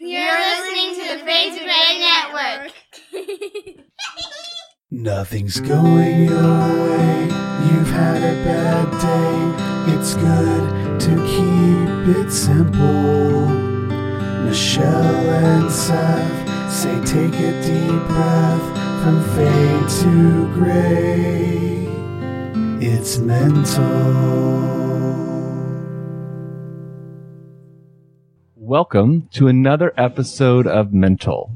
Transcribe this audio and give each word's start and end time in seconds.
You're 0.00 0.30
listening 0.30 0.94
to 0.94 1.18
the 1.18 1.24
Fade 1.24 1.58
to 1.58 1.64
Gray 1.64 1.98
Network. 1.98 2.72
Nothing's 4.92 5.58
going 5.58 6.22
your 6.22 6.86
way. 6.86 7.24
You've 7.24 7.90
had 7.90 8.22
a 8.22 8.44
bad 8.44 8.88
day. 9.02 9.94
It's 9.96 10.14
good 10.14 11.00
to 11.00 11.16
keep 11.26 12.16
it 12.16 12.30
simple. 12.30 13.48
Michelle 14.44 15.30
and 15.30 15.68
Seth 15.68 16.72
say 16.72 16.94
take 17.04 17.34
a 17.34 17.60
deep 17.60 18.06
breath 18.06 19.02
from 19.02 19.20
fade 19.34 19.88
to 20.02 20.46
gray. 20.54 21.88
It's 22.80 23.18
mental. 23.18 24.87
Welcome 28.68 29.30
to 29.32 29.48
another 29.48 29.94
episode 29.96 30.66
of 30.66 30.92
Mental. 30.92 31.50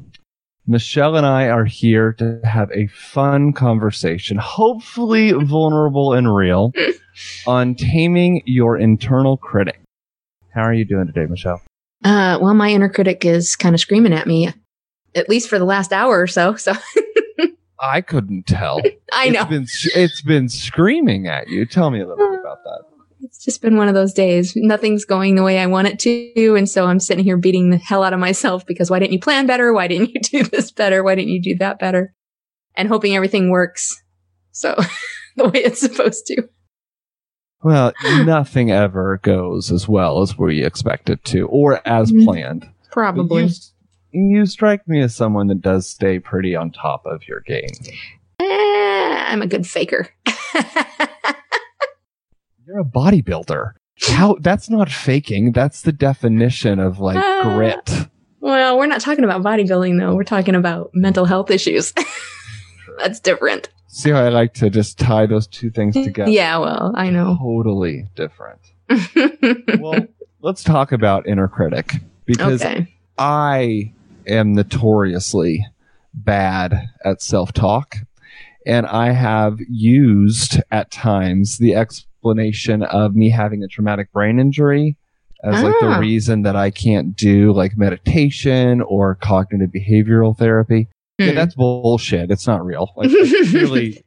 Michelle 0.66 1.14
and 1.14 1.26
I 1.26 1.46
are 1.50 1.66
here 1.66 2.14
to 2.14 2.40
have 2.42 2.70
a 2.72 2.86
fun 2.86 3.52
conversation, 3.52 4.38
hopefully 4.38 5.32
vulnerable 5.32 6.14
and 6.14 6.34
real, 6.34 6.72
on 7.46 7.74
taming 7.74 8.40
your 8.46 8.78
internal 8.78 9.36
critic. 9.36 9.78
How 10.54 10.62
are 10.62 10.72
you 10.72 10.86
doing 10.86 11.06
today, 11.06 11.26
Michelle? 11.26 11.60
Uh, 12.02 12.38
well, 12.40 12.54
my 12.54 12.70
inner 12.70 12.88
critic 12.88 13.26
is 13.26 13.56
kind 13.56 13.74
of 13.74 13.80
screaming 13.82 14.14
at 14.14 14.26
me, 14.26 14.50
at 15.14 15.28
least 15.28 15.50
for 15.50 15.58
the 15.58 15.66
last 15.66 15.92
hour 15.92 16.18
or 16.18 16.26
so. 16.26 16.56
So 16.56 16.72
I 17.78 18.00
couldn't 18.00 18.46
tell. 18.46 18.80
I 19.12 19.28
know 19.28 19.42
It's 19.50 19.50
been, 19.50 20.02
it's 20.02 20.22
been 20.22 20.48
screaming 20.48 21.26
at 21.26 21.48
you. 21.48 21.66
Tell 21.66 21.90
me 21.90 22.00
a 22.00 22.08
little 22.08 22.30
bit 22.30 22.40
about 22.40 22.64
that. 22.64 22.84
It's 23.22 23.44
just 23.44 23.62
been 23.62 23.76
one 23.76 23.88
of 23.88 23.94
those 23.94 24.12
days. 24.12 24.52
Nothing's 24.56 25.04
going 25.04 25.34
the 25.36 25.42
way 25.42 25.58
I 25.58 25.66
want 25.66 25.88
it 25.88 25.98
to. 26.00 26.56
And 26.56 26.68
so 26.68 26.86
I'm 26.86 27.00
sitting 27.00 27.24
here 27.24 27.36
beating 27.36 27.70
the 27.70 27.76
hell 27.78 28.02
out 28.02 28.12
of 28.12 28.20
myself 28.20 28.66
because 28.66 28.90
why 28.90 28.98
didn't 28.98 29.12
you 29.12 29.20
plan 29.20 29.46
better? 29.46 29.72
Why 29.72 29.86
didn't 29.88 30.10
you 30.14 30.20
do 30.42 30.42
this 30.44 30.70
better? 30.72 31.02
Why 31.02 31.14
didn't 31.14 31.30
you 31.30 31.40
do 31.42 31.56
that 31.58 31.78
better? 31.78 32.14
And 32.74 32.88
hoping 32.88 33.14
everything 33.14 33.50
works. 33.50 34.02
So 34.50 34.74
the 35.36 35.44
way 35.48 35.60
it's 35.60 35.80
supposed 35.80 36.26
to. 36.26 36.42
Well, 37.62 37.92
nothing 38.24 38.72
ever 38.72 39.20
goes 39.22 39.70
as 39.70 39.86
well 39.88 40.20
as 40.20 40.36
we 40.36 40.64
expect 40.64 41.08
it 41.08 41.22
to, 41.26 41.46
or 41.46 41.80
as 41.86 42.10
Mhm. 42.10 42.24
planned. 42.24 42.68
Probably. 42.90 43.44
You, 44.12 44.38
you 44.40 44.46
strike 44.46 44.86
me 44.88 45.00
as 45.00 45.14
someone 45.14 45.46
that 45.46 45.60
does 45.62 45.86
stay 45.88 46.18
pretty 46.18 46.56
on 46.56 46.72
top 46.72 47.06
of 47.06 47.28
your 47.28 47.38
game. 47.40 47.70
Eh, 48.40 48.44
I'm 49.28 49.42
a 49.42 49.46
good 49.46 49.64
faker. 49.66 50.08
You're 52.72 52.80
a 52.80 52.84
bodybuilder. 52.84 53.72
How 54.08 54.36
that's 54.40 54.70
not 54.70 54.90
faking. 54.90 55.52
That's 55.52 55.82
the 55.82 55.92
definition 55.92 56.78
of 56.78 56.98
like 57.00 57.18
Ah. 57.18 57.54
grit. 57.54 58.08
well, 58.40 58.78
we're 58.78 58.86
not 58.86 59.02
talking 59.02 59.24
about 59.24 59.42
bodybuilding 59.42 59.98
though. 60.00 60.14
We're 60.14 60.24
talking 60.24 60.54
about 60.54 60.90
mental 60.94 61.26
health 61.26 61.50
issues. 61.50 61.92
That's 62.98 63.20
different. 63.20 63.68
See 63.88 64.10
how 64.10 64.24
I 64.24 64.30
like 64.30 64.54
to 64.54 64.70
just 64.70 64.98
tie 64.98 65.26
those 65.26 65.46
two 65.46 65.70
things 65.70 65.94
together? 65.94 66.30
Yeah, 66.30 66.56
well, 66.58 66.92
I 66.94 67.10
know. 67.10 67.36
Totally 67.38 68.06
different. 68.16 68.60
Well, 69.80 70.06
let's 70.40 70.62
talk 70.62 70.92
about 70.92 71.26
inner 71.26 71.48
critic 71.48 71.94
because 72.24 72.62
okay. 72.62 72.86
I 73.18 73.92
am 74.26 74.54
notoriously 74.54 75.66
bad 76.14 76.88
at 77.04 77.20
self 77.20 77.52
talk. 77.52 77.96
And 78.66 78.86
I 78.86 79.10
have 79.12 79.58
used 79.68 80.60
at 80.70 80.90
times 80.90 81.58
the 81.58 81.74
explanation 82.32 82.82
of 82.84 83.14
me 83.16 83.30
having 83.30 83.62
a 83.62 83.68
traumatic 83.68 84.12
brain 84.12 84.38
injury 84.38 84.96
as 85.44 85.60
like 85.62 85.74
the 85.80 85.86
Ah. 85.88 85.98
reason 85.98 86.42
that 86.42 86.54
I 86.54 86.70
can't 86.70 87.16
do 87.16 87.52
like 87.52 87.76
meditation 87.76 88.80
or 88.82 89.16
cognitive 89.16 89.70
behavioral 89.74 90.36
therapy. 90.38 90.86
Yeah, 91.18 91.30
Hmm. 91.30 91.34
that's 91.34 91.54
bullshit. 91.56 92.30
It's 92.30 92.46
not 92.46 92.64
real. 92.64 92.92
Like, 92.96 93.10
really, 93.52 94.04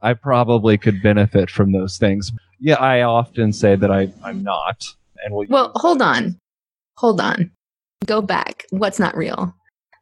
I 0.00 0.14
probably 0.14 0.78
could 0.78 1.02
benefit 1.02 1.50
from 1.50 1.72
those 1.72 1.98
things. 1.98 2.32
Yeah, 2.58 2.76
I 2.76 3.02
often 3.02 3.52
say 3.52 3.76
that 3.76 3.90
I, 3.90 4.10
I'm 4.24 4.42
not. 4.42 4.86
And 5.22 5.34
we'll 5.34 5.46
Well, 5.50 5.72
hold 5.76 6.00
on. 6.00 6.38
Hold 6.96 7.20
on. 7.20 7.50
Go 8.06 8.22
back. 8.22 8.64
What's 8.70 8.98
not 8.98 9.14
real? 9.16 9.54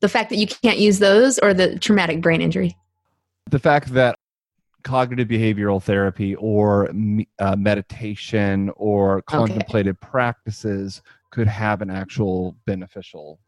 The 0.03 0.09
fact 0.09 0.31
that 0.31 0.37
you 0.37 0.47
can't 0.47 0.79
use 0.79 0.99
those 1.01 1.39
or 1.41 1.53
the 1.53 1.79
traumatic 1.81 2.21
brain 2.21 2.41
injury? 2.41 2.77
the 3.49 3.59
fact 3.61 3.95
that 3.95 4.17
cognitive 4.87 5.27
behavioral 5.27 5.83
therapy 5.83 6.37
or 6.37 6.89
uh, 7.41 7.57
meditation 7.57 8.71
or 8.77 9.21
contemplative 9.23 10.01
practices 10.01 11.03
could 11.33 11.49
have 11.49 11.83
an 11.83 11.91
actual 11.91 12.57
beneficial 12.67 13.41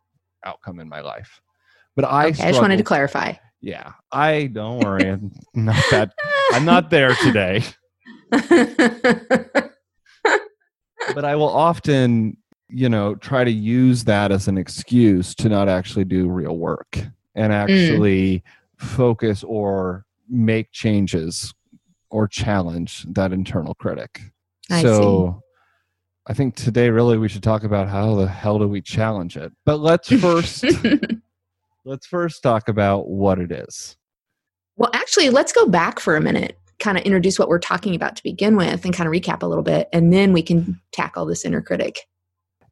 outcome 0.45 0.81
in 0.81 0.89
my 0.89 1.01
life. 1.01 1.41
But 1.95 2.07
I, 2.07 2.27
Okay, 2.27 2.43
I 2.43 2.49
just 2.51 2.61
wanted 2.61 2.79
to 2.79 2.83
clarify. 2.83 3.35
Yeah, 3.61 3.93
I 4.11 4.49
don't 4.53 4.81
worry. 4.81 5.09
I'm 5.09 5.33
not 5.55 5.85
that. 5.93 6.13
I'm 6.53 6.65
not 6.65 6.91
there 6.91 7.15
today. 7.15 7.63
But 11.15 11.25
I 11.25 11.37
will 11.37 11.49
often, 11.49 12.37
you 12.69 12.89
know, 12.89 13.15
try 13.15 13.45
to 13.45 13.51
use 13.51 14.05
that 14.05 14.31
as 14.33 14.49
an 14.49 14.59
excuse 14.59 15.35
to 15.37 15.49
not 15.49 15.69
actually 15.69 16.05
do 16.05 16.29
real 16.29 16.57
work 16.57 16.99
Mm. 17.39 17.45
and 17.45 17.53
actually 17.53 18.43
focus 18.79 19.45
or 19.45 20.05
make 20.29 20.73
changes 20.73 21.55
or 22.11 22.27
challenge 22.27 23.05
that 23.11 23.33
internal 23.33 23.75
critic. 23.75 24.21
I 24.71 24.83
so 24.83 25.43
I 26.27 26.35
think 26.35 26.57
today 26.57 26.91
really 26.91 27.17
we 27.17 27.29
should 27.29 27.43
talk 27.43 27.65
about 27.65 27.89
how 27.89 28.15
the 28.15 28.27
hell 28.27 28.59
do 28.59 28.69
we 28.69 28.83
challenge 28.83 29.37
it. 29.37 29.53
But 29.65 29.81
let's 29.81 30.09
first 30.09 30.65
let's 31.85 32.07
first 32.07 32.43
talk 32.43 32.69
about 32.69 33.09
what 33.09 33.39
it 33.39 33.51
is. 33.51 33.97
well, 34.77 34.91
actually, 34.93 35.31
let's 35.31 35.53
go 35.53 35.67
back 35.67 36.01
for 36.01 36.17
a 36.17 36.21
minute, 36.21 36.59
kind 36.79 36.99
of 36.99 37.05
introduce 37.05 37.39
what 37.39 37.49
we're 37.49 37.59
talking 37.59 37.95
about 37.95 38.17
to 38.17 38.23
begin 38.23 38.57
with, 38.57 38.85
and 38.85 38.95
kind 38.95 39.07
of 39.09 39.13
recap 39.13 39.43
a 39.43 39.47
little 39.47 39.65
bit, 39.65 39.89
and 39.93 40.13
then 40.13 40.33
we 40.33 40.43
can 40.43 40.81
tackle 40.93 41.25
this 41.25 41.45
inner 41.45 41.63
critic. 41.63 42.01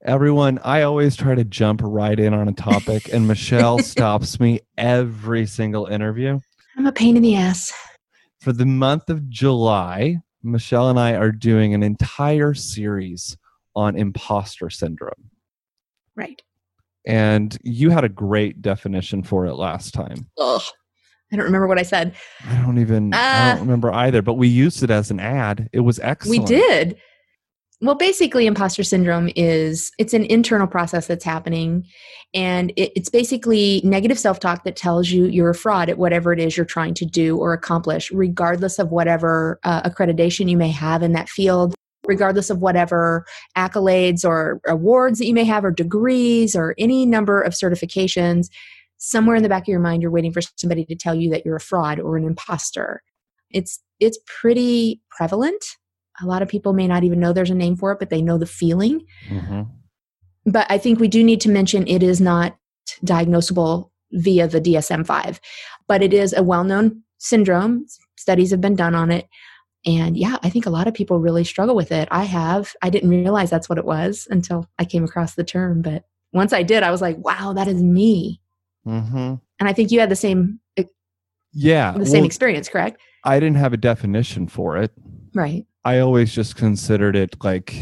Everyone, 0.05 0.61
I 0.63 0.83
always 0.83 1.17
try 1.17 1.35
to 1.35 1.43
jump 1.43 1.81
right 1.83 2.19
in 2.21 2.33
on 2.33 2.47
a 2.47 2.53
topic 2.53 3.13
and 3.13 3.27
Michelle 3.27 3.79
stops 3.83 4.39
me 4.39 4.61
every 4.77 5.47
single 5.47 5.87
interview. 5.87 6.39
I'm 6.77 6.87
a 6.87 6.93
pain 6.93 7.17
in 7.17 7.23
the 7.23 7.37
ass. 7.37 7.73
For 8.41 8.53
the 8.53 8.67
month 8.67 9.09
of 9.11 9.29
July, 9.29 10.19
Michelle 10.43 10.91
and 10.91 10.99
I 11.01 11.15
are 11.15 11.33
doing 11.33 11.75
an 11.75 11.83
entire 11.83 12.55
series 12.55 13.37
on 13.75 13.97
imposter 13.97 14.71
syndrome. 14.71 15.31
Right. 16.15 16.41
And 17.07 17.57
you 17.63 17.91
had 17.91 18.05
a 18.05 18.09
great 18.09 18.63
definition 18.63 19.23
for 19.23 19.47
it 19.47 19.55
last 19.55 19.95
time. 19.95 20.29
Ugh. 20.39 20.63
I 21.33 21.37
don't 21.37 21.45
remember 21.47 21.67
what 21.67 21.79
I 21.79 21.83
said. 21.83 22.15
I 22.49 22.57
don't 22.63 22.79
even 22.79 23.13
I 23.13 23.19
Uh, 23.19 23.55
don't 23.55 23.63
remember 23.65 23.93
either, 23.93 24.23
but 24.23 24.35
we 24.35 24.47
used 24.49 24.83
it 24.83 24.91
as 24.91 25.11
an 25.11 25.19
ad. 25.19 25.69
It 25.73 25.81
was 25.81 25.99
excellent. 26.01 26.41
We 26.43 26.47
did. 26.47 26.97
Well, 27.83 27.95
basically, 27.95 28.47
imposter 28.47 28.83
syndrome 28.83 29.31
is 29.37 29.93
it's 29.99 30.15
an 30.15 30.25
internal 30.25 30.67
process 30.67 31.07
that's 31.07 31.25
happening, 31.25 31.85
and 32.33 32.73
it, 32.75 32.91
it's 32.97 33.11
basically 33.11 33.83
negative 33.85 34.19
self-talk 34.19 34.65
that 34.65 34.77
tells 34.77 35.11
you 35.11 35.27
you're 35.27 35.51
a 35.51 35.55
fraud 35.55 35.91
at 35.91 35.99
whatever 35.99 36.33
it 36.33 36.41
is 36.41 36.57
you're 36.57 36.65
trying 36.65 36.95
to 36.95 37.05
do 37.05 37.37
or 37.37 37.53
accomplish, 37.53 38.11
regardless 38.11 38.79
of 38.79 38.93
whatever 38.93 39.61
uh, 39.65 39.83
accreditation 39.83 40.49
you 40.49 40.57
may 40.57 40.71
have 40.71 41.03
in 41.03 41.13
that 41.13 41.29
field, 41.29 41.75
regardless 42.07 42.49
of 42.49 42.63
whatever 42.63 43.27
accolades 43.59 44.25
or 44.25 44.59
awards 44.67 45.19
that 45.19 45.27
you 45.27 45.35
may 45.35 45.45
have, 45.45 45.63
or 45.63 45.71
degrees, 45.71 46.57
or 46.57 46.75
any 46.79 47.05
number 47.05 47.43
of 47.43 47.53
certifications. 47.53 48.49
Somewhere 48.97 49.37
in 49.37 49.43
the 49.43 49.51
back 49.51 49.65
of 49.65 49.69
your 49.69 49.81
mind, 49.81 50.01
you're 50.01 50.11
waiting 50.11 50.33
for 50.33 50.41
somebody 50.57 50.87
to 50.87 50.95
tell 50.95 51.15
you 51.15 51.29
that 51.29 51.45
you're 51.45 51.57
a 51.57 51.61
fraud 51.61 52.01
or 52.01 52.17
an 52.17 52.25
imposter. 52.25 53.03
It's 53.51 53.83
it's 54.01 54.19
pretty 54.41 55.03
prevalent 55.11 55.63
a 56.23 56.27
lot 56.27 56.43
of 56.43 56.49
people 56.49 56.73
may 56.73 56.87
not 56.87 57.05
even 57.05 57.21
know 57.21 57.33
there's 57.33 57.51
a 57.51 57.55
name 57.55 57.77
for 57.77 57.93
it, 57.93 57.99
but 57.99 58.11
they 58.11 58.23
know 58.23 58.39
the 58.39 58.47
feeling. 58.47 59.05
Mhm. 59.29 59.69
But 60.45 60.67
I 60.71 60.79
think 60.79 61.01
we 61.01 61.09
do 61.09 61.23
need 61.25 61.41
to 61.43 61.51
mention 61.51 61.87
it 61.87 62.03
is 62.03 62.21
not 62.21 62.57
diagnosable 63.05 63.91
via 64.13 64.47
the 64.49 64.61
DSM 64.61 65.05
5, 65.05 65.41
but 65.89 66.03
it 66.03 66.15
is 66.15 66.33
a 66.33 66.43
well 66.43 66.65
known 66.65 67.03
syndrome. 67.19 67.87
Studies 68.17 68.51
have 68.51 68.61
been 68.61 68.77
done 68.77 68.95
on 68.95 69.11
it. 69.11 69.27
And 69.85 70.17
yeah, 70.17 70.37
I 70.43 70.51
think 70.51 70.67
a 70.67 70.71
lot 70.71 70.89
of 70.89 70.95
people 70.95 71.21
really 71.21 71.45
struggle 71.45 71.77
with 71.77 71.93
it. 71.93 72.09
I 72.11 72.25
have. 72.25 72.75
I 72.83 72.91
didn't 72.91 73.11
realize 73.11 73.51
that's 73.51 73.69
what 73.69 73.79
it 73.79 73.85
was 73.85 74.27
until 74.31 74.69
I 74.79 74.85
came 74.85 75.05
across 75.05 75.35
the 75.35 75.45
term. 75.45 75.83
But 75.83 76.05
once 76.33 76.53
I 76.53 76.63
did, 76.63 76.83
I 76.83 76.91
was 76.91 77.01
like, 77.01 77.17
wow, 77.19 77.53
that 77.53 77.69
is 77.69 77.83
me. 77.83 78.41
Mhm. 78.87 79.41
And 79.61 79.69
I 79.69 79.73
think 79.73 79.91
you 79.91 80.01
had 80.01 80.11
the 80.11 80.17
same 80.17 80.61
Yeah. 81.53 81.93
the 81.97 82.05
same 82.05 82.21
well, 82.21 82.27
experience, 82.27 82.69
correct? 82.69 83.01
I 83.25 83.41
didn't 83.41 83.57
have 83.57 83.73
a 83.73 83.79
definition 83.79 84.47
for 84.47 84.77
it. 84.77 84.93
Right. 85.35 85.65
I 85.87 86.01
always 86.01 86.33
just 86.35 86.57
considered 86.57 87.15
it 87.15 87.37
like 87.45 87.73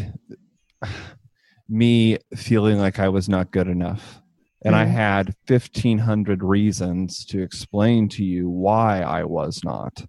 me 1.71 2.19
feeling 2.37 2.77
like 2.77 2.99
I 2.99 3.09
was 3.09 3.31
not 3.31 3.51
good 3.51 3.67
enough. 3.67 4.21
And 4.63 4.77
I 4.77 4.85
Mhm. 4.85 4.91
had 4.91 5.35
1,500 5.47 6.43
reasons 6.43 7.25
to 7.27 7.41
explain 7.41 8.11
to 8.11 8.23
you 8.23 8.51
why 8.51 9.01
I 9.01 9.25
was 9.25 9.65
not. 9.65 10.05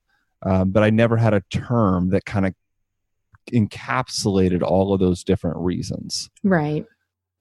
Um, 0.46 0.72
but 0.72 0.84
I 0.84 0.90
never 0.90 1.16
had 1.16 1.34
a 1.34 1.42
term 1.50 2.10
that 2.10 2.26
kind 2.26 2.46
of 2.46 2.54
encapsulated 3.54 4.62
all 4.62 4.94
of 4.94 5.00
those 5.00 5.24
different 5.24 5.58
reasons. 5.58 6.30
Right. 6.44 6.86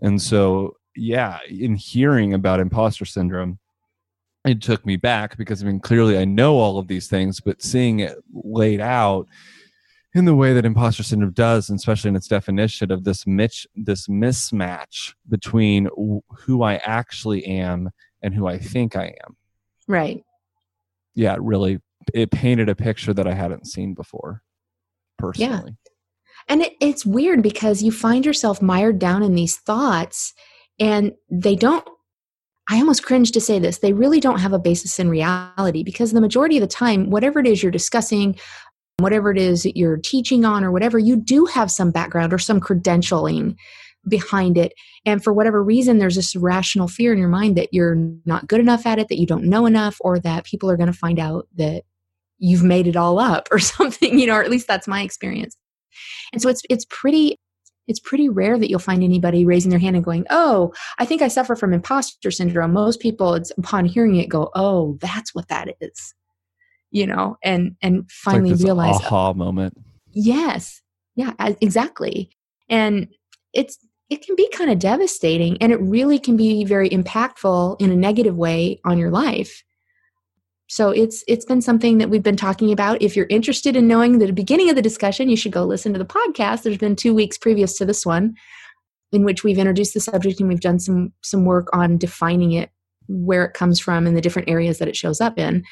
And 0.00 0.22
so 0.22 0.76
yeah, 0.94 1.40
in 1.50 1.74
hearing 1.74 2.32
about 2.32 2.60
imposter 2.60 3.04
syndrome, 3.04 3.58
it 4.44 4.62
took 4.62 4.86
me 4.86 4.94
back 4.96 5.36
because 5.36 5.64
I 5.64 5.66
mean, 5.66 5.80
clearly 5.80 6.16
I 6.16 6.24
know 6.24 6.58
all 6.58 6.78
of 6.78 6.86
these 6.86 7.08
things, 7.08 7.40
but 7.40 7.60
seeing 7.60 7.98
it 7.98 8.16
laid 8.32 8.80
out 8.80 9.26
in 10.14 10.24
the 10.24 10.34
way 10.34 10.52
that 10.52 10.64
imposter 10.64 11.02
syndrome 11.02 11.32
does, 11.32 11.68
and 11.68 11.78
especially 11.78 12.08
in 12.08 12.16
its 12.16 12.28
definition 12.28 12.92
of 12.92 13.04
this 13.04 13.26
mitch, 13.26 13.66
this 13.74 14.06
mismatch 14.06 15.14
between 15.28 15.88
who 15.96 16.62
I 16.62 16.76
actually 16.76 17.44
am 17.44 17.90
and 18.22 18.32
who 18.32 18.46
I 18.46 18.58
think 18.58 18.96
I 18.96 19.14
am. 19.26 19.36
Right. 19.88 20.24
Yeah, 21.14 21.34
it 21.34 21.42
really, 21.42 21.80
it 22.12 22.30
painted 22.30 22.68
a 22.68 22.76
picture 22.76 23.12
that 23.12 23.26
I 23.26 23.34
hadn't 23.34 23.66
seen 23.66 23.94
before, 23.94 24.42
personally. 25.18 25.76
Yeah. 25.76 25.90
And 26.48 26.62
it, 26.62 26.72
it's 26.80 27.04
weird 27.04 27.42
because 27.42 27.82
you 27.82 27.90
find 27.90 28.24
yourself 28.24 28.62
mired 28.62 28.98
down 28.98 29.22
in 29.22 29.34
these 29.34 29.56
thoughts 29.56 30.32
and 30.78 31.12
they 31.30 31.56
don't 31.56 31.86
I 32.68 32.78
almost 32.78 33.04
cringe 33.04 33.30
to 33.32 33.40
say 33.40 33.58
this. 33.58 33.78
They 33.78 33.92
really 33.92 34.20
don't 34.20 34.38
have 34.38 34.54
a 34.54 34.58
basis 34.58 34.98
in 34.98 35.10
reality 35.10 35.82
because 35.82 36.12
the 36.12 36.20
majority 36.20 36.56
of 36.56 36.62
the 36.62 36.66
time, 36.66 37.10
whatever 37.10 37.38
it 37.38 37.46
is 37.46 37.62
you're 37.62 37.70
discussing, 37.70 38.38
whatever 38.98 39.30
it 39.30 39.38
is 39.38 39.62
that 39.62 39.76
you're 39.76 39.96
teaching 39.96 40.44
on, 40.44 40.64
or 40.64 40.70
whatever, 40.70 40.98
you 40.98 41.16
do 41.16 41.46
have 41.46 41.70
some 41.70 41.90
background 41.90 42.32
or 42.32 42.38
some 42.38 42.60
credentialing 42.60 43.56
behind 44.06 44.58
it. 44.58 44.74
And 45.06 45.22
for 45.22 45.32
whatever 45.32 45.62
reason, 45.62 45.98
there's 45.98 46.16
this 46.16 46.36
rational 46.36 46.88
fear 46.88 47.12
in 47.12 47.18
your 47.18 47.28
mind 47.28 47.56
that 47.56 47.72
you're 47.72 47.96
not 48.24 48.46
good 48.46 48.60
enough 48.60 48.86
at 48.86 48.98
it, 48.98 49.08
that 49.08 49.18
you 49.18 49.26
don't 49.26 49.44
know 49.44 49.66
enough, 49.66 49.96
or 50.00 50.18
that 50.20 50.44
people 50.44 50.70
are 50.70 50.76
going 50.76 50.92
to 50.92 50.98
find 50.98 51.18
out 51.18 51.48
that 51.56 51.84
you've 52.38 52.62
made 52.62 52.86
it 52.86 52.96
all 52.96 53.18
up 53.18 53.48
or 53.50 53.58
something, 53.58 54.18
you 54.18 54.26
know, 54.26 54.34
or 54.34 54.42
at 54.42 54.50
least 54.50 54.68
that's 54.68 54.88
my 54.88 55.02
experience. 55.02 55.56
And 56.32 56.42
so 56.42 56.48
it's 56.48 56.62
it's 56.68 56.86
pretty 56.88 57.38
it's 57.86 58.00
pretty 58.00 58.28
rare 58.28 58.58
that 58.58 58.70
you'll 58.70 58.78
find 58.78 59.02
anybody 59.02 59.44
raising 59.44 59.70
their 59.70 59.78
hand 59.78 59.96
and 59.96 60.04
going, 60.04 60.26
"Oh, 60.30 60.72
I 60.98 61.04
think 61.04 61.22
I 61.22 61.28
suffer 61.28 61.54
from 61.54 61.72
imposter 61.72 62.30
syndrome." 62.30 62.72
Most 62.72 63.00
people, 63.00 63.34
it's 63.34 63.52
upon 63.58 63.84
hearing 63.84 64.16
it, 64.16 64.28
go, 64.28 64.50
"Oh, 64.54 64.98
that's 65.00 65.34
what 65.34 65.48
that 65.48 65.76
is," 65.80 66.14
you 66.94 67.06
know, 67.08 67.36
and 67.42 67.76
and 67.82 68.08
finally 68.10 68.52
like 68.52 68.62
realize, 68.62 68.94
aha 68.94 69.32
moment. 69.34 69.76
yes, 70.12 70.80
yeah, 71.16 71.32
exactly, 71.60 72.30
and 72.70 73.08
it's 73.52 73.78
it 74.08 74.24
can 74.24 74.36
be 74.36 74.48
kind 74.50 74.70
of 74.70 74.78
devastating, 74.78 75.58
and 75.60 75.72
it 75.72 75.80
really 75.80 76.20
can 76.20 76.36
be 76.36 76.64
very 76.64 76.88
impactful 76.88 77.80
in 77.80 77.90
a 77.90 77.96
negative 77.96 78.36
way 78.36 78.80
on 78.84 78.96
your 78.96 79.10
life. 79.10 79.64
So 80.68 80.90
it's 80.90 81.24
it's 81.26 81.44
been 81.44 81.60
something 81.60 81.98
that 81.98 82.10
we've 82.10 82.22
been 82.22 82.36
talking 82.36 82.70
about. 82.70 83.02
If 83.02 83.16
you're 83.16 83.26
interested 83.28 83.74
in 83.74 83.88
knowing 83.88 84.20
the 84.20 84.32
beginning 84.32 84.70
of 84.70 84.76
the 84.76 84.82
discussion 84.82 85.28
you 85.28 85.36
should 85.36 85.52
go 85.52 85.64
listen 85.64 85.92
to 85.92 85.98
the 85.98 86.06
podcast. 86.06 86.62
There's 86.62 86.78
been 86.78 86.96
two 86.96 87.12
weeks 87.12 87.36
previous 87.36 87.76
to 87.78 87.84
this 87.84 88.06
one 88.06 88.34
in 89.10 89.24
which 89.24 89.42
we've 89.42 89.58
introduced 89.58 89.94
the 89.94 90.00
subject 90.00 90.38
and 90.38 90.48
we've 90.48 90.60
done 90.60 90.78
some 90.78 91.12
some 91.22 91.44
work 91.44 91.68
on 91.72 91.98
defining 91.98 92.52
it 92.52 92.70
where 93.08 93.44
it 93.44 93.52
comes 93.52 93.80
from 93.80 94.06
and 94.06 94.16
the 94.16 94.20
different 94.20 94.48
areas 94.48 94.78
that 94.78 94.88
it 94.88 94.96
shows 94.96 95.20
up 95.20 95.38
in 95.38 95.64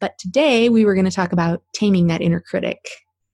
but 0.00 0.18
today 0.18 0.68
we 0.68 0.84
were 0.84 0.94
going 0.94 1.04
to 1.06 1.10
talk 1.10 1.32
about 1.32 1.62
taming 1.74 2.06
that 2.08 2.20
inner 2.20 2.40
critic 2.40 2.88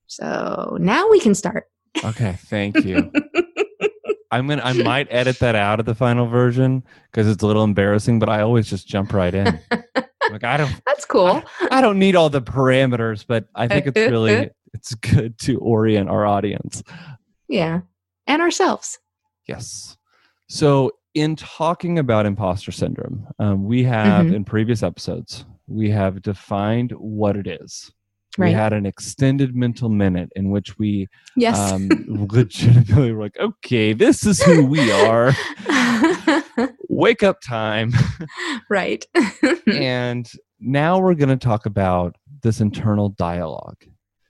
so 0.07 0.77
now 0.81 1.09
we 1.11 1.19
can 1.21 1.35
start 1.35 1.65
okay 2.05 2.37
thank 2.47 2.85
you 2.85 3.11
i'm 4.31 4.47
gonna 4.49 4.63
i 4.65 4.73
might 4.73 5.07
edit 5.11 5.39
that 5.39 5.55
out 5.55 5.81
of 5.81 5.87
the 5.87 5.95
final 5.95 6.27
version 6.27 6.83
because 7.11 7.29
it's 7.29 7.43
a 7.43 7.47
little 7.47 7.65
embarrassing 7.65 8.19
but 8.19 8.29
i 8.29 8.41
always 8.41 8.69
just 8.69 8.87
jump 8.87 9.13
right 9.13 9.35
in 9.35 9.59
like 10.31 10.43
I 10.43 10.57
don't 10.57 10.73
That's 10.87 11.05
cool. 11.05 11.41
I, 11.61 11.79
I 11.79 11.81
don't 11.81 12.01
need 12.01 12.17
all 12.17 12.29
the 12.29 12.43
parameters, 12.43 13.25
but 13.25 13.47
I 13.55 13.69
think 13.69 13.87
it's 13.87 13.97
really 14.11 14.51
it's 14.75 14.93
good 14.97 15.39
to 15.41 15.57
orient 15.61 16.11
our 16.11 16.27
audience. 16.27 16.83
Yeah. 17.49 17.83
And 18.27 18.43
ourselves. 18.43 18.99
Yes. 19.47 19.97
So 20.49 20.91
in 21.15 21.37
talking 21.37 22.01
about 22.01 22.27
imposter 22.27 22.73
syndrome, 22.73 23.29
um, 23.39 23.67
we 23.67 23.85
have 23.85 24.27
Mhm. 24.27 24.35
in 24.35 24.45
previous 24.45 24.83
episodes, 24.83 25.45
we 25.67 25.91
have 25.91 26.23
defined 26.23 26.93
what 26.93 27.37
it 27.37 27.47
is. 27.47 27.91
Right. 28.39 28.49
We 28.49 28.53
had 28.55 28.73
an 28.75 28.85
extended 28.85 29.55
mental 29.57 29.89
minute 29.89 30.31
in 30.37 30.51
which 30.51 30.79
we 30.79 31.09
Yes. 31.37 31.59
um, 31.59 31.89
legitimately 32.07 33.13
were 33.13 33.23
like, 33.23 33.39
okay, 33.39 33.93
this 33.95 34.27
is 34.27 34.43
who 34.43 34.67
we 34.67 34.91
are. 34.93 35.33
Wake 36.89 37.23
up 37.23 37.41
time. 37.41 37.93
right. 38.69 39.05
and 39.67 40.31
now 40.61 40.99
we're 40.99 41.15
going 41.15 41.29
to 41.29 41.37
talk 41.37 41.67
about 41.67 42.17
this 42.43 42.61
internal 42.61 43.11
dialogue. 43.11 43.85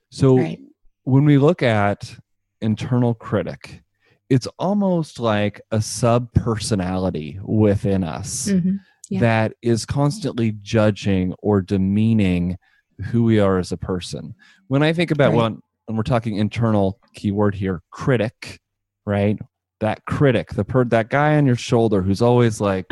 So 0.09 0.37
Right. 0.37 0.59
when 1.03 1.25
we 1.25 1.37
look 1.37 1.61
at 1.63 2.15
internal 2.61 3.13
critic, 3.13 3.81
it's 4.29 4.47
almost 4.59 5.19
like 5.19 5.61
a 5.71 5.81
sub 5.81 6.31
personality 6.33 7.39
within 7.43 8.03
us 8.03 8.47
Mhm. 8.49 8.79
Yeah. 9.09 9.21
that 9.21 9.53
is 9.61 9.85
constantly 9.85 10.51
judging 10.61 11.33
or 11.39 11.61
demeaning 11.61 12.57
who 13.05 13.23
we 13.23 13.39
are 13.39 13.57
as 13.57 13.71
a 13.71 13.77
person. 13.77 14.33
When 14.67 14.83
I 14.83 14.91
think 14.93 15.11
about 15.11 15.31
Right. 15.31 15.37
when, 15.43 15.61
when 15.85 15.97
we're 15.97 16.03
talking 16.03 16.35
internal 16.35 16.99
keyword 17.15 17.55
here, 17.55 17.81
critic, 17.91 18.59
right? 19.05 19.37
That 19.79 20.03
critic, 20.05 20.49
the 20.49 20.65
per 20.65 20.83
that 20.85 21.09
guy 21.09 21.37
on 21.37 21.45
your 21.45 21.55
shoulder 21.55 22.01
who's 22.01 22.21
always 22.21 22.59
like 22.59 22.85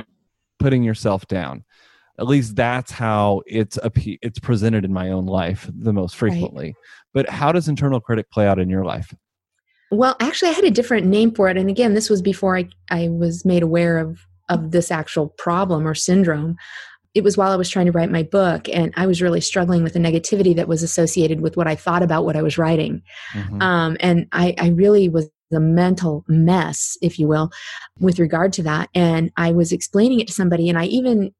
putting 0.59 0.83
yourself 0.83 1.27
down. 1.27 1.63
At 2.17 2.27
least 2.27 2.55
that's 2.55 2.91
how 2.91 3.41
it's 3.45 3.77
a 3.77 3.91
it's 4.21 4.39
presented 4.39 4.85
in 4.85 4.93
my 4.93 5.09
own 5.09 5.25
life 5.25 5.69
the 5.73 5.91
most 5.91 6.15
frequently. 6.15 6.75
But 7.13 7.29
how 7.29 7.51
does 7.51 7.67
internal 7.67 7.99
critic 7.99 8.29
play 8.31 8.47
out 8.47 8.59
in 8.59 8.69
your 8.69 8.85
life? 8.85 9.13
Well, 9.91 10.15
actually, 10.19 10.49
I 10.51 10.53
had 10.53 10.63
a 10.63 10.71
different 10.71 11.07
name 11.07 11.31
for 11.33 11.49
it, 11.49 11.57
and 11.57 11.69
again, 11.69 11.93
this 11.93 12.09
was 12.09 12.21
before 12.21 12.57
I 12.57 12.69
I 12.89 13.09
was 13.09 13.43
made 13.43 13.63
aware 13.63 13.97
of 13.97 14.19
of 14.49 14.71
this 14.71 14.91
actual 14.91 15.29
problem 15.29 15.87
or 15.87 15.95
syndrome. 15.95 16.55
It 17.13 17.23
was 17.23 17.37
while 17.37 17.51
I 17.51 17.55
was 17.55 17.69
trying 17.69 17.85
to 17.85 17.93
write 17.93 18.11
my 18.11 18.23
book, 18.23 18.67
and 18.69 18.93
I 18.97 19.07
was 19.07 19.21
really 19.21 19.41
struggling 19.41 19.83
with 19.83 19.93
the 19.93 19.99
negativity 19.99 20.55
that 20.55 20.67
was 20.67 20.83
associated 20.83 21.39
with 21.41 21.55
what 21.55 21.67
I 21.67 21.75
thought 21.75 22.03
about 22.03 22.25
what 22.25 22.35
I 22.35 22.41
was 22.41 22.57
writing. 22.57 23.01
Mhm. 23.33 23.61
Um, 23.61 23.97
and 24.01 24.27
I, 24.33 24.53
I 24.57 24.69
really 24.69 25.07
was 25.07 25.29
a 25.53 25.59
mental 25.59 26.25
mess, 26.27 26.97
if 27.01 27.17
you 27.17 27.27
will, 27.27 27.51
with 27.99 28.19
regard 28.19 28.51
to 28.53 28.63
that. 28.63 28.89
And 28.93 29.31
I 29.37 29.51
was 29.51 29.71
explaining 29.71 30.19
it 30.19 30.27
to 30.27 30.33
somebody, 30.33 30.67
and 30.69 30.77
I 30.77 30.85
even 30.85 31.31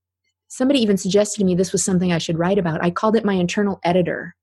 somebody 0.48 0.80
even 0.80 0.96
suggested 0.96 1.40
to 1.40 1.46
me 1.46 1.56
this 1.56 1.74
was 1.74 1.84
something 1.84 2.14
I 2.14 2.20
should 2.20 2.40
write 2.40 2.58
about. 2.58 2.84
I 2.84 2.92
called 2.92 3.16
it 3.16 3.26
my 3.26 3.34
internal 3.34 3.80
editor. 3.84 4.36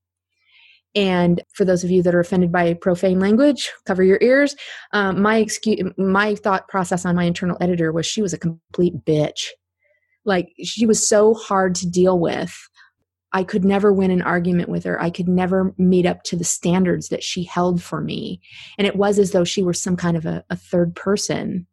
And 0.94 1.42
for 1.54 1.64
those 1.64 1.84
of 1.84 1.90
you 1.90 2.02
that 2.02 2.14
are 2.14 2.20
offended 2.20 2.52
by 2.52 2.74
profane 2.74 3.18
language, 3.18 3.72
cover 3.86 4.02
your 4.02 4.18
ears. 4.20 4.54
Um, 4.92 5.22
my 5.22 5.36
excuse, 5.36 5.80
my 5.96 6.34
thought 6.34 6.68
process 6.68 7.06
on 7.06 7.16
my 7.16 7.24
internal 7.24 7.56
editor 7.60 7.92
was 7.92 8.04
she 8.04 8.22
was 8.22 8.32
a 8.32 8.38
complete 8.38 8.94
bitch. 9.04 9.46
Like 10.24 10.50
she 10.62 10.86
was 10.86 11.06
so 11.06 11.34
hard 11.34 11.74
to 11.76 11.88
deal 11.88 12.18
with. 12.18 12.54
I 13.32 13.44
could 13.44 13.64
never 13.64 13.92
win 13.92 14.10
an 14.10 14.20
argument 14.20 14.68
with 14.68 14.84
her. 14.84 15.00
I 15.00 15.08
could 15.08 15.28
never 15.28 15.74
meet 15.78 16.04
up 16.04 16.22
to 16.24 16.36
the 16.36 16.44
standards 16.44 17.08
that 17.08 17.22
she 17.22 17.44
held 17.44 17.82
for 17.82 18.02
me. 18.02 18.40
And 18.76 18.86
it 18.86 18.96
was 18.96 19.18
as 19.18 19.32
though 19.32 19.44
she 19.44 19.62
were 19.62 19.72
some 19.72 19.96
kind 19.96 20.16
of 20.16 20.26
a, 20.26 20.44
a 20.50 20.56
third 20.56 20.94
person 20.94 21.66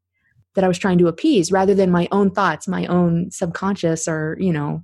that 0.55 0.63
I 0.63 0.69
was 0.69 0.77
trying 0.77 0.97
to 0.99 1.07
appease 1.07 1.51
rather 1.51 1.75
than 1.75 1.91
my 1.91 2.07
own 2.11 2.31
thoughts, 2.31 2.67
my 2.67 2.85
own 2.85 3.29
subconscious, 3.29 4.07
or, 4.07 4.37
you 4.39 4.53
know, 4.53 4.83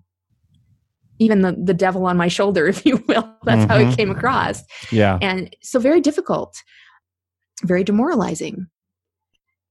even 1.19 1.41
the, 1.41 1.53
the 1.53 1.73
devil 1.73 2.05
on 2.05 2.17
my 2.17 2.27
shoulder, 2.27 2.67
if 2.73 2.85
you 2.85 3.03
will. 3.07 3.29
That's 3.43 3.69
how 3.71 3.77
Mhm. 3.77 3.91
it 3.93 3.97
came 3.97 4.11
across. 4.11 4.63
Yeah. 4.91 5.17
And 5.21 5.55
so, 5.61 5.79
very 5.79 6.01
difficult, 6.01 6.55
very 7.63 7.83
demoralizing. 7.83 8.67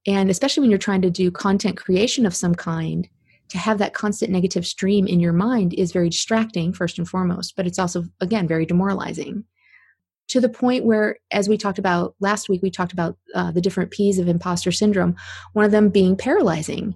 And 0.06 0.30
especially 0.30 0.60
when 0.62 0.70
you're 0.70 0.78
trying 0.78 1.02
to 1.02 1.10
do 1.10 1.30
content 1.30 1.76
creation 1.76 2.26
of 2.26 2.36
some 2.36 2.54
kind, 2.54 3.08
to 3.48 3.58
have 3.58 3.78
that 3.78 3.94
constant 3.94 4.30
negative 4.32 4.66
stream 4.66 5.06
in 5.06 5.20
your 5.20 5.32
mind 5.32 5.74
is 5.74 5.92
very 5.92 6.08
distracting, 6.08 6.72
first 6.72 6.98
and 6.98 7.08
foremost, 7.08 7.54
but 7.56 7.66
it's 7.66 7.78
also, 7.78 8.04
again, 8.20 8.48
very 8.48 8.66
demoralizing. 8.66 9.44
To 10.28 10.40
the 10.40 10.48
point 10.48 10.84
where, 10.86 11.18
as 11.30 11.48
we 11.48 11.58
talked 11.58 11.78
about 11.78 12.14
last 12.20 12.48
week, 12.48 12.62
we 12.62 12.70
talked 12.70 12.92
about 12.94 13.16
uh, 13.34 13.50
the 13.52 13.60
different 13.60 13.90
P's 13.90 14.18
of 14.18 14.28
imposter 14.28 14.72
syndrome, 14.72 15.14
one 15.52 15.64
of 15.66 15.70
them 15.70 15.90
being 15.90 16.16
paralyzing. 16.16 16.94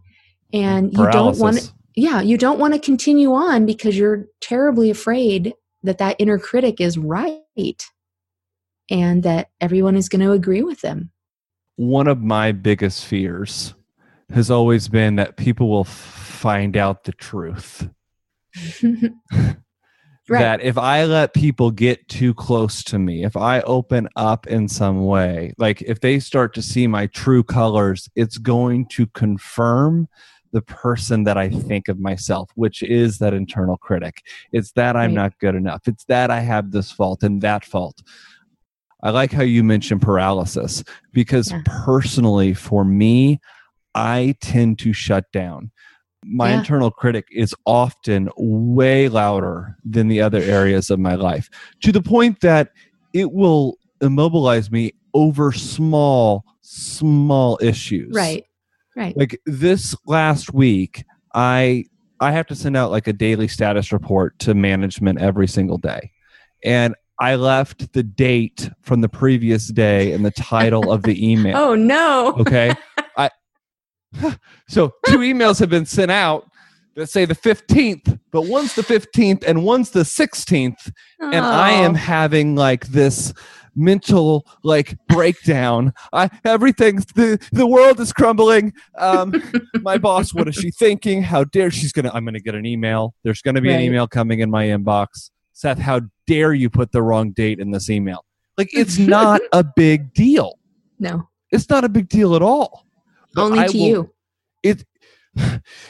And 0.55 0.91
you 0.93 0.99
don't 1.11 1.39
want 1.39 1.57
Paralysis. 1.57 1.73
Yeah, 1.99 2.21
you 2.21 2.39
don't 2.39 2.59
want 2.59 2.75
to 2.75 2.81
continue 2.81 3.33
on 3.33 3.67
because 3.67 3.99
you're 3.99 4.27
terribly 4.41 4.89
afraid 4.89 5.55
that 5.83 5.99
that 5.99 6.17
inner 6.19 6.39
critic 6.39 6.81
is 6.81 6.97
right 6.97 7.85
and 8.91 9.23
that 9.23 9.51
everyone 9.61 9.97
is 9.97 10.09
going 10.09 10.23
to 10.23 10.33
agree 10.33 10.63
with 10.63 10.81
them. 10.81 11.11
one 11.77 12.09
of 12.09 12.21
my 12.21 12.53
biggest 12.53 13.05
fears 13.05 13.75
has 14.33 14.51
always 14.51 14.89
been 14.89 15.17
that 15.17 15.37
people 15.37 15.69
will 15.69 15.85
find 15.85 16.77
out 16.77 17.05
the 17.05 17.13
truth. 17.13 17.89
Right. 20.31 20.41
That 20.41 20.61
if 20.61 20.77
I 20.77 21.05
let 21.05 21.33
people 21.33 21.71
get 21.71 22.07
too 22.09 22.35
close 22.35 22.85
to 22.85 22.99
me, 22.99 23.25
if 23.25 23.35
I 23.35 23.63
open 23.63 24.11
up 24.15 24.47
in 24.47 24.69
some 24.69 25.07
way, 25.07 25.55
like 25.57 25.81
if 25.81 26.01
they 26.01 26.21
start 26.21 26.53
to 26.55 26.61
see 26.61 26.87
my 26.87 27.07
true 27.07 27.43
colors, 27.43 28.11
it's 28.15 28.37
going 28.37 28.89
to 28.89 29.07
confirm 29.07 30.07
the 30.53 30.63
person 30.63 31.25
that 31.25 31.37
I 31.37 31.49
think 31.49 31.89
of 31.89 31.99
myself, 32.01 32.51
which 32.55 32.83
is 32.83 33.19
that 33.19 33.35
internal 33.35 33.77
critic. 33.77 34.23
It's 34.53 34.73
that 34.73 34.97
I'm 34.97 35.11
Right. 35.11 35.23
not 35.23 35.39
good 35.39 35.55
enough. 35.55 35.83
It's 35.87 36.05
that 36.05 36.31
I 36.31 36.41
have 36.41 36.71
this 36.71 36.91
fault 36.91 37.23
and 37.23 37.43
that 37.43 37.65
fault. 37.65 38.03
I 39.03 39.11
like 39.11 39.31
how 39.31 39.43
you 39.43 39.63
mentioned 39.63 40.03
paralysis 40.03 40.83
because 41.13 41.53
Yeah. 41.53 41.63
personally, 41.65 42.55
for 42.55 42.85
me, 42.85 43.41
I 43.95 44.35
tend 44.41 44.79
to 44.81 44.93
shut 44.93 45.31
down. 45.33 45.71
My 46.25 46.51
Yeah. 46.51 46.59
internal 46.59 46.91
critic 46.91 47.27
is 47.31 47.55
often 47.65 48.29
way 48.37 49.09
louder 49.09 49.77
than 49.85 50.09
the 50.09 50.21
other 50.21 50.43
areas 50.43 50.91
of 50.91 50.99
my 50.99 51.15
life 51.15 51.49
to 51.83 51.93
the 51.93 52.03
point 52.03 52.41
that 52.41 52.71
it 53.13 53.33
will 53.33 53.79
immobilize 54.01 54.71
me 54.71 54.93
over 55.15 55.53
small, 55.53 56.45
small 56.61 57.59
issues. 57.63 58.15
Right. 58.15 58.45
Right. 58.99 59.17
Like 59.17 59.41
this 59.47 59.95
last 60.07 60.53
week, 60.53 61.05
I 61.35 61.85
I 62.21 62.33
have 62.33 62.47
to 62.49 62.55
send 62.57 62.77
out 62.77 62.91
like 62.91 63.07
a 63.07 63.13
daily 63.13 63.47
status 63.49 63.93
report 63.93 64.39
to 64.41 64.55
management 64.55 65.21
every 65.21 65.47
single 65.47 65.79
day. 65.79 66.11
And 66.65 66.95
I 67.21 67.37
left 67.37 67.93
the 67.93 68.03
date 68.03 68.71
from 68.83 69.01
the 69.01 69.09
previous 69.09 69.69
day 69.69 70.13
and 70.13 70.25
the 70.27 70.33
title 70.33 70.91
of 70.91 71.03
the 71.05 71.15
email. 71.33 71.57
Oh 71.57 71.75
no. 71.77 72.35
Okay. 72.39 72.75
I 73.17 73.31
so 74.69 74.93
two 75.07 75.19
emails 75.19 75.61
have 75.61 75.71
been 75.71 75.87
sent 75.87 76.11
out 76.11 76.45
that 76.97 77.09
say 77.09 77.25
the 77.25 77.35
15th, 77.35 78.19
but 78.33 78.43
one's 78.47 78.75
the 78.75 78.83
15th 78.83 79.45
and 79.47 79.63
one's 79.65 79.91
the 79.91 80.01
16th. 80.03 80.91
And 81.21 81.45
I 81.47 81.71
am 81.71 81.93
Oh. 81.93 81.95
having 81.95 82.57
like 82.57 82.89
this 82.89 83.33
mental 83.79 84.45
like 84.65 84.97
breakdown. 85.09 85.93
I 86.13 86.29
everything 86.45 86.97
the 87.15 87.39
the 87.53 87.67
world 87.67 88.01
is 88.01 88.13
crumbling. 88.13 88.73
Um 88.99 89.33
my 89.83 89.97
boss, 89.97 90.35
what 90.35 90.49
is 90.49 90.57
she 90.57 90.71
thinking? 90.71 91.23
How 91.23 91.45
dare 91.45 91.71
she's 91.71 91.93
gonna 91.93 92.11
I'm 92.13 92.25
gonna 92.25 92.41
get 92.41 92.55
an 92.55 92.67
email. 92.67 93.15
There's 93.23 93.41
gonna 93.41 93.61
be 93.61 93.73
an 93.73 93.81
email 93.81 94.07
coming 94.07 94.41
in 94.41 94.51
my 94.51 94.67
inbox. 94.67 95.31
Seth, 95.53 95.79
how 95.79 96.01
dare 96.27 96.53
you 96.53 96.69
put 96.71 96.93
the 96.93 97.03
wrong 97.03 97.31
date 97.33 97.59
in 97.61 97.71
this 97.71 97.89
email? 97.89 98.25
Like 98.59 98.69
it's 98.73 98.99
not 99.17 99.41
a 99.53 99.65
big 99.65 100.13
deal. 100.13 100.59
no. 100.99 101.29
It's 101.51 101.71
not 101.71 101.83
a 101.83 101.89
big 101.89 102.11
deal 102.11 102.35
at 102.37 102.43
all. 102.43 102.85
Only 103.37 103.61
I 103.61 103.67
to 103.69 103.79
will- 103.79 103.87
you. 103.87 104.15
It 104.63 104.85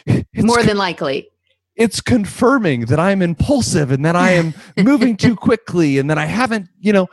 it's 0.06 0.44
More 0.44 0.62
than 0.62 0.76
likely. 0.76 1.28
it's 1.74 2.00
confirming 2.00 2.86
that 2.86 3.00
I'm 3.00 3.22
impulsive 3.22 3.90
and 3.90 4.04
that 4.04 4.14
I 4.14 4.32
am 4.32 4.52
moving 4.76 5.16
too 5.16 5.34
quickly 5.34 5.98
and 5.98 6.10
that 6.10 6.18
I 6.18 6.26
haven't, 6.26 6.68
you 6.80 6.92
know, 6.92 7.08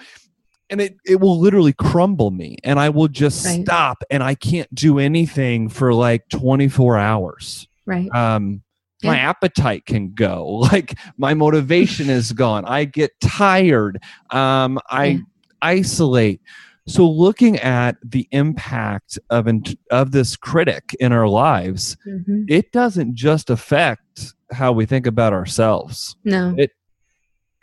and 0.70 0.82
it, 0.82 0.96
it 1.06 1.20
will 1.20 1.40
literally 1.40 1.74
crumble 1.74 2.32
me 2.32 2.58
and 2.64 2.80
I 2.80 2.90
will 2.90 3.08
just 3.08 3.46
Right. 3.46 3.64
stop 3.66 4.04
and 4.10 4.24
I 4.24 4.36
can't 4.36 4.74
do 4.74 5.00
anything 5.00 5.70
for 5.70 5.94
like 5.94 6.28
24 6.30 6.98
hours. 6.98 7.68
Right. 7.86 8.10
Um, 8.16 8.62
my 9.04 9.18
appetite 9.20 9.86
can 9.86 10.14
go 10.14 10.46
like 10.72 10.98
my 11.18 11.34
motivation 11.36 12.10
is 12.10 12.32
gone. 12.32 12.66
I 12.66 12.86
get 12.86 13.12
tired. 13.22 14.02
Um, 14.32 14.80
I 14.90 15.06
Yeah. 15.06 15.18
isolate. 15.62 16.42
So 16.88 17.10
looking 17.10 17.58
at 17.60 17.98
the 18.04 18.28
impact 18.32 19.18
of 19.32 19.48
an, 19.48 19.64
of 19.92 20.12
this 20.12 20.36
critic 20.36 20.96
in 21.00 21.12
our 21.12 21.28
lives, 21.28 21.98
Mhm. 22.08 22.46
it 22.48 22.72
doesn't 22.72 23.16
just 23.16 23.50
affect 23.50 24.34
how 24.52 24.72
we 24.72 24.86
think 24.86 25.08
about 25.08 25.34
ourselves. 25.34 26.16
No. 26.24 26.56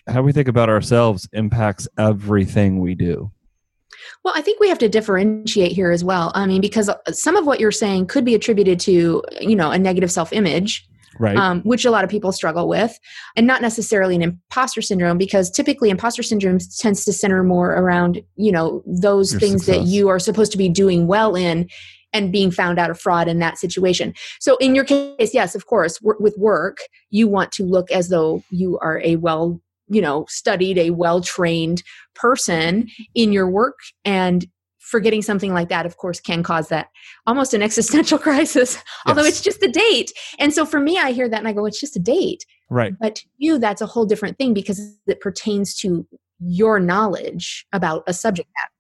How 0.09 0.23
we 0.23 0.33
think 0.33 0.49
about 0.49 0.69
ourselves 0.69 1.29
impacts 1.33 1.87
everything 1.99 2.81
we 2.81 2.95
do. 2.95 3.31
Well, 4.25 4.35
I 4.37 4.43
think 4.43 4.59
we 4.59 4.69
have 4.69 4.79
to 4.79 4.89
differentiate 4.89 5.73
here 5.73 5.91
as 5.91 6.03
well. 6.03 6.33
I 6.35 6.47
mean, 6.47 6.61
because 6.61 6.89
uh, 6.89 6.97
some 7.13 7.37
of 7.37 7.47
what 7.47 7.61
you're 7.61 7.71
saying 7.71 8.07
could 8.07 8.25
be 8.25 8.35
attributed 8.35 8.81
to, 8.81 9.23
you 9.41 9.55
know, 9.55 9.71
a 9.71 9.79
negative 9.79 10.11
self-image, 10.11 10.89
Right. 11.19 11.37
um, 11.37 11.61
which 11.61 11.85
a 11.85 11.91
lot 11.91 12.05
of 12.05 12.11
people 12.11 12.33
struggle 12.33 12.67
with, 12.67 12.99
and 13.37 13.47
not 13.47 13.61
necessarily 13.61 14.17
an 14.17 14.23
imposter 14.23 14.81
syndrome, 14.81 15.19
because 15.19 15.51
typically 15.51 15.91
imposter 15.91 16.23
syndrome 16.23 16.59
tends 16.79 17.05
to 17.05 17.13
center 17.13 17.45
more 17.45 17.73
around, 17.73 18.23
you 18.37 18.51
know, 18.51 18.83
those 18.87 19.33
Your 19.33 19.41
things 19.41 19.67
that 19.67 19.83
you 19.83 20.09
are 20.09 20.19
supposed 20.19 20.53
to 20.53 20.59
be 20.59 20.71
doing 20.71 21.07
well 21.07 21.37
in 21.37 21.69
and 22.15 22.33
being 22.33 22.51
found 22.51 22.79
out 22.79 22.91
of 22.91 22.99
fraud 22.99 23.29
in 23.29 23.41
that 23.41 23.59
situation. 23.59 24.15
So 24.41 24.57
in 24.57 24.75
your 24.75 24.85
case, 24.85 25.35
yes, 25.35 25.55
of 25.55 25.67
course, 25.67 25.99
with 26.03 26.37
work, 26.39 26.79
you 27.11 27.29
want 27.29 27.53
to 27.53 27.65
look 27.65 27.91
as 27.91 28.09
though 28.09 28.43
you 28.51 28.79
are 28.81 29.01
a 29.05 29.17
well, 29.17 29.61
you 29.93 30.01
know, 30.01 30.27
studied, 30.29 30.79
a 30.79 30.91
well-trained 30.91 31.83
person 32.15 32.89
in 33.15 33.33
your 33.33 33.49
work 33.49 33.79
and 34.05 34.47
forgetting 34.79 35.23
something 35.23 35.55
like 35.55 35.69
that 35.71 35.87
of 35.87 35.97
course 35.97 36.21
can 36.21 36.43
cause 36.43 36.69
that 36.69 36.89
almost 37.27 37.55
an 37.55 37.63
existential 37.63 38.19
crisis 38.27 38.77
although 39.07 39.25
it's 39.25 39.41
just 39.41 39.63
a 39.63 39.69
date. 39.69 40.13
And 40.39 40.53
so 40.53 40.67
for 40.67 40.81
me 40.81 40.99
i 40.99 41.13
hear 41.13 41.29
that 41.29 41.39
and 41.39 41.49
i 41.49 41.53
go 41.53 41.67
it's 41.67 41.81
just 41.81 41.97
a 41.97 42.01
date. 42.01 42.45
Right. 42.69 42.95
but 43.01 43.17
to 43.17 43.27
you 43.39 43.59
that's 43.59 43.81
a 43.81 43.87
whole 43.87 44.07
different 44.07 44.39
thing 44.39 44.55
because 44.55 44.97
it 45.07 45.21
pertains 45.21 45.75
to 45.77 46.07
your 46.41 46.81
knowledge 46.81 47.67
about 47.73 48.03
a 48.07 48.13
subject 48.13 48.49
I 48.59 48.72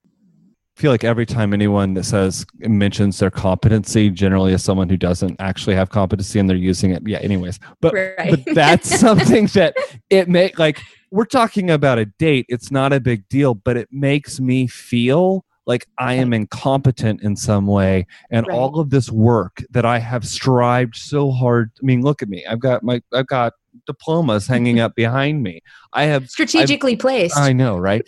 feel 0.76 0.90
like 0.90 1.04
every 1.04 1.26
time 1.26 1.52
anyone 1.52 1.94
that 1.94 2.04
says 2.04 2.46
mentions 2.60 3.18
their 3.18 3.30
competency 3.30 4.08
generally 4.10 4.52
is 4.52 4.64
someone 4.64 4.88
who 4.88 4.96
doesn't 4.96 5.36
actually 5.40 5.76
have 5.76 5.90
competency 5.90 6.38
and 6.38 6.48
they're 6.48 6.56
using 6.56 6.92
it. 6.92 7.02
Yeah, 7.06 7.18
anyways. 7.18 7.58
But 7.80 7.94
right 7.94 8.30
but 8.30 8.54
that's 8.54 8.98
something 9.00 9.46
that 9.48 9.74
it 10.10 10.28
make 10.28 10.58
like 10.58 10.80
we're 11.10 11.26
talking 11.26 11.70
about 11.70 11.98
a 11.98 12.06
date. 12.06 12.46
It's 12.48 12.70
not 12.70 12.92
a 12.92 13.00
big 13.00 13.28
deal, 13.28 13.54
but 13.54 13.76
it 13.76 13.88
makes 13.92 14.40
me 14.40 14.66
feel 14.66 15.44
like 15.66 15.86
I 15.98 16.14
am 16.14 16.32
incompetent 16.32 17.22
in 17.22 17.36
some 17.36 17.66
way. 17.66 18.06
And 18.30 18.46
Right. 18.46 18.56
all 18.56 18.80
of 18.80 18.90
this 18.90 19.10
work 19.12 19.62
that 19.70 19.84
I 19.84 19.98
have 19.98 20.26
strived 20.26 20.96
so 20.96 21.30
hard. 21.30 21.70
I 21.80 21.84
mean, 21.84 22.02
look 22.02 22.22
at 22.22 22.28
me. 22.28 22.44
I've 22.48 22.60
got 22.60 22.82
my 22.82 23.02
I've 23.12 23.26
got 23.26 23.52
diplomas 23.86 24.46
hanging 24.46 24.80
up 24.84 24.94
behind 24.94 25.42
me. 25.42 25.60
I 25.92 26.04
have 26.04 26.28
strategically 26.28 26.96
placed 26.96 27.36
I 27.36 27.52
know, 27.52 27.76
right? 27.76 28.02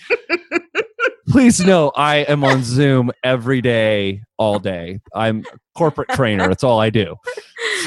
Please 1.35 1.59
know 1.59 1.91
I 1.97 2.19
am 2.19 2.45
on 2.45 2.62
Zoom 2.62 3.11
every 3.25 3.61
day, 3.61 4.23
all 4.38 4.61
day. 4.61 5.00
I'm 5.17 5.45
a 5.53 5.59
corporate 5.76 6.09
trainer. 6.11 6.47
That's 6.47 6.62
all 6.62 6.79
I 6.79 6.91
do. 6.91 7.17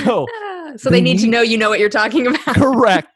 So 0.04 0.28
so 0.76 0.90
they 0.90 0.98
they 0.98 1.02
need 1.02 1.20
to 1.20 1.28
know 1.28 1.40
you 1.40 1.58
know 1.58 1.70
what 1.70 1.80
you're 1.80 1.88
talking 1.88 2.28
about 2.28 2.44
correct. 2.58 3.08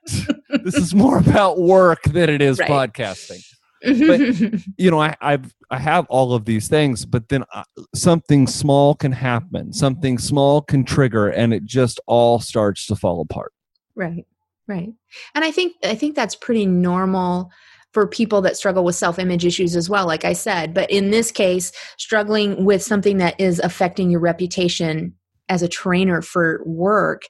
this 0.63 0.75
is 0.75 0.95
more 0.95 1.17
about 1.17 1.59
work 1.59 2.03
than 2.03 2.29
it 2.29 2.41
is 2.41 2.59
Right. 2.59 2.69
podcasting. 2.93 3.43
You 4.77 4.89
know, 4.89 5.01
I, 5.01 5.17
I've 5.19 5.53
I 5.69 5.79
have 5.79 6.05
all 6.07 6.33
of 6.33 6.45
these 6.45 6.69
things, 6.69 7.05
but 7.05 7.27
then 7.27 7.43
uh, 7.53 7.63
something 7.93 8.47
small 8.47 8.95
can 8.95 9.11
happen. 9.11 9.73
Something 9.73 10.17
small 10.17 10.61
can 10.61 10.85
trigger, 10.85 11.27
and 11.27 11.53
it 11.53 11.65
just 11.65 12.00
all 12.07 12.39
starts 12.39 12.85
to 12.88 12.95
fall 12.95 13.19
apart. 13.19 13.51
Right. 13.95 14.25
Right. 14.65 14.93
And 15.35 15.43
I 15.43 15.51
think 15.51 15.75
I 15.83 15.95
think 15.95 16.15
that's 16.15 16.35
pretty 16.35 16.65
normal 16.65 17.51
for 17.93 18.07
people 18.07 18.41
that 18.41 18.57
struggle 18.57 18.83
with 18.83 18.95
self-image 18.95 19.45
issues 19.45 19.75
as 19.75 19.89
well 19.89 20.07
like 20.07 20.25
I 20.25 20.33
said, 20.33 20.74
but 20.74 20.89
in 20.89 21.12
this 21.12 21.31
case 21.31 21.71
struggling 21.98 22.65
with 22.65 22.81
something 22.81 23.17
that 23.17 23.39
is 23.39 23.60
affecting 23.60 24.10
your 24.10 24.19
reputation 24.19 25.13
as 25.50 25.62
a 25.62 25.67
trainer 25.67 26.21
for 26.21 26.62
work 26.65 27.24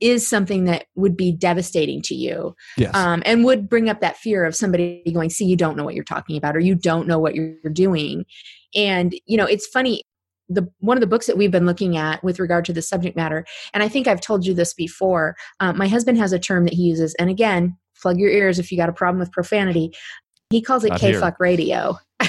is 0.00 0.28
something 0.28 0.64
that 0.64 0.86
would 0.94 1.16
be 1.16 1.32
devastating 1.32 2.00
to 2.02 2.14
you. 2.14 2.54
Yes. 2.76 2.94
um, 2.94 3.22
and 3.26 3.44
would 3.44 3.68
bring 3.68 3.88
up 3.88 4.00
that 4.00 4.16
fear 4.16 4.44
of 4.44 4.54
somebody 4.54 5.02
going 5.12 5.30
see 5.30 5.44
you 5.44 5.56
don't 5.56 5.76
know 5.76 5.84
what 5.84 5.94
you're 5.94 6.04
talking 6.04 6.36
about 6.36 6.56
or 6.56 6.60
you 6.60 6.74
don't 6.74 7.08
know 7.08 7.18
what 7.18 7.34
you're 7.34 7.54
doing. 7.72 8.24
And 8.74 9.14
you 9.26 9.36
know 9.36 9.46
it's 9.46 9.66
funny 9.66 10.02
the 10.48 10.68
one 10.78 10.96
of 10.96 11.00
the 11.00 11.06
books 11.06 11.26
that 11.26 11.36
we've 11.36 11.50
been 11.50 11.66
looking 11.66 11.96
at 11.96 12.22
with 12.24 12.38
regard 12.38 12.64
to 12.64 12.72
the 12.72 12.82
subject 12.82 13.16
matter 13.16 13.44
and 13.74 13.82
i 13.82 13.88
think 13.88 14.06
i've 14.06 14.20
told 14.20 14.46
you 14.46 14.54
this 14.54 14.72
before 14.72 15.36
um, 15.60 15.76
my 15.76 15.88
husband 15.88 16.18
has 16.18 16.32
a 16.32 16.38
term 16.38 16.64
that 16.64 16.72
he 16.72 16.82
uses 16.82 17.14
and 17.18 17.30
again 17.30 17.76
plug 18.00 18.18
your 18.18 18.30
ears 18.30 18.58
if 18.58 18.70
you 18.70 18.78
got 18.78 18.88
a 18.88 18.92
problem 18.92 19.18
with 19.18 19.32
profanity. 19.32 19.92
He 20.50 20.62
calls 20.62 20.84
it 20.84 20.94
k-fuck 20.96 21.38
radio. 21.40 21.98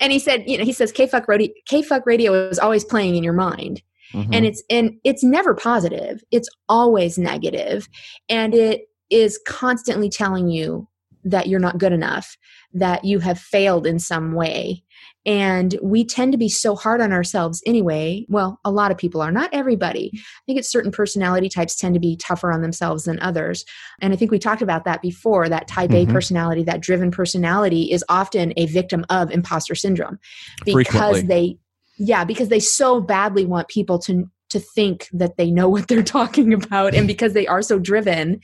And 0.00 0.12
he 0.12 0.18
said 0.18 0.44
you 0.46 0.58
know 0.58 0.64
he 0.64 0.72
says 0.72 0.92
k-fuck 0.92 1.26
radio 1.28 1.52
k-fuck 1.66 2.06
radio 2.06 2.48
is 2.48 2.58
always 2.58 2.84
playing 2.84 3.16
in 3.16 3.24
your 3.24 3.32
mind. 3.32 3.82
Mhm. 4.14 4.28
and 4.32 4.46
it's 4.46 4.62
and 4.70 4.92
it's 5.04 5.22
never 5.22 5.54
positive. 5.54 6.22
It's 6.30 6.48
always 6.68 7.18
negative. 7.18 7.88
And 8.28 8.54
it 8.54 8.88
is 9.10 9.38
constantly 9.46 10.08
telling 10.08 10.48
you 10.48 10.88
that 11.24 11.46
you're 11.48 11.60
not 11.60 11.78
good 11.78 11.92
enough 11.92 12.36
that 12.72 13.04
you 13.04 13.18
have 13.18 13.38
failed 13.38 13.86
in 13.86 13.98
some 13.98 14.32
way 14.32 14.82
and 15.26 15.78
we 15.82 16.04
tend 16.04 16.32
to 16.32 16.38
be 16.38 16.48
so 16.48 16.74
hard 16.74 17.00
on 17.00 17.12
ourselves 17.12 17.62
anyway 17.66 18.24
well 18.28 18.60
a 18.64 18.70
lot 18.70 18.90
of 18.90 18.96
people 18.98 19.20
are 19.20 19.32
not 19.32 19.50
everybody 19.52 20.10
i 20.14 20.18
think 20.46 20.58
it's 20.58 20.70
certain 20.70 20.92
personality 20.92 21.48
types 21.48 21.76
tend 21.76 21.94
to 21.94 22.00
be 22.00 22.16
tougher 22.16 22.52
on 22.52 22.62
themselves 22.62 23.04
than 23.04 23.18
others 23.20 23.64
and 24.00 24.12
i 24.12 24.16
think 24.16 24.30
we 24.30 24.38
talked 24.38 24.62
about 24.62 24.84
that 24.84 25.02
before 25.02 25.48
that 25.48 25.66
type 25.68 25.90
a 25.90 26.06
Mhm. 26.06 26.12
personality 26.12 26.62
that 26.62 26.80
driven 26.80 27.10
personality 27.10 27.90
is 27.90 28.04
often 28.08 28.52
a 28.56 28.66
victim 28.66 29.04
of 29.10 29.30
imposter 29.30 29.74
syndrome 29.74 30.18
because 30.64 30.74
Frequently. 30.74 31.22
they 31.22 31.58
yeah 31.98 32.24
because 32.24 32.48
they 32.48 32.60
so 32.60 33.00
badly 33.00 33.44
want 33.44 33.68
people 33.68 33.98
to 33.98 34.28
to 34.50 34.58
think 34.60 35.08
that 35.12 35.36
they 35.36 35.50
know 35.50 35.68
what 35.68 35.88
they're 35.88 36.02
talking 36.18 36.54
about 36.54 36.94
and 36.94 37.06
because 37.06 37.32
they 37.34 37.46
are 37.46 37.62
so 37.62 37.78
driven 37.78 38.40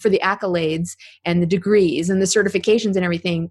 for 0.00 0.08
the 0.08 0.20
accolades 0.22 0.96
and 1.24 1.40
the 1.42 1.46
degrees 1.46 2.10
and 2.10 2.20
the 2.20 2.26
certifications 2.26 2.96
and 2.96 3.04
everything 3.04 3.50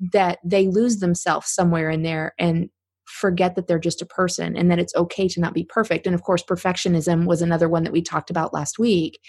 that 0.00 0.38
they 0.44 0.68
lose 0.68 0.98
themselves 0.98 1.52
somewhere 1.52 1.90
in 1.90 2.02
there 2.02 2.34
and 2.38 2.68
forget 3.06 3.54
that 3.54 3.66
they're 3.66 3.78
just 3.78 4.02
a 4.02 4.06
person 4.06 4.56
and 4.56 4.70
that 4.70 4.78
it's 4.78 4.94
okay 4.94 5.28
to 5.28 5.40
not 5.40 5.54
be 5.54 5.64
perfect 5.64 6.06
and 6.06 6.14
of 6.14 6.22
course 6.22 6.42
perfectionism 6.42 7.26
was 7.26 7.42
another 7.42 7.68
one 7.68 7.84
that 7.84 7.92
we 7.92 8.02
talked 8.02 8.30
about 8.30 8.54
last 8.54 8.78
week 8.78 9.20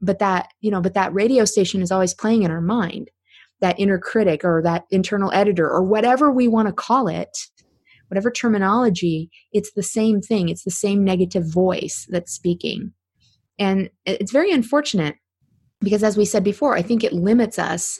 but 0.00 0.18
that 0.18 0.48
you 0.60 0.70
know 0.70 0.80
but 0.80 0.94
that 0.94 1.12
radio 1.12 1.44
station 1.44 1.82
is 1.82 1.92
always 1.92 2.14
playing 2.14 2.42
in 2.42 2.50
our 2.50 2.62
mind 2.62 3.10
that 3.60 3.78
inner 3.78 3.98
critic 3.98 4.44
or 4.44 4.62
that 4.62 4.84
internal 4.90 5.30
editor 5.32 5.68
or 5.70 5.82
whatever 5.84 6.32
we 6.32 6.48
want 6.48 6.66
to 6.66 6.72
call 6.72 7.06
it 7.06 7.36
whatever 8.12 8.30
terminology, 8.30 9.30
it's 9.52 9.72
the 9.72 9.82
same 9.82 10.20
thing. 10.20 10.50
It's 10.50 10.64
the 10.64 10.70
same 10.70 11.02
negative 11.02 11.50
voice 11.50 12.06
that's 12.10 12.30
speaking. 12.30 12.92
And 13.58 13.88
it's 14.04 14.30
very 14.30 14.52
unfortunate 14.52 15.14
because, 15.80 16.02
as 16.02 16.18
we 16.18 16.26
said 16.26 16.44
before, 16.44 16.76
I 16.76 16.82
think 16.82 17.02
it 17.02 17.14
limits 17.14 17.58
us 17.58 17.98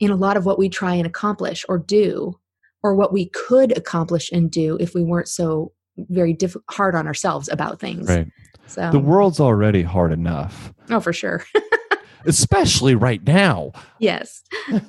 in 0.00 0.10
a 0.10 0.16
lot 0.16 0.36
of 0.36 0.44
what 0.46 0.58
we 0.58 0.68
try 0.68 0.94
and 0.94 1.06
accomplish 1.06 1.64
or 1.68 1.78
do, 1.78 2.38
or 2.82 2.94
what 2.94 3.12
we 3.12 3.26
could 3.30 3.76
accomplish 3.76 4.30
and 4.32 4.50
do 4.50 4.76
if 4.80 4.94
we 4.94 5.02
weren't 5.02 5.28
so 5.28 5.72
very 5.96 6.32
diff- 6.32 6.56
hard 6.70 6.94
on 6.94 7.06
ourselves 7.06 7.48
about 7.48 7.80
things. 7.80 8.08
Right. 8.08 8.26
So 8.66 8.90
The 8.90 8.98
world's 8.98 9.40
already 9.40 9.82
hard 9.82 10.12
enough, 10.12 10.72
Oh, 10.90 11.00
for 11.00 11.12
sure. 11.12 11.44
especially 12.26 12.94
right 12.94 13.24
now. 13.26 13.72
yes. 13.98 14.42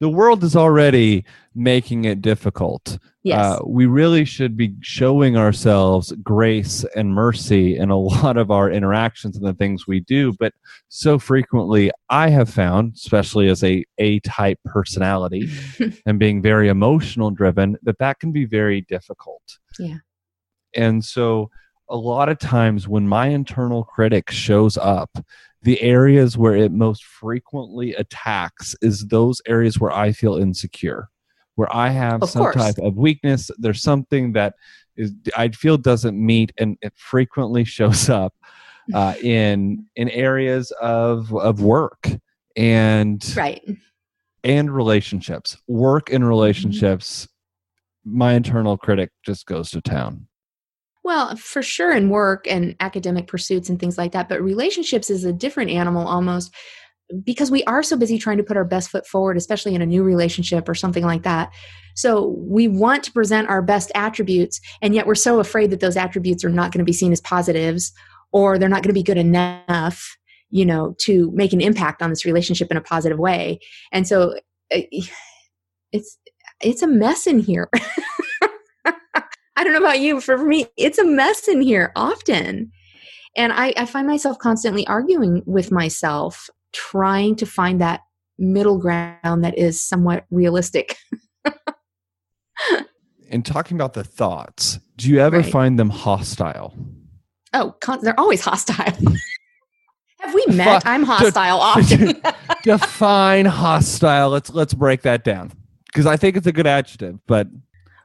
The 0.00 0.08
world 0.08 0.42
is 0.44 0.56
already 0.56 1.24
making 1.54 2.04
it 2.04 2.20
difficult. 2.20 2.98
Yes. 3.22 3.38
Uh, 3.38 3.58
we 3.64 3.86
really 3.86 4.24
should 4.24 4.56
be 4.56 4.74
showing 4.80 5.36
ourselves 5.36 6.12
grace 6.22 6.84
and 6.96 7.14
mercy 7.14 7.76
in 7.78 7.90
a 7.90 7.96
lot 7.98 8.36
of 8.36 8.50
our 8.50 8.70
interactions 8.70 9.36
and 9.36 9.46
the 9.46 9.54
things 9.54 9.86
we 9.86 10.00
do. 10.00 10.32
But 10.38 10.52
so 10.88 11.18
frequently, 11.18 11.90
I 12.10 12.28
have 12.28 12.50
found, 12.50 12.94
especially 12.94 13.48
as 13.48 13.62
a 13.64 13.84
A 13.98 14.20
type 14.20 14.58
personality 14.64 15.48
and 16.06 16.18
being 16.18 16.42
very 16.42 16.68
emotional 16.68 17.30
driven, 17.30 17.76
that 17.82 17.98
that 17.98 18.18
can 18.18 18.32
be 18.32 18.44
very 18.44 18.82
difficult. 18.82 19.58
Yeah. 19.78 19.98
And 20.74 21.04
so, 21.04 21.50
a 21.88 21.96
lot 21.96 22.30
of 22.30 22.38
times 22.38 22.88
when 22.88 23.06
my 23.06 23.28
internal 23.28 23.84
critic 23.84 24.30
shows 24.30 24.76
up, 24.78 25.10
the 25.64 25.80
areas 25.82 26.36
where 26.38 26.54
it 26.54 26.72
most 26.72 27.04
frequently 27.04 27.94
attacks 27.94 28.76
is 28.82 29.06
those 29.06 29.40
areas 29.46 29.80
where 29.80 29.90
I 29.92 30.12
feel 30.12 30.36
insecure, 30.36 31.08
where 31.56 31.74
I 31.74 31.88
have 31.88 32.22
Of 32.22 32.30
some 32.30 32.42
course. 32.42 32.54
type 32.54 32.78
of 32.78 32.96
weakness. 32.96 33.50
There's 33.58 33.82
something 33.82 34.32
that 34.34 34.54
is 34.96 35.12
I 35.36 35.48
feel 35.48 35.76
doesn't 35.78 36.16
meet, 36.16 36.52
and 36.58 36.76
it 36.82 36.92
frequently 36.96 37.64
shows 37.76 38.08
up 38.08 38.34
uh, 38.92 39.14
in 39.22 39.86
in 39.96 40.08
areas 40.10 40.70
of 40.80 41.34
of 41.34 41.62
work 41.62 42.08
and 42.56 43.24
right. 43.36 43.62
and 44.44 44.70
relationships. 44.70 45.56
Work 45.66 46.12
and 46.12 46.26
relationships. 46.28 47.26
My 48.04 48.34
internal 48.34 48.76
critic 48.76 49.10
just 49.24 49.46
goes 49.46 49.70
to 49.70 49.80
town. 49.80 50.28
Well, 51.04 51.36
for 51.36 51.62
sure 51.62 51.92
in 51.94 52.08
work 52.08 52.46
and 52.48 52.74
academic 52.80 53.26
pursuits 53.26 53.68
and 53.68 53.78
things 53.78 53.98
like 53.98 54.12
that, 54.12 54.28
but 54.28 54.42
relationships 54.42 55.10
is 55.10 55.24
a 55.24 55.34
different 55.34 55.70
animal 55.70 56.08
almost 56.08 56.52
because 57.22 57.50
we 57.50 57.62
are 57.64 57.82
so 57.82 57.96
busy 57.96 58.18
trying 58.18 58.38
to 58.38 58.42
put 58.42 58.56
our 58.56 58.64
best 58.64 58.90
foot 58.90 59.06
forward, 59.06 59.36
especially 59.36 59.74
in 59.74 59.82
a 59.82 59.86
new 59.86 60.02
relationship 60.02 60.66
or 60.66 60.74
something 60.74 61.04
like 61.04 61.22
that. 61.22 61.52
So 61.94 62.34
we 62.38 62.66
want 62.68 63.04
to 63.04 63.12
present 63.12 63.50
our 63.50 63.60
best 63.60 63.92
attributes, 63.94 64.60
and 64.80 64.94
yet 64.94 65.06
we're 65.06 65.14
so 65.14 65.40
afraid 65.40 65.70
that 65.70 65.80
those 65.80 65.96
attributes 65.96 66.42
are 66.42 66.50
not 66.50 66.72
going 66.72 66.78
to 66.78 66.84
be 66.84 66.92
seen 66.94 67.12
as 67.12 67.20
positives 67.20 67.92
or 68.32 68.58
they're 68.58 68.70
not 68.70 68.82
going 68.82 68.88
to 68.88 68.98
be 68.98 69.02
good 69.02 69.18
enough, 69.18 70.16
you 70.48 70.64
know, 70.64 70.96
to 71.00 71.30
make 71.34 71.52
an 71.52 71.60
impact 71.60 72.00
on 72.00 72.08
this 72.08 72.24
relationship 72.24 72.70
in 72.70 72.78
a 72.78 72.80
positive 72.80 73.18
way. 73.18 73.60
And 73.92 74.08
so 74.08 74.34
uh, 74.74 74.80
it's 75.92 76.18
it's 76.62 76.82
a 76.82 76.88
mess 76.88 77.26
in 77.26 77.40
here. 77.40 77.68
I 79.56 79.64
don't 79.64 79.72
know 79.72 79.78
about 79.78 80.00
you, 80.00 80.16
but 80.16 80.24
for 80.24 80.38
me, 80.38 80.66
it's 80.76 80.98
a 80.98 81.04
mess 81.04 81.46
in 81.48 81.60
here 81.60 81.92
often. 81.96 82.72
And 83.36 83.52
I, 83.52 83.72
I 83.76 83.86
find 83.86 84.06
myself 84.06 84.38
constantly 84.38 84.86
arguing 84.86 85.42
with 85.46 85.70
myself, 85.70 86.48
trying 86.72 87.36
to 87.36 87.46
find 87.46 87.80
that 87.80 88.00
middle 88.38 88.78
ground 88.78 89.44
that 89.44 89.56
is 89.58 89.80
somewhat 89.80 90.26
realistic. 90.30 90.96
And 93.30 93.44
talking 93.44 93.76
about 93.76 93.94
the 93.94 94.04
thoughts, 94.04 94.78
do 94.96 95.08
you 95.08 95.18
ever 95.18 95.38
Right. 95.38 95.50
find 95.50 95.78
them 95.78 95.90
hostile? 95.90 96.72
Oh, 97.52 97.74
con- 97.80 97.98
they're 98.02 98.18
always 98.20 98.40
hostile. 98.42 98.76
Have 100.20 100.34
we 100.34 100.44
met? 100.50 100.86
I'm 100.86 101.02
hostile 101.02 101.58
often. 101.58 102.20
Define 102.62 103.46
hostile. 103.46 104.30
Let's 104.30 104.50
let's 104.50 104.72
break 104.74 105.02
that 105.02 105.24
down 105.24 105.50
because 105.86 106.06
I 106.06 106.16
think 106.16 106.36
it's 106.36 106.46
a 106.46 106.52
good 106.52 106.66
adjective. 106.66 107.18
But 107.26 107.48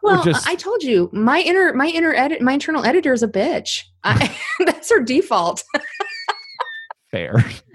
well, 0.03 0.23
just- 0.23 0.47
I 0.47 0.55
told 0.55 0.83
you, 0.83 1.09
my 1.13 1.39
inner, 1.41 1.73
my 1.73 1.88
inner 1.88 2.13
edit, 2.13 2.41
my 2.41 2.53
internal 2.53 2.85
editor 2.85 3.13
is 3.13 3.23
a 3.23 3.27
bitch. 3.27 3.83
I, 4.03 4.35
that's 4.65 4.89
her 4.89 4.99
default. 5.01 5.63
fair, 7.12 7.33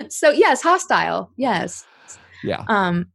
So 0.08 0.30
yes, 0.30 0.62
hostile. 0.62 1.30
Yes. 1.36 1.84
yeah. 2.42 2.64
um 2.68 3.06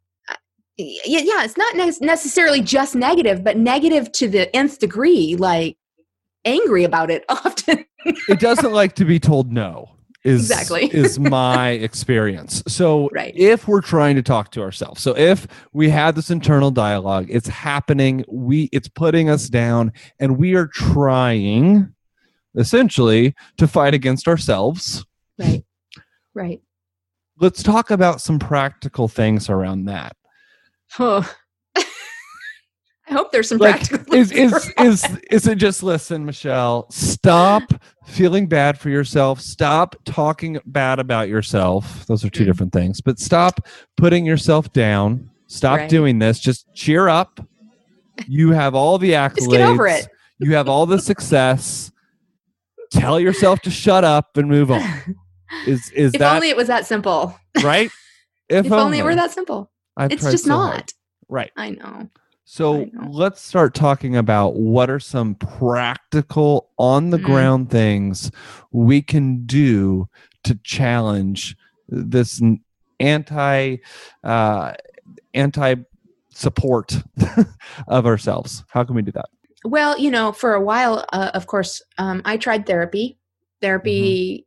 yeah 0.77 1.19
yeah 1.19 1.43
it's 1.43 1.57
not 1.57 1.75
ne- 1.75 2.05
necessarily 2.07 2.61
just 2.61 2.95
negative 2.95 3.43
but 3.43 3.57
negative 3.57 4.09
to 4.13 4.29
the 4.29 4.53
nth 4.55 4.79
degree 4.79 5.35
like 5.35 5.77
angry 6.45 6.85
about 6.85 7.11
it 7.11 7.25
often 7.29 7.83
It 8.05 8.39
doesn't 8.39 8.71
like 8.71 8.95
to 8.95 9.03
be 9.05 9.19
told 9.19 9.51
no. 9.51 9.89
Is 10.23 10.49
Exactly. 10.51 10.85
is 10.93 11.17
my 11.19 11.69
experience. 11.87 12.61
So 12.67 13.09
Right. 13.13 13.33
if 13.35 13.67
we're 13.67 13.81
trying 13.81 14.15
to 14.17 14.21
talk 14.21 14.51
to 14.51 14.61
ourselves, 14.61 15.01
so 15.01 15.15
if 15.17 15.47
we 15.73 15.89
have 15.89 16.15
this 16.15 16.29
internal 16.29 16.71
dialogue, 16.71 17.27
it's 17.29 17.47
happening. 17.47 18.25
We 18.27 18.69
it's 18.73 18.87
putting 18.89 19.29
us 19.29 19.47
down, 19.47 19.93
and 20.19 20.37
we 20.37 20.55
are 20.55 20.67
trying, 20.67 21.93
essentially, 22.55 23.33
to 23.57 23.67
fight 23.67 23.93
against 23.93 24.27
ourselves. 24.27 25.05
right 25.37 25.63
right 26.33 26.61
let's 27.39 27.63
talk 27.63 27.89
about 27.89 28.19
some 28.21 28.37
practical 28.37 29.07
things 29.07 29.49
around 29.49 29.85
that. 29.85 30.15
oh. 30.99 31.29
I 33.09 33.13
hope 33.13 33.31
there's 33.31 33.49
some 33.49 33.57
Like, 33.57 33.75
practical 33.89 34.13
is 34.15 34.31
things 34.31 34.65
is 34.79 35.03
is 35.05 35.17
is 35.31 35.47
it 35.47 35.55
just 35.55 35.83
listen, 35.83 36.25
Michelle? 36.25 36.89
Stop 36.91 37.63
feeling 38.05 38.47
bad 38.47 38.79
for 38.79 38.89
yourself. 38.89 39.39
Stop 39.41 39.95
talking 40.05 40.59
bad 40.65 40.99
about 40.99 41.27
yourself. 41.29 42.05
Those 42.07 42.23
are 42.25 42.29
two 42.29 42.43
Mm. 42.43 42.47
different 42.47 42.73
things. 42.73 43.01
But 43.01 43.19
stop 43.19 43.61
putting 43.97 44.25
yourself 44.25 44.71
down. 44.73 45.29
Stop 45.47 45.79
Right. 45.79 45.89
doing 45.89 46.19
this. 46.19 46.39
Just 46.39 46.65
cheer 46.73 47.07
up. 47.07 47.39
You 48.27 48.51
have 48.51 48.75
all 48.75 48.97
the 48.97 49.11
accolades. 49.11 49.35
Just 49.37 49.51
get 49.51 49.61
over 49.61 49.87
it. 49.87 50.07
You 50.39 50.53
have 50.55 50.67
all 50.69 50.85
the 50.85 50.99
success. 50.99 51.91
Tell 52.91 53.19
yourself 53.19 53.59
to 53.61 53.69
shut 53.69 54.03
up 54.03 54.35
and 54.37 54.47
move 54.49 54.71
on. 54.71 54.81
Is 55.67 55.91
is 55.91 56.13
if 56.13 56.19
that 56.19 56.35
only 56.35 56.49
it 56.49 56.57
was 56.57 56.67
that 56.67 56.85
simple 56.85 57.35
right? 57.63 57.89
if, 58.49 58.71
only 58.71 58.99
it 58.99 59.03
were 59.03 59.15
that 59.15 59.31
simple 59.31 59.71
I've 59.97 60.11
it's 60.11 60.23
just 60.29 60.45
so 60.45 60.55
hard. 60.55 60.75
not 60.77 60.91
Right. 61.27 61.51
i 61.57 61.71
know 61.71 62.07
So 62.51 62.89
let's 63.07 63.41
start 63.41 63.75
talking 63.75 64.15
about 64.15 64.55
what 64.55 64.89
are 64.89 64.99
some 64.99 65.35
practical, 65.35 66.71
on 66.79 67.11
the 67.11 67.19
Mhm. 67.19 67.23
ground 67.23 67.69
things 67.69 68.31
we 68.71 69.03
can 69.03 69.45
do 69.45 70.07
to 70.45 70.55
challenge 70.63 71.55
this 71.87 72.41
anti 72.99 73.77
uh, 74.23 74.73
anti 75.35 75.75
support 76.31 77.03
of 77.87 78.07
ourselves. 78.07 78.63
How 78.69 78.83
can 78.83 78.95
we 78.95 79.03
do 79.03 79.11
that? 79.11 79.29
Well, 79.63 79.99
you 79.99 80.09
know, 80.09 80.31
for 80.31 80.55
a 80.55 80.61
while, 80.61 81.05
uh, 81.13 81.29
of 81.35 81.45
course, 81.45 81.83
um, 81.99 82.23
I 82.25 82.37
tried 82.37 82.65
therapy. 82.65 83.19
Therapy, 83.61 84.45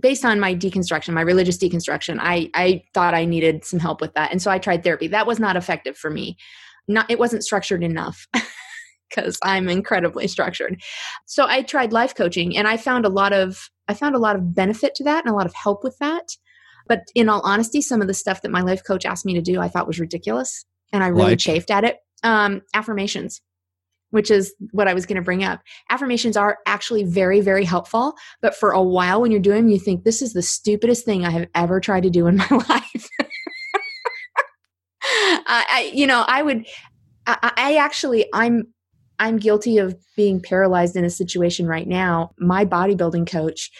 based 0.00 0.24
on 0.24 0.40
my 0.40 0.54
deconstruction, 0.54 1.12
my 1.12 1.20
religious 1.20 1.58
deconstruction, 1.58 2.16
I 2.22 2.50
I 2.54 2.84
thought 2.94 3.12
I 3.12 3.26
needed 3.26 3.66
some 3.66 3.80
help 3.80 4.00
with 4.00 4.14
that, 4.14 4.32
and 4.32 4.40
so 4.40 4.50
I 4.50 4.58
tried 4.58 4.82
therapy. 4.82 5.08
That 5.08 5.26
was 5.26 5.38
not 5.38 5.56
effective 5.56 5.98
for 5.98 6.08
me. 6.08 6.38
Not 6.88 7.10
it 7.10 7.18
wasn't 7.18 7.44
structured 7.44 7.82
enough 7.82 8.26
because 9.10 9.38
I'm 9.42 9.68
incredibly 9.68 10.28
structured. 10.28 10.80
So 11.26 11.46
I 11.46 11.62
tried 11.62 11.92
life 11.92 12.14
coaching, 12.14 12.56
and 12.56 12.66
I 12.68 12.76
found 12.76 13.04
a 13.04 13.10
lot 13.10 13.32
of 13.32 13.68
I 13.88 13.94
found 13.94 14.14
a 14.14 14.20
lot 14.20 14.36
of 14.36 14.54
benefit 14.54 14.94
to 14.96 15.04
that 15.04 15.24
and 15.24 15.32
a 15.32 15.36
lot 15.36 15.46
of 15.46 15.54
help 15.54 15.84
with 15.84 15.96
that. 15.98 16.28
But 16.88 17.02
in 17.14 17.28
all 17.28 17.40
honesty, 17.44 17.80
some 17.82 18.00
of 18.00 18.06
the 18.06 18.14
stuff 18.14 18.42
that 18.42 18.50
my 18.50 18.60
life 18.60 18.82
coach 18.86 19.04
asked 19.04 19.26
me 19.26 19.34
to 19.34 19.42
do, 19.42 19.60
I 19.60 19.68
thought 19.68 19.86
was 19.88 20.00
ridiculous, 20.00 20.64
and 20.92 21.02
I 21.02 21.08
really 21.08 21.30
Like? 21.30 21.38
chafed 21.38 21.70
at 21.70 21.84
it. 21.84 21.98
Um, 22.22 22.62
affirmations 22.74 23.40
which 24.10 24.30
is 24.30 24.54
what 24.70 24.88
I 24.88 24.94
was 24.94 25.04
going 25.06 25.16
to 25.16 25.22
bring 25.22 25.44
up. 25.44 25.60
Affirmations 25.90 26.36
are 26.36 26.58
actually 26.66 27.04
very, 27.04 27.40
very 27.40 27.64
helpful. 27.64 28.14
But 28.40 28.54
for 28.54 28.70
a 28.70 28.82
while, 28.82 29.20
when 29.20 29.30
you're 29.30 29.40
doing 29.40 29.64
them, 29.64 29.68
you 29.68 29.78
think 29.78 30.04
this 30.04 30.22
is 30.22 30.32
the 30.32 30.42
stupidest 30.42 31.04
thing 31.04 31.24
I 31.24 31.30
have 31.30 31.48
ever 31.54 31.80
tried 31.80 32.04
to 32.04 32.10
do 32.10 32.26
in 32.26 32.36
my 32.36 32.48
life. 32.68 33.08
I, 35.26 35.90
you 35.94 36.06
know, 36.06 36.24
I 36.26 36.42
would, 36.42 36.66
I, 37.26 37.52
I 37.56 37.76
actually, 37.76 38.26
I'm, 38.32 38.68
I'm 39.18 39.38
guilty 39.38 39.78
of 39.78 39.96
being 40.16 40.40
paralyzed 40.40 40.96
in 40.96 41.04
a 41.04 41.10
situation 41.10 41.66
right 41.66 41.88
now. 41.88 42.32
My 42.38 42.64
bodybuilding 42.64 43.30
coach 43.30 43.70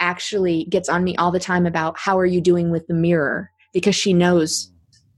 actually 0.00 0.64
gets 0.64 0.88
on 0.88 1.04
me 1.04 1.16
all 1.16 1.30
the 1.30 1.40
time 1.40 1.66
about 1.66 1.98
how 1.98 2.18
are 2.18 2.26
you 2.26 2.40
doing 2.40 2.70
with 2.70 2.86
the 2.88 2.94
mirror 2.94 3.50
because 3.72 3.94
she 3.94 4.12
knows 4.12 4.70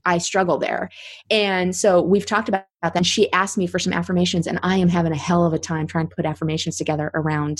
I 0.05 0.19
struggle 0.19 0.57
there. 0.57 0.89
And 1.29 1.75
so 1.75 2.01
we've 2.01 2.25
talked 2.25 2.47
about 2.47 2.65
that. 2.83 2.95
And 2.95 3.05
she 3.05 3.31
asked 3.31 3.57
me 3.57 3.67
for 3.67 3.79
some 3.79 3.91
affirmations, 3.91 4.47
and 4.47 4.59
I 4.61 4.77
am 4.77 4.87
having 4.87 5.11
a 5.11 5.17
hell 5.17 5.45
of 5.45 5.53
a 5.53 5.59
time 5.59 5.87
trying 5.87 6.07
to 6.07 6.15
put 6.15 6.25
affirmations 6.25 6.77
together 6.77 7.11
around 7.15 7.57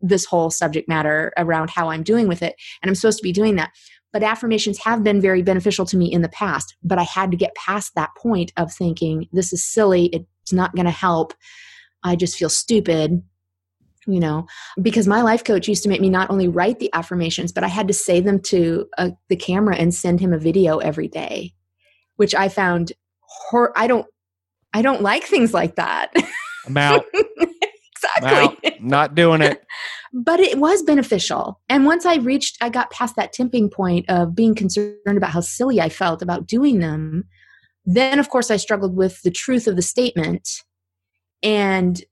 this 0.00 0.24
whole 0.26 0.50
subject 0.50 0.88
matter, 0.88 1.32
around 1.38 1.70
how 1.70 1.88
I'm 1.88 2.02
doing 2.02 2.28
with 2.28 2.42
it. 2.42 2.54
And 2.82 2.90
I'm 2.90 2.94
supposed 2.94 3.18
to 3.18 3.22
be 3.22 3.32
doing 3.32 3.56
that. 3.56 3.70
But 4.12 4.22
affirmations 4.22 4.78
have 4.78 5.02
been 5.02 5.20
very 5.20 5.42
beneficial 5.42 5.86
to 5.86 5.96
me 5.96 6.12
in 6.12 6.22
the 6.22 6.28
past. 6.28 6.76
But 6.82 6.98
I 6.98 7.04
had 7.04 7.30
to 7.30 7.36
get 7.36 7.54
past 7.54 7.94
that 7.94 8.10
point 8.16 8.52
of 8.56 8.72
thinking, 8.72 9.28
this 9.32 9.52
is 9.52 9.64
silly. 9.64 10.06
It's 10.06 10.52
not 10.52 10.74
going 10.74 10.86
to 10.86 10.92
help. 10.92 11.34
I 12.02 12.16
just 12.16 12.36
feel 12.36 12.50
stupid 12.50 13.22
you 14.08 14.18
know 14.18 14.46
because 14.80 15.06
my 15.06 15.22
life 15.22 15.44
coach 15.44 15.68
used 15.68 15.84
to 15.84 15.88
make 15.88 16.00
me 16.00 16.10
not 16.10 16.28
only 16.28 16.48
write 16.48 16.80
the 16.80 16.90
affirmations 16.92 17.52
but 17.52 17.62
i 17.62 17.68
had 17.68 17.86
to 17.86 17.94
say 17.94 18.18
them 18.18 18.40
to 18.40 18.84
uh, 18.98 19.10
the 19.28 19.36
camera 19.36 19.76
and 19.76 19.94
send 19.94 20.18
him 20.18 20.32
a 20.32 20.38
video 20.38 20.78
every 20.78 21.06
day 21.06 21.54
which 22.16 22.34
i 22.34 22.48
found 22.48 22.90
hor- 23.20 23.72
i 23.76 23.86
don't 23.86 24.06
i 24.74 24.82
don't 24.82 25.02
like 25.02 25.22
things 25.22 25.54
like 25.54 25.76
that 25.76 26.12
I'm 26.66 26.76
out. 26.76 27.04
exactly 28.16 28.72
I'm. 28.80 28.88
Not 28.88 29.14
doing 29.14 29.42
it. 29.42 29.64
but 30.12 30.40
it 30.40 30.58
was 30.58 30.82
beneficial 30.82 31.60
and 31.68 31.86
once 31.86 32.04
i 32.04 32.16
reached 32.16 32.56
i 32.60 32.68
got 32.68 32.90
past 32.90 33.16
that 33.16 33.32
tipping 33.32 33.70
point 33.70 34.04
of 34.08 34.34
being 34.34 34.54
concerned 34.54 34.96
about 35.16 35.30
how 35.30 35.40
silly 35.40 35.80
i 35.80 35.88
felt 35.88 36.20
about 36.22 36.46
doing 36.46 36.78
them 36.80 37.24
then 37.86 38.18
of 38.18 38.28
course 38.28 38.50
i 38.50 38.56
struggled 38.56 38.94
with 38.96 39.22
the 39.22 39.30
truth 39.30 39.66
of 39.66 39.76
the 39.76 39.82
statement 39.82 40.62
and 41.42 42.02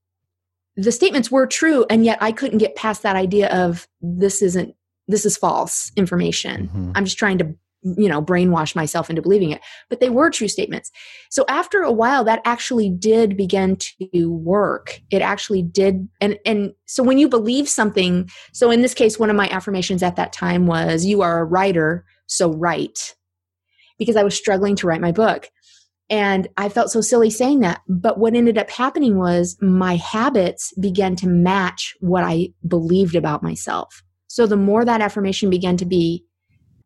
the 0.76 0.92
statements 0.92 1.30
were 1.30 1.46
true 1.46 1.84
and 1.90 2.04
yet 2.04 2.18
i 2.22 2.32
couldn't 2.32 2.58
get 2.58 2.74
past 2.76 3.02
that 3.02 3.16
idea 3.16 3.48
of 3.48 3.86
this 4.00 4.40
isn't 4.42 4.74
this 5.08 5.26
is 5.26 5.36
false 5.36 5.92
information 5.96 6.68
Mhm. 6.74 6.92
i'm 6.94 7.04
just 7.04 7.18
trying 7.18 7.38
to 7.38 7.54
you 7.82 8.08
know 8.08 8.22
brainwash 8.22 8.76
myself 8.76 9.08
into 9.08 9.22
believing 9.22 9.50
it 9.50 9.60
but 9.88 10.00
they 10.00 10.10
were 10.10 10.30
true 10.30 10.48
statements 10.48 10.90
so 11.30 11.44
after 11.48 11.82
a 11.82 11.92
while 11.92 12.24
that 12.24 12.42
actually 12.44 12.90
did 12.90 13.36
begin 13.36 13.76
to 13.76 14.30
work 14.30 15.00
it 15.10 15.22
actually 15.22 15.62
did 15.62 16.06
and 16.20 16.38
and 16.44 16.72
so 16.86 17.02
when 17.02 17.18
you 17.18 17.28
believe 17.28 17.68
something 17.68 18.28
so 18.52 18.70
in 18.70 18.82
this 18.82 18.94
case 18.94 19.18
one 19.18 19.30
of 19.30 19.36
my 19.36 19.48
affirmations 19.48 20.02
at 20.02 20.16
that 20.16 20.32
time 20.32 20.66
was 20.66 21.04
you 21.04 21.22
are 21.22 21.40
a 21.40 21.44
writer 21.44 22.04
so 22.26 22.52
write 22.52 23.14
because 23.98 24.16
i 24.16 24.22
was 24.22 24.36
struggling 24.36 24.76
to 24.76 24.86
write 24.86 25.00
my 25.00 25.12
book 25.12 25.48
and 26.10 26.48
I 26.56 26.68
felt 26.68 26.90
so 26.90 27.00
silly 27.00 27.30
saying 27.30 27.60
that. 27.60 27.82
But 27.88 28.18
what 28.18 28.34
ended 28.34 28.58
up 28.58 28.68
happening 28.68 29.16
was 29.16 29.56
my 29.60 29.94
habits 29.94 30.74
began 30.80 31.14
to 31.16 31.28
match 31.28 31.96
what 32.00 32.24
I 32.24 32.48
believed 32.66 33.14
about 33.14 33.44
myself. 33.44 34.02
So 34.26 34.46
the 34.46 34.56
more 34.56 34.84
that 34.84 35.00
affirmation 35.00 35.50
began 35.50 35.76
to 35.76 35.84
be 35.84 36.24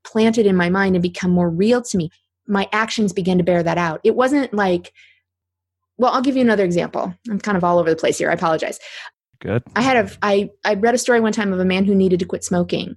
planted 0.05 0.47
in 0.47 0.57
my 0.57 0.71
mind 0.71 0.95
and 0.95 1.03
become 1.03 1.31
more 1.31 1.51
real 1.51 1.83
to 1.83 1.97
me, 1.97 2.11
my 2.47 2.69
actions 2.73 3.13
began 3.13 3.39
to 3.39 3.45
bear 3.45 3.63
that 3.63 3.79
out. 3.79 4.01
It 4.05 4.15
wasn't 4.15 4.53
like, 4.53 4.93
well, 5.97 6.13
I'll 6.13 6.23
give 6.23 6.37
you 6.37 6.43
another 6.43 6.65
example. 6.65 7.15
I'm 7.31 7.39
kind 7.39 7.57
of 7.57 7.65
all 7.65 7.79
over 7.79 7.91
the 7.91 7.97
place 7.97 8.19
here. 8.19 8.31
I 8.31 8.35
apologize. 8.35 8.79
Good. 9.41 9.63
I 9.77 9.83
had 9.83 9.97
a 9.97 10.11
I 10.23 10.51
I 10.65 10.75
read 10.75 10.95
a 10.95 10.99
story 10.99 11.21
one 11.21 11.33
time 11.33 11.53
of 11.53 11.61
a 11.61 11.65
man 11.65 11.85
who 11.85 11.95
needed 11.95 12.19
to 12.21 12.27
quit 12.27 12.45
smoking. 12.45 12.97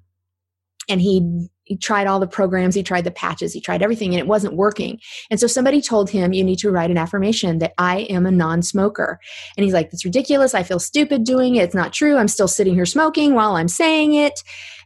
And 0.89 1.01
he 1.01 1.47
he 1.63 1.75
tried 1.75 2.07
all 2.07 2.21
the 2.21 2.27
programs, 2.27 2.75
he 2.75 2.83
tried 2.83 3.03
the 3.03 3.11
patches, 3.11 3.51
he 3.51 3.59
tried 3.59 3.83
everything 3.83 4.13
and 4.13 4.19
it 4.19 4.27
wasn't 4.27 4.55
working. 4.55 4.99
And 5.29 5.39
so 5.39 5.47
somebody 5.47 5.81
told 5.81 6.09
him 6.09 6.31
you 6.31 6.43
need 6.43 6.59
to 6.59 6.71
write 6.71 6.89
an 6.89 6.97
affirmation 6.97 7.59
that 7.59 7.73
I 7.77 8.01
am 8.03 8.25
a 8.25 8.31
non-smoker. 8.31 9.19
And 9.57 9.65
he's 9.65 9.73
like 9.73 9.91
that's 9.91 10.05
ridiculous. 10.05 10.55
I 10.55 10.63
feel 10.63 10.79
stupid 10.79 11.25
doing 11.25 11.55
it. 11.55 11.63
It's 11.63 11.75
not 11.75 11.93
true. 11.93 12.17
I'm 12.17 12.29
still 12.29 12.47
sitting 12.47 12.73
here 12.73 12.85
smoking 12.85 13.33
while 13.33 13.57
I'm 13.57 13.67
saying 13.67 14.13
it. 14.13 14.41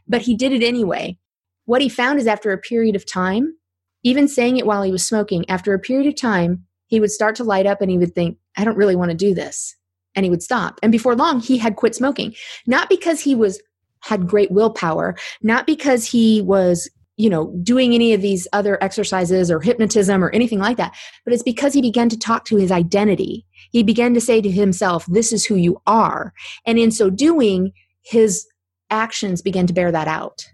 But 0.08 0.22
he 0.22 0.34
did 0.34 0.52
it 0.52 0.64
anyway. 0.64 1.16
What 1.64 1.82
he 1.82 1.88
found 1.88 2.18
is 2.18 2.26
after 2.26 2.52
a 2.52 2.58
period 2.58 2.96
of 2.96 3.06
time, 3.06 3.54
even 4.02 4.28
saying 4.28 4.56
it 4.56 4.66
while 4.66 4.82
he 4.82 4.92
was 4.92 5.06
smoking, 5.06 5.48
after 5.48 5.74
a 5.74 5.78
period 5.78 6.08
of 6.08 6.16
time, 6.16 6.64
he 6.86 7.00
would 7.00 7.10
start 7.10 7.36
to 7.36 7.44
light 7.44 7.66
up 7.66 7.80
and 7.80 7.90
he 7.90 7.98
would 7.98 8.14
think, 8.14 8.36
I 8.56 8.64
don't 8.64 8.76
really 8.76 8.96
want 8.96 9.10
to 9.10 9.16
do 9.16 9.34
this. 9.34 9.76
And 10.14 10.24
he 10.24 10.30
would 10.30 10.42
stop. 10.42 10.78
And 10.82 10.92
before 10.92 11.16
long, 11.16 11.40
he 11.40 11.56
had 11.56 11.76
quit 11.76 11.94
smoking. 11.94 12.34
Not 12.66 12.88
because 12.88 13.20
he 13.20 13.34
was 13.34 13.60
had 14.00 14.26
great 14.26 14.50
willpower, 14.50 15.16
not 15.42 15.66
because 15.66 16.04
he 16.04 16.42
was, 16.42 16.90
you 17.16 17.30
know, 17.30 17.54
doing 17.62 17.94
any 17.94 18.12
of 18.12 18.20
these 18.20 18.48
other 18.52 18.82
exercises 18.82 19.50
or 19.50 19.60
hypnotism 19.60 20.24
or 20.24 20.30
anything 20.30 20.58
like 20.58 20.76
that, 20.76 20.94
but 21.24 21.32
it's 21.32 21.42
because 21.42 21.72
he 21.72 21.80
began 21.80 22.08
to 22.08 22.18
talk 22.18 22.44
to 22.44 22.56
his 22.56 22.72
identity. 22.72 23.46
He 23.70 23.82
began 23.82 24.12
to 24.14 24.20
say 24.20 24.40
to 24.40 24.50
himself, 24.50 25.06
This 25.06 25.32
is 25.32 25.46
who 25.46 25.54
you 25.54 25.80
are. 25.86 26.34
And 26.66 26.78
in 26.78 26.90
so 26.90 27.10
doing, 27.10 27.72
his 28.02 28.46
actions 28.90 29.40
began 29.40 29.66
to 29.68 29.72
bear 29.72 29.92
that 29.92 30.08
out. 30.08 30.44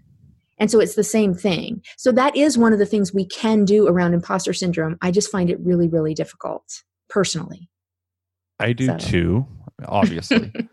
And 0.59 0.69
so 0.69 0.79
it's 0.79 0.95
the 0.95 1.03
same 1.03 1.33
thing. 1.33 1.81
So 1.97 2.11
that 2.11 2.35
is 2.35 2.57
one 2.57 2.73
of 2.73 2.79
the 2.79 2.85
things 2.85 3.13
we 3.13 3.25
can 3.25 3.65
do 3.65 3.87
around 3.87 4.13
imposter 4.13 4.53
syndrome. 4.53 4.97
I 5.01 5.11
just 5.11 5.31
find 5.31 5.49
it 5.49 5.59
really, 5.61 5.87
really 5.87 6.13
difficult 6.13 6.83
personally. 7.09 7.69
I 8.59 8.73
do 8.73 8.87
So- 8.87 8.97
too, 8.97 9.47
obviously. 9.87 10.51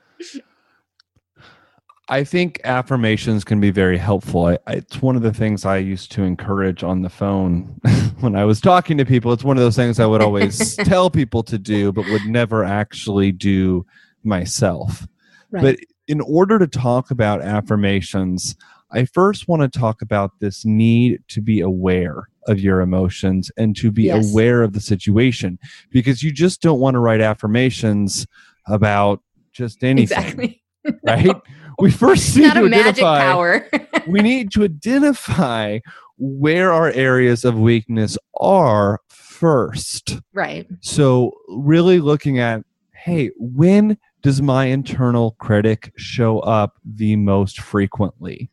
I 2.09 2.23
think 2.23 2.61
affirmations 2.63 3.43
can 3.43 3.61
be 3.61 3.73
very 3.73 3.99
helpful. 3.99 4.47
I, 4.47 4.59
I, 4.69 4.75
it's 4.75 5.03
one 5.03 5.17
of 5.17 5.23
the 5.23 5.33
things 5.33 5.65
I 5.65 5.79
used 5.79 6.13
to 6.13 6.23
encourage 6.23 6.85
on 6.85 7.03
the 7.03 7.09
phone 7.09 7.81
when 8.21 8.37
I 8.37 8.45
was 8.45 8.61
talking 8.61 8.97
to 8.99 9.05
people. 9.05 9.33
It's 9.33 9.43
one 9.43 9.57
of 9.57 9.63
those 9.63 9.75
things 9.75 9.99
I 9.99 10.07
would 10.07 10.23
always 10.23 10.77
tell 10.85 11.11
people 11.11 11.43
to 11.45 11.59
do, 11.59 11.91
but 11.93 12.07
would 12.07 12.25
never 12.27 12.63
actually 12.63 13.33
do 13.33 13.85
myself. 14.23 15.07
Right. 15.51 15.63
But 15.63 15.79
in 16.07 16.21
order 16.21 16.61
to 16.61 16.69
talk 16.69 17.11
about 17.11 17.43
affirmations, 17.43 18.55
I 18.93 19.05
first 19.05 19.49
want 19.49 19.63
to 19.71 19.79
talk 19.79 20.01
about 20.03 20.33
this 20.41 20.65
need 20.65 21.21
to 21.29 21.41
be 21.41 21.61
aware 21.61 22.29
of 22.47 22.61
your 22.61 22.81
emotions 22.81 23.51
and 23.57 23.75
to 23.77 23.91
be 23.91 24.05
Yes. 24.05 24.31
aware 24.33 24.63
of 24.63 24.73
the 24.73 24.81
situation 24.81 25.59
because 25.91 26.23
you 26.23 26.33
just 26.33 26.63
don't 26.63 26.79
want 26.79 26.95
to 26.95 27.01
write 27.01 27.21
affirmations 27.21 28.27
about 28.69 29.21
just 29.53 29.83
anything, 29.83 30.19
exactly. 30.19 30.63
right? 31.05 31.37
We 31.81 31.91
first 31.91 32.37
need 32.37 32.53
to 32.53 32.65
a 32.65 32.69
magic 32.69 33.03
identify 33.05 33.21
power. 33.21 33.69
we 34.07 34.21
need 34.21 34.53
to 34.53 34.63
identify 34.65 35.81
where 36.19 36.73
our 36.73 36.91
areas 36.93 37.45
of 37.45 37.59
weakness 37.59 38.17
are 38.41 39.01
first. 39.09 40.21
right. 40.33 40.67
So, 40.81 41.33
really 41.49 41.99
looking 42.01 42.39
at, 42.39 42.63
hey, 42.95 43.31
when 43.37 43.99
does 44.23 44.41
my 44.41 44.67
internal 44.67 45.33
critic 45.39 45.93
show 45.97 46.39
up 46.41 46.75
the 46.85 47.17
most 47.17 47.61
frequently? 47.61 48.49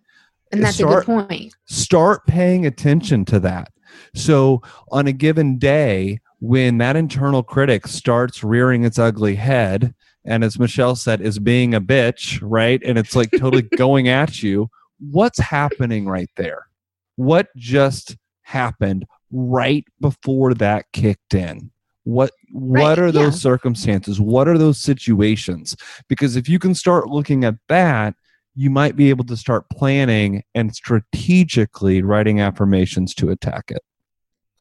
And 0.54 0.63
that's 0.63 0.76
Start- 0.78 1.04
a 1.04 1.06
good 1.12 1.28
point. 1.28 1.56
Start 1.66 2.26
paying 2.28 2.66
attention 2.66 3.26
to 3.26 3.39
that. 3.42 3.72
So, 4.16 4.62
on 4.92 5.08
a 5.08 5.12
given 5.12 5.58
day, 5.58 6.20
when 6.39 6.78
that 6.80 6.96
internal 6.96 7.44
critic 7.44 7.88
starts 7.88 8.44
rearing 8.44 8.84
its 8.84 9.00
ugly 9.00 9.36
head, 9.36 9.94
and 10.26 10.44
as 10.44 10.60
Michelle 10.60 10.96
said, 10.96 11.22
is 11.22 11.39
being 11.39 11.74
a 11.74 11.82
bitch, 11.82 12.39
right? 12.42 12.82
And 12.86 12.98
it's 12.98 13.16
like 13.16 13.32
totally 13.32 13.62
going 13.78 14.08
at 14.08 14.42
you, 14.44 14.70
what's 15.00 15.39
happening 15.39 16.06
right 16.06 16.30
there? 16.38 16.68
What 17.16 17.48
just 17.56 18.16
happened 18.44 19.06
right 19.32 19.86
before 20.00 20.54
that 20.56 20.86
kicked 20.94 21.34
in? 21.34 21.72
What 22.04 22.32
what 22.52 22.80
Right, 22.82 23.00
are 23.00 23.12
those 23.12 23.34
yeah. 23.36 23.39
circumstances? 23.52 24.20
What 24.20 24.48
are 24.48 24.58
those 24.58 24.78
situations? 24.80 25.76
Because 26.08 26.36
if 26.36 26.48
you 26.50 26.60
can 26.60 26.76
start 26.76 27.10
looking 27.10 27.44
at 27.46 27.56
that, 27.70 28.16
you 28.56 28.70
might 28.70 28.96
be 28.96 29.10
able 29.10 29.26
to 29.26 29.38
start 29.38 29.70
planning 29.70 30.44
and 30.54 30.76
strategically 30.76 32.02
writing 32.02 32.39
affirmations 32.39 33.16
to 33.16 33.30
attack 33.30 33.66
it. 33.70 33.82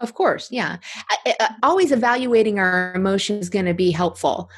Of 0.01 0.15
course, 0.15 0.51
yeah. 0.51 0.79
I, 1.11 1.35
I, 1.39 1.55
always 1.63 1.93
evaluating 1.93 2.59
our 2.59 2.93
emotions 2.95 3.43
is 3.43 3.49
going 3.49 3.67
to 3.67 3.75
be 3.75 3.93
helpful. 3.93 4.51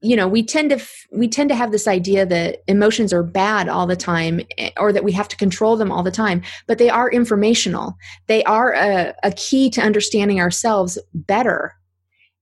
You 0.00 0.16
know, 0.16 0.26
we 0.26 0.42
tend 0.42 0.70
to 0.70 0.76
f- 0.76 1.06
we 1.12 1.28
tend 1.28 1.50
to 1.50 1.54
have 1.54 1.70
this 1.70 1.86
idea 1.86 2.26
that 2.26 2.62
emotions 2.66 3.12
are 3.12 3.22
bad 3.22 3.68
all 3.68 3.86
the 3.86 3.94
time, 3.94 4.40
eh, 4.58 4.70
or 4.76 4.92
that 4.92 5.04
we 5.04 5.12
have 5.12 5.28
to 5.28 5.36
control 5.36 5.76
them 5.76 5.92
all 5.92 6.02
the 6.02 6.10
time. 6.10 6.42
But 6.66 6.78
they 6.78 6.90
are 6.90 7.08
informational. 7.08 7.96
They 8.26 8.42
are 8.42 8.72
a, 8.72 9.14
a 9.22 9.30
key 9.30 9.70
to 9.70 9.80
understanding 9.80 10.40
ourselves 10.40 10.98
better. 11.14 11.76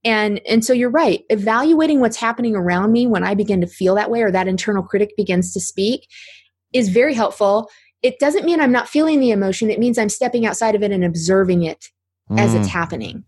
And 0.04 0.40
and 0.48 0.64
so 0.64 0.72
you're 0.72 0.90
right. 0.90 1.22
Evaluating 1.28 2.00
what's 2.00 2.16
happening 2.16 2.56
around 2.56 2.92
me 2.92 3.06
when 3.06 3.22
I 3.24 3.34
begin 3.34 3.60
to 3.60 3.66
feel 3.66 3.94
that 3.96 4.10
way, 4.10 4.22
or 4.22 4.30
that 4.30 4.48
internal 4.48 4.82
critic 4.82 5.12
begins 5.16 5.52
to 5.52 5.60
speak, 5.60 6.06
is 6.72 6.88
very 6.88 7.14
helpful. 7.14 7.68
It 8.02 8.18
doesn't 8.18 8.46
mean 8.46 8.60
I'm 8.60 8.72
not 8.72 8.88
feeling 8.88 9.20
the 9.20 9.30
emotion. 9.30 9.70
It 9.70 9.78
means 9.78 9.98
I'm 9.98 10.08
stepping 10.08 10.46
outside 10.46 10.74
of 10.74 10.82
it 10.82 10.90
and 10.90 11.04
observing 11.04 11.64
it 11.64 11.86
as 12.38 12.54
it's 12.54 12.68
Mm, 12.68 12.70
happening 12.70 13.24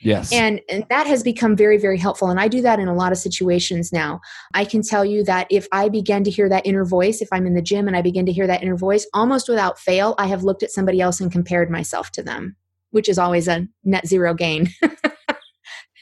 yes. 0.00 0.32
and, 0.32 0.60
and 0.68 0.84
that 0.88 1.06
has 1.06 1.22
become 1.22 1.56
very 1.56 1.76
very 1.78 1.98
helpful 1.98 2.28
and 2.28 2.40
i 2.40 2.48
do 2.48 2.62
that 2.62 2.78
in 2.78 2.88
a 2.88 2.94
lot 2.94 3.12
of 3.12 3.18
situations 3.18 3.92
now 3.92 4.20
i 4.54 4.64
can 4.64 4.82
tell 4.82 5.04
you 5.04 5.24
that 5.24 5.46
if 5.50 5.66
i 5.72 5.88
begin 5.88 6.24
to 6.24 6.30
hear 6.30 6.48
that 6.48 6.64
inner 6.66 6.84
voice 6.84 7.20
if 7.20 7.28
i'm 7.32 7.46
in 7.46 7.54
the 7.54 7.62
gym 7.62 7.86
and 7.86 7.96
i 7.96 8.02
begin 8.02 8.26
to 8.26 8.32
hear 8.32 8.46
that 8.46 8.62
inner 8.62 8.76
voice 8.76 9.06
almost 9.14 9.48
without 9.48 9.78
fail 9.78 10.14
i 10.18 10.26
have 10.26 10.42
looked 10.44 10.62
at 10.62 10.70
somebody 10.70 11.00
else 11.00 11.20
and 11.20 11.32
compared 11.32 11.70
myself 11.70 12.10
to 12.10 12.22
them 12.22 12.56
which 12.90 13.08
is 13.08 13.18
always 13.18 13.48
a 13.48 13.66
net 13.84 14.06
zero 14.06 14.32
gain 14.32 14.68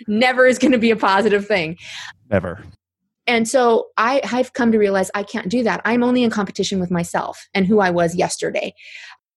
never 0.06 0.46
is 0.46 0.58
going 0.58 0.72
to 0.72 0.78
be 0.78 0.90
a 0.90 0.96
positive 0.96 1.46
thing 1.46 1.76
Never. 2.30 2.62
and 3.26 3.48
so 3.48 3.88
I, 3.96 4.20
I've 4.32 4.52
come 4.52 4.72
to 4.72 4.78
realize 4.78 5.10
I 5.14 5.22
can't 5.22 5.48
do 5.48 5.62
that. 5.62 5.80
I'm 5.84 6.02
only 6.02 6.22
in 6.22 6.30
competition 6.30 6.78
with 6.80 6.90
myself 6.90 7.46
and 7.54 7.66
who 7.66 7.80
I 7.80 7.90
was 7.90 8.14
yesterday. 8.14 8.74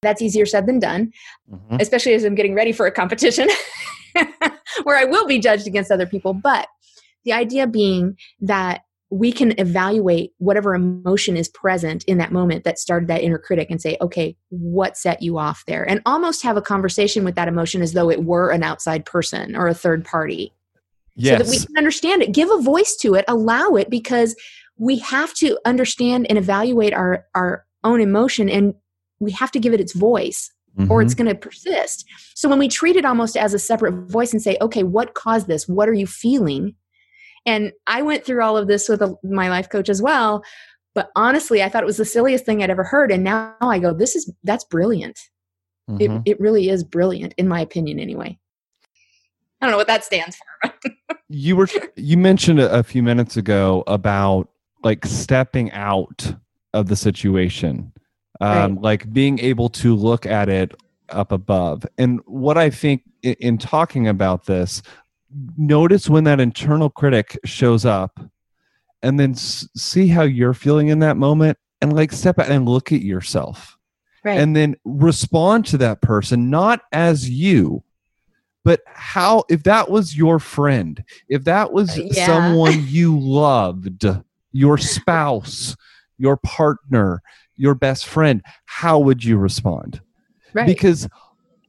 That's 0.01 0.21
easier 0.21 0.45
said 0.45 0.67
than 0.67 0.79
done, 0.79 1.11
Mhm. 1.51 1.81
especially 1.81 2.13
as 2.13 2.23
I'm 2.23 2.35
getting 2.35 2.53
ready 2.53 2.71
for 2.71 2.85
a 2.85 2.91
competition 2.91 3.47
where 4.83 4.97
I 4.97 5.05
will 5.05 5.25
be 5.25 5.39
judged 5.39 5.67
against 5.67 5.91
other 5.91 6.05
people. 6.05 6.33
But 6.33 6.67
the 7.25 7.33
idea 7.33 7.65
being 7.67 8.17
that 8.41 8.81
we 9.09 9.31
can 9.31 9.57
evaluate 9.57 10.31
whatever 10.37 10.75
emotion 10.75 11.37
is 11.37 11.47
present 11.47 12.03
in 12.05 12.17
that 12.17 12.31
moment 12.33 12.65
that 12.65 12.77
started 12.77 13.07
that 13.07 13.21
inner 13.23 13.37
critic 13.37 13.69
and 13.71 13.81
say, 13.81 13.97
okay, 14.01 14.35
what 14.49 14.97
set 14.97 15.21
you 15.21 15.37
off 15.37 15.63
there? 15.65 15.87
And 15.89 16.01
almost 16.05 16.43
have 16.43 16.57
a 16.57 16.61
conversation 16.61 17.23
with 17.23 17.35
that 17.35 17.47
emotion 17.47 17.81
as 17.81 17.93
though 17.93 18.09
it 18.11 18.25
were 18.25 18.49
an 18.51 18.63
outside 18.63 19.05
person 19.05 19.55
or 19.55 19.67
a 19.67 19.73
third 19.73 20.03
party. 20.03 20.53
Yes. 21.17 21.37
so 21.39 21.43
that 21.43 21.49
we 21.51 21.65
can 21.65 21.77
understand 21.77 22.21
it. 22.23 22.31
Give 22.33 22.49
a 22.49 22.61
voice 22.61 22.95
to 23.01 23.15
it, 23.15 23.25
allow 23.27 23.71
it, 23.75 23.89
because 23.89 24.35
we 24.77 24.97
have 24.99 25.33
to 25.35 25.57
understand 25.65 26.27
and 26.29 26.37
evaluate 26.37 26.93
our, 26.93 27.25
our 27.35 27.65
own 27.83 27.99
emotion 27.99 28.47
and 28.49 28.73
we 29.19 29.31
have 29.31 29.51
to 29.51 29.59
give 29.59 29.73
it 29.73 29.79
its 29.81 29.93
voice 29.93 30.51
or 30.89 31.01
it's 31.01 31.15
Mhm. 31.15 31.17
going 31.17 31.27
to 31.29 31.35
persist. 31.35 32.05
So 32.35 32.47
when 32.47 32.59
we 32.59 32.67
treat 32.67 32.95
it 32.95 33.03
almost 33.03 33.35
as 33.35 33.55
a 33.55 33.59
separate 33.59 33.93
voice 34.11 34.31
and 34.31 34.39
say, 34.39 34.57
okay, 34.61 34.83
what 34.83 35.15
caused 35.15 35.47
this? 35.47 35.67
What 35.67 35.89
are 35.89 35.93
you 35.93 36.05
feeling? 36.05 36.75
And 37.47 37.71
I 37.87 38.03
went 38.03 38.23
through 38.23 38.43
all 38.43 38.55
of 38.55 38.67
this 38.67 38.87
with 38.87 39.01
a, 39.01 39.15
my 39.23 39.49
life 39.49 39.69
coach 39.71 39.89
as 39.89 40.03
well. 40.03 40.43
But 40.93 41.09
honestly, 41.15 41.63
I 41.63 41.69
thought 41.69 41.81
it 41.81 41.87
was 41.87 41.97
the 41.97 42.05
silliest 42.05 42.45
thing 42.45 42.61
I'd 42.61 42.69
ever 42.69 42.83
heard. 42.83 43.11
And 43.11 43.23
now 43.23 43.55
I 43.59 43.79
go, 43.79 43.91
this 43.91 44.15
is, 44.15 44.31
that's 44.43 44.65
brilliant. 44.65 45.19
It, 45.99 46.11
Mhm. 46.11 46.21
it 46.25 46.39
really 46.39 46.69
is 46.69 46.83
brilliant, 46.83 47.33
in 47.37 47.47
my 47.47 47.61
opinion, 47.61 47.97
anyway. 47.97 48.37
I 49.61 49.65
don't 49.65 49.71
know 49.71 49.77
what 49.77 49.87
that 49.87 50.03
stands 50.03 50.37
for. 50.61 50.73
you 51.29 51.55
were 51.55 51.67
you 51.95 52.17
mentioned 52.17 52.59
a, 52.59 52.71
a 52.79 52.83
few 52.83 53.01
minutes 53.03 53.37
ago 53.37 53.83
about 53.87 54.49
like 54.83 55.05
stepping 55.05 55.71
out 55.71 56.35
of 56.73 56.87
the 56.87 56.95
situation 56.95 57.91
um 58.39 58.79
like 58.81 59.11
being 59.11 59.39
able 59.39 59.67
to 59.69 59.95
look 59.95 60.25
at 60.25 60.47
it 60.47 60.73
up 61.09 61.31
above 61.31 61.85
and 61.97 62.19
what 62.25 62.57
i 62.57 62.69
think 62.69 63.01
in, 63.23 63.33
in 63.39 63.57
talking 63.57 64.07
about 64.07 64.45
this 64.45 64.81
notice 65.57 66.07
when 66.09 66.23
that 66.25 66.39
internal 66.39 66.89
critic 66.89 67.37
shows 67.45 67.83
up 67.85 68.19
and 69.01 69.19
then 69.19 69.31
s- 69.31 69.67
see 69.75 70.07
how 70.07 70.21
you're 70.23 70.53
feeling 70.53 70.89
in 70.89 70.99
that 70.99 71.17
moment 71.17 71.57
and 71.81 71.93
like 71.93 72.11
step 72.11 72.37
out 72.39 72.49
and 72.49 72.67
look 72.69 72.91
at 72.91 73.01
yourself 73.01 73.73
Right. 74.23 74.39
and 74.39 74.55
then 74.55 74.75
respond 74.83 75.65
to 75.67 75.77
that 75.79 76.01
person 76.01 76.49
not 76.49 76.81
as 76.91 77.29
you 77.29 77.83
but 78.67 78.81
how 78.87 79.45
if 79.49 79.63
that 79.63 79.89
was 79.89 80.17
your 80.17 80.39
friend 80.39 81.01
if 81.29 81.45
that 81.45 81.71
was 81.71 81.97
Uh, 81.97 82.03
yeah. 82.11 82.25
someone 82.25 82.85
you 82.87 83.17
loved 83.17 84.05
your 84.51 84.77
spouse 84.77 85.77
your 86.17 86.35
partner 86.35 87.21
your 87.55 87.73
best 87.73 88.05
friend 88.05 88.41
how 88.65 88.99
would 88.99 89.23
you 89.23 89.37
respond 89.37 90.01
right. 90.53 90.67
because 90.67 91.07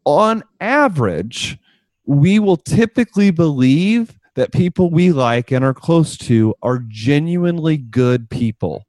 on 0.04 0.42
average 0.60 1.56
we 2.04 2.40
will 2.40 2.56
typically 2.56 3.30
believe 3.30 4.18
that 4.34 4.50
people 4.52 4.90
we 4.90 5.12
like 5.12 5.52
and 5.52 5.64
are 5.64 5.74
close 5.74 6.16
to 6.16 6.52
are 6.62 6.80
genuinely 6.88 7.76
good 7.76 8.28
people 8.28 8.84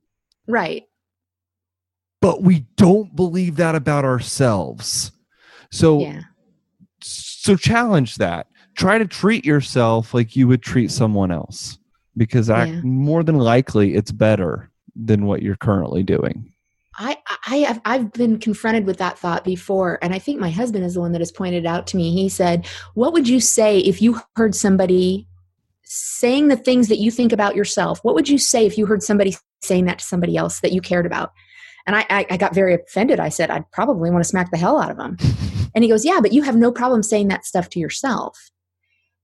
right. 0.48 0.88
but 2.22 2.42
we 2.42 2.66
don't 2.76 3.16
believe 3.16 3.56
that 3.58 3.76
about 3.76 4.04
ourselves. 4.04 5.12
So 5.72 6.00
Yeah. 6.00 6.22
So 7.42 7.56
challenge 7.56 8.16
that. 8.16 8.48
Try 8.76 8.98
to 8.98 9.06
treat 9.06 9.46
yourself 9.46 10.14
like 10.14 10.36
you 10.36 10.48
would 10.48 10.62
treat 10.62 10.92
someone 10.92 11.32
else 11.32 11.78
because 12.18 12.50
I, 12.50 12.66
Yeah. 12.66 12.82
more 12.84 13.24
than 13.24 13.38
likely 13.38 13.96
it's 13.96 14.12
better 14.12 14.70
than 14.96 15.26
what 15.26 15.42
you're 15.42 15.56
currently 15.56 16.04
doing. 16.04 16.52
I, 16.98 17.18
I 17.48 17.58
have 17.60 17.82
I've 17.86 18.12
been 18.12 18.40
confronted 18.40 18.86
with 18.86 18.98
that 18.98 19.18
thought 19.18 19.46
before, 19.46 20.00
and 20.02 20.14
I 20.14 20.20
think 20.20 20.42
my 20.42 20.50
husband 20.50 20.84
is 20.84 20.96
the 20.96 21.00
one 21.00 21.14
that 21.14 21.22
has 21.22 21.32
pointed 21.32 21.64
it 21.64 21.68
out 21.68 21.88
to 21.88 21.98
me. 21.98 22.12
He 22.12 22.28
said, 22.28 22.68
"What 22.94 23.14
would 23.14 23.30
you 23.30 23.40
say 23.40 23.80
if 23.80 24.02
you 24.02 24.20
heard 24.36 24.54
somebody 24.54 25.26
saying 25.86 26.50
the 26.50 26.58
things 26.58 26.90
that 26.90 27.00
you 27.00 27.10
think 27.10 27.32
about 27.32 27.56
yourself? 27.56 28.00
What 28.04 28.16
would 28.16 28.28
you 28.28 28.38
say 28.38 28.66
if 28.66 28.78
you 28.78 28.86
heard 28.86 29.02
somebody 29.02 29.38
saying 29.62 29.86
that 29.86 30.00
to 30.00 30.06
somebody 30.06 30.36
else 30.36 30.60
that 30.60 30.74
you 30.74 30.82
cared 30.82 31.06
about?" 31.06 31.32
And 31.90 31.96
I, 31.96 32.06
I, 32.12 32.26
I 32.30 32.38
got 32.38 32.54
very 32.54 32.76
offended. 32.76 33.20
I 33.20 33.30
said, 33.30 33.50
"I'd 33.50 33.70
probably 33.72 34.12
want 34.12 34.24
to 34.24 34.30
smack 34.30 34.52
the 34.52 34.60
hell 34.60 34.80
out 34.80 34.92
of 34.92 35.00
him." 35.00 35.18
And 35.74 35.84
he 35.84 35.90
goes, 35.90 36.06
"Yeah, 36.06 36.20
but 36.22 36.34
you 36.34 36.44
have 36.44 36.56
no 36.56 36.72
problem 36.72 37.02
saying 37.02 37.30
that 37.30 37.46
stuff 37.46 37.68
to 37.70 37.80
yourself." 37.80 38.52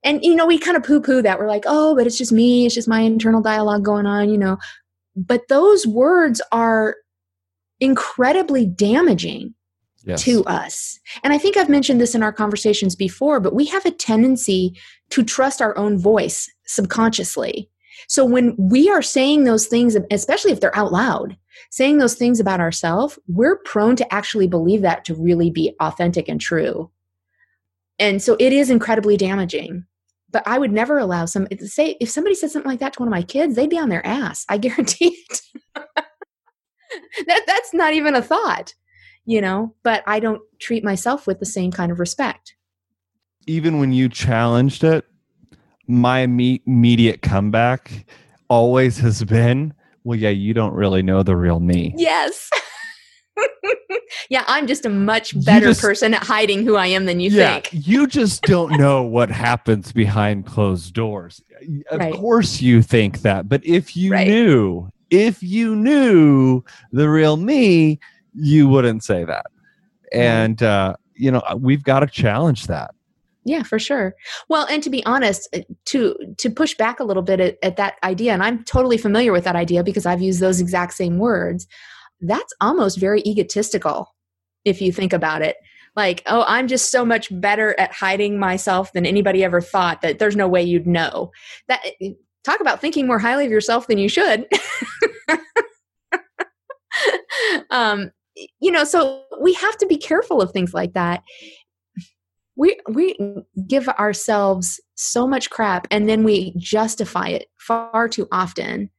And 0.03 0.23
you 0.23 0.33
know, 0.33 0.47
we 0.47 0.57
kind 0.57 0.75
of 0.75 0.81
poo-poo 0.81 1.21
that. 1.21 1.37
We're 1.37 1.47
like, 1.47 1.65
"Oh, 1.67 1.95
but 1.95 2.07
it's 2.07 2.17
just 2.17 2.31
me. 2.31 2.65
It's 2.65 2.73
just 2.73 2.87
my 2.87 3.01
internal 3.01 3.39
dialogue 3.39 3.85
going 3.85 4.07
on," 4.07 4.29
you 4.29 4.37
know. 4.39 4.57
But 5.15 5.47
those 5.47 5.85
words 5.85 6.41
are 6.51 6.95
incredibly 7.79 8.65
damaging 8.65 9.53
Yes. 10.03 10.23
to 10.23 10.43
us. 10.45 10.99
And 11.23 11.33
I 11.33 11.37
think 11.37 11.57
I've 11.57 11.69
mentioned 11.69 12.01
this 12.01 12.15
in 12.15 12.23
our 12.23 12.33
conversations 12.33 12.95
before, 12.95 13.39
but 13.39 13.53
we 13.53 13.65
have 13.65 13.85
a 13.85 13.91
tendency 13.91 14.75
to 15.11 15.23
trust 15.23 15.61
our 15.61 15.77
own 15.77 15.99
voice 15.99 16.51
subconsciously. 16.65 17.69
So 18.07 18.25
when 18.25 18.55
we 18.57 18.89
are 18.89 19.01
saying 19.01 19.43
those 19.43 19.67
things, 19.67 19.95
especially 20.11 20.51
if 20.51 20.59
they're 20.59 20.75
out 20.75 20.91
loud, 20.91 21.37
saying 21.71 21.97
those 21.97 22.15
things 22.15 22.39
about 22.39 22.59
ourselves, 22.59 23.17
we're 23.27 23.57
prone 23.57 23.95
to 23.97 24.13
actually 24.13 24.47
believe 24.47 24.81
that 24.81 25.05
to 25.05 25.15
really 25.15 25.49
be 25.49 25.75
authentic 25.79 26.27
and 26.27 26.39
true. 26.39 26.89
And 27.97 28.21
so 28.21 28.35
it 28.39 28.53
is 28.53 28.69
incredibly 28.69 29.17
damaging. 29.17 29.85
But 30.31 30.43
I 30.45 30.57
would 30.57 30.71
never 30.71 30.97
allow 30.97 31.25
some 31.25 31.47
say 31.61 31.95
if 32.01 32.09
somebody 32.09 32.35
said 32.35 32.51
something 32.51 32.69
like 32.69 32.79
that 32.79 32.93
to 32.93 32.99
one 32.99 33.07
of 33.07 33.11
my 33.11 33.23
kids, 33.23 33.55
they'd 33.55 33.69
be 33.69 33.79
on 33.79 33.89
their 33.89 34.05
ass. 34.05 34.45
I 34.49 34.57
guarantee 34.59 35.17
it. 35.29 35.41
that 37.27 37.43
that's 37.47 37.73
not 37.73 37.93
even 37.93 38.15
a 38.15 38.21
thought 38.21 38.73
you 39.25 39.41
know 39.41 39.73
but 39.83 40.03
i 40.07 40.19
don't 40.19 40.41
treat 40.59 40.83
myself 40.83 41.27
with 41.27 41.39
the 41.39 41.45
same 41.45 41.71
kind 41.71 41.91
of 41.91 41.99
respect 41.99 42.55
Even 43.47 43.79
when 43.79 43.91
you 43.91 44.09
challenged 44.09 44.83
it, 44.83 45.05
my 45.87 46.25
imme- 46.25 46.61
immediate 46.65 47.21
comeback 47.21 48.05
always 48.49 48.97
has 48.99 49.23
been, 49.23 49.73
well, 50.03 50.17
yeah, 50.17 50.29
you 50.29 50.53
don't 50.53 50.73
really 50.73 51.01
know 51.01 51.23
the 51.23 51.35
real 51.35 51.59
me. 51.59 51.93
yes 51.97 52.49
yeah 54.29 54.43
i'm 54.47 54.65
just 54.65 54.85
a 54.85 54.89
much 54.89 55.37
better 55.43 55.67
just- 55.67 55.81
person 55.81 56.13
at 56.13 56.23
hiding 56.23 56.63
who 56.65 56.75
i 56.77 56.87
am 56.87 57.05
than 57.05 57.19
you 57.19 57.29
yeah, 57.29 57.59
think 57.59 57.69
you 57.87 58.07
just 58.07 58.41
don't 58.43 58.77
know 58.79 59.03
what 59.03 59.29
happens 59.29 59.91
behind 59.91 60.45
closed 60.45 60.93
doors. 60.93 61.41
Of 61.89 61.99
Right. 61.99 62.13
course 62.13 62.61
you 62.61 62.81
think 62.81 63.21
that, 63.23 63.49
but 63.49 63.65
if 63.65 63.95
you 63.97 64.11
Right. 64.13 64.27
knew, 64.27 64.89
if 65.09 65.41
you 65.43 65.75
knew 65.75 66.63
the 66.91 67.09
real 67.09 67.35
me, 67.37 67.99
you 68.33 68.67
wouldn't 68.69 69.03
say 69.03 69.23
that. 69.25 69.45
And 70.13 70.61
uh, 70.63 70.95
you 71.15 71.31
know, 71.31 71.41
we've 71.59 71.83
got 71.83 71.99
to 72.01 72.07
challenge 72.07 72.67
that. 72.67 72.91
Yeah 73.45 73.63
for 73.63 73.79
sure. 73.79 74.15
Well 74.49 74.65
and 74.69 74.83
to 74.83 74.89
be 74.89 75.05
honest 75.05 75.47
uh, 75.55 75.61
to 75.85 76.15
to 76.37 76.49
push 76.49 76.73
back 76.73 76.99
a 76.99 77.03
little 77.03 77.23
bit 77.23 77.39
at, 77.39 77.57
at 77.63 77.77
that 77.77 77.95
idea 78.03 78.33
and 78.33 78.43
i'm 78.43 78.63
totally 78.63 78.97
familiar 78.97 79.31
with 79.31 79.43
that 79.45 79.55
idea 79.55 79.83
because 79.83 80.05
i've 80.05 80.21
used 80.21 80.41
those 80.41 80.59
exact 80.59 80.93
same 80.93 81.17
words 81.19 81.67
that's 82.21 82.53
almost 82.59 82.99
very 82.99 83.21
egotistical 83.25 84.13
if 84.63 84.81
you 84.81 84.91
think 84.91 85.13
about 85.13 85.41
it. 85.41 85.57
Like 85.95 86.23
oh 86.25 86.43
i'm 86.47 86.67
just 86.67 86.91
so 86.91 87.05
much 87.05 87.29
better 87.39 87.79
at 87.79 87.93
hiding 87.93 88.37
myself 88.37 88.91
than 88.91 89.05
anybody 89.05 89.43
ever 89.45 89.61
thought 89.61 90.01
that 90.01 90.19
there's 90.19 90.35
no 90.35 90.47
way 90.47 90.61
you'd 90.61 90.87
know. 90.87 91.31
That 91.69 91.81
eh, 92.01 92.11
talk 92.43 92.59
about 92.59 92.81
thinking 92.81 93.07
more 93.07 93.19
highly 93.19 93.45
of 93.45 93.51
yourself 93.51 93.87
than 93.87 93.97
you 93.97 94.09
should. 94.09 94.45
Um 97.69 98.11
you 98.59 98.71
know 98.71 98.83
so 98.83 99.23
we 99.39 99.53
have 99.53 99.77
to 99.77 99.85
be 99.85 99.97
careful 99.97 100.41
of 100.41 100.51
things 100.51 100.73
like 100.73 100.93
that 100.93 101.21
we 102.55 102.77
we 102.89 103.15
give 103.67 103.87
ourselves 103.89 104.79
so 104.95 105.27
much 105.27 105.49
crap 105.49 105.87
and 105.91 106.07
then 106.07 106.23
we 106.23 106.53
justify 106.57 107.27
it 107.27 107.47
far 107.57 108.07
too 108.07 108.27
often 108.31 108.89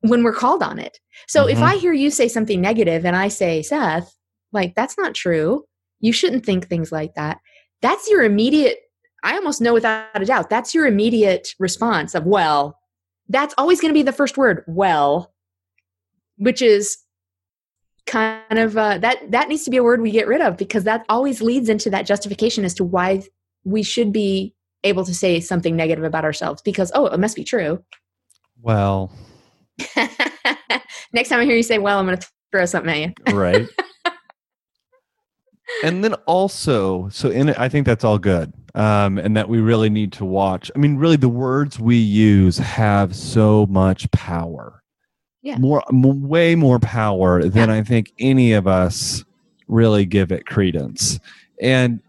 when 0.00 0.22
we're 0.22 0.34
called 0.34 0.62
on 0.62 0.78
it. 0.78 0.98
So 1.28 1.46
if 1.48 1.58
Mhm. 1.58 1.62
i 1.62 1.74
hear 1.76 1.92
you 1.92 2.10
say 2.10 2.28
something 2.28 2.60
negative 2.60 3.04
and 3.04 3.16
i 3.16 3.28
say 3.28 3.62
seth 3.62 4.14
like 4.52 4.74
that's 4.74 4.96
not 4.98 5.14
true. 5.14 5.64
You 6.00 6.12
shouldn't 6.12 6.44
think 6.46 6.66
things 6.66 6.90
like 6.90 7.14
that. 7.14 7.38
That's 7.82 8.08
your 8.10 8.22
immediate 8.24 8.78
i 9.22 9.34
almost 9.34 9.60
know 9.60 9.74
without 9.74 10.06
a 10.14 10.24
doubt 10.24 10.48
that's 10.50 10.74
your 10.74 10.86
immediate 10.86 11.48
response 11.58 12.14
of 12.14 12.24
well 12.24 12.78
that's 13.28 13.54
always 13.58 13.80
going 13.80 13.90
to 13.92 13.98
be 13.98 14.02
the 14.02 14.12
first 14.12 14.36
word 14.38 14.64
well 14.66 15.32
which 16.38 16.62
is 16.62 16.96
kind 18.10 18.58
of 18.58 18.76
uh, 18.76 18.98
that 18.98 19.30
that 19.30 19.48
needs 19.48 19.64
to 19.64 19.70
be 19.70 19.76
a 19.76 19.82
word 19.82 20.00
we 20.00 20.10
get 20.10 20.26
rid 20.26 20.40
of 20.40 20.56
because 20.56 20.84
that 20.84 21.04
always 21.08 21.40
leads 21.40 21.68
into 21.68 21.88
that 21.90 22.06
justification 22.06 22.64
as 22.64 22.74
to 22.74 22.84
why 22.84 23.22
we 23.64 23.82
should 23.82 24.12
be 24.12 24.52
able 24.82 25.04
to 25.04 25.14
say 25.14 25.38
something 25.38 25.76
negative 25.76 26.04
about 26.04 26.24
ourselves 26.24 26.60
because 26.62 26.90
oh 26.94 27.06
it 27.06 27.20
must 27.20 27.36
be 27.36 27.44
true 27.44 27.82
Well, 28.60 29.12
next 31.12 31.28
time 31.28 31.40
i 31.40 31.44
hear 31.44 31.56
you 31.56 31.62
say 31.62 31.78
well 31.78 31.98
i'm 31.98 32.06
going 32.06 32.18
to 32.18 32.28
throw 32.50 32.66
something 32.66 32.90
at 33.04 33.14
you 33.28 33.38
right. 33.38 33.68
and 35.84 36.02
then 36.04 36.14
also, 36.26 37.08
so 37.10 37.30
in 37.30 37.50
it, 37.50 37.58
I 37.58 37.68
think 37.68 37.86
that's 37.86 38.04
all 38.04 38.18
good. 38.18 38.52
Um, 38.74 39.18
and 39.18 39.36
that 39.36 39.48
we 39.48 39.60
really 39.60 39.90
need 39.90 40.12
to 40.14 40.24
watch. 40.24 40.70
I 40.74 40.78
mean, 40.78 40.96
really, 40.96 41.16
the 41.16 41.28
words 41.28 41.80
we 41.80 41.96
use 41.96 42.58
have 42.58 43.16
so 43.16 43.66
much 43.66 44.10
power. 44.12 44.79
Yeah. 45.42 45.56
More, 45.58 45.82
m- 45.90 46.28
way 46.28 46.54
more 46.54 46.78
power 46.78 47.42
than 47.44 47.70
I 47.70 47.82
think 47.82 48.12
any 48.18 48.52
of 48.52 48.66
us 48.66 49.24
really 49.68 50.04
give 50.04 50.30
it 50.32 50.44
credence. 50.46 51.18
And 51.60 52.00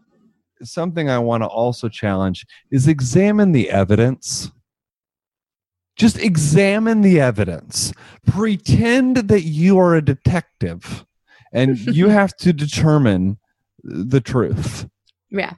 something 0.64 1.10
I 1.10 1.20
want 1.20 1.44
to 1.44 1.48
also 1.48 1.88
challenge 1.90 2.46
is 2.72 2.88
examine 2.88 3.52
the 3.54 3.70
evidence. 3.70 4.52
Just 5.96 6.18
examine 6.20 7.02
the 7.02 7.20
evidence. 7.20 7.94
Pretend 8.26 9.18
that 9.30 9.42
you 9.44 9.78
are 9.80 9.96
a 9.96 10.04
detective 10.04 11.06
and 11.54 11.78
you 11.96 12.10
have 12.10 12.36
to 12.38 12.52
determine 12.54 13.38
the 13.84 14.22
truth. 14.22 14.88
yeah 15.30 15.54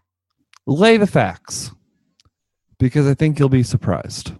Lay 0.65 0.97
the 0.97 1.07
facts. 1.07 1.71
because 2.79 3.05
I 3.07 3.13
think 3.13 3.37
you'll 3.39 3.49
be 3.49 3.63
surprised. 3.63 4.31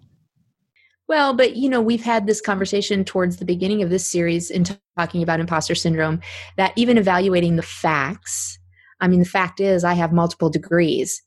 Well, 1.08 1.34
but 1.34 1.56
you 1.56 1.68
know, 1.68 1.82
we've 1.82 2.02
had 2.02 2.26
this 2.26 2.40
conversation 2.40 3.04
towards 3.04 3.36
the 3.36 3.44
beginning 3.44 3.82
of 3.82 3.90
this 3.90 4.06
series 4.06 4.50
in 4.50 4.64
t- 4.64 4.76
talking 4.98 5.22
about 5.22 5.40
imposter 5.40 5.74
syndrome 5.74 6.20
that 6.56 6.72
even 6.76 6.96
evaluating 6.96 7.56
the 7.56 7.62
facts, 7.62 8.58
I 9.00 9.08
mean, 9.08 9.18
the 9.18 9.26
fact 9.26 9.60
is 9.60 9.84
I 9.84 9.94
have 9.94 10.12
multiple 10.12 10.48
degrees. 10.48 11.22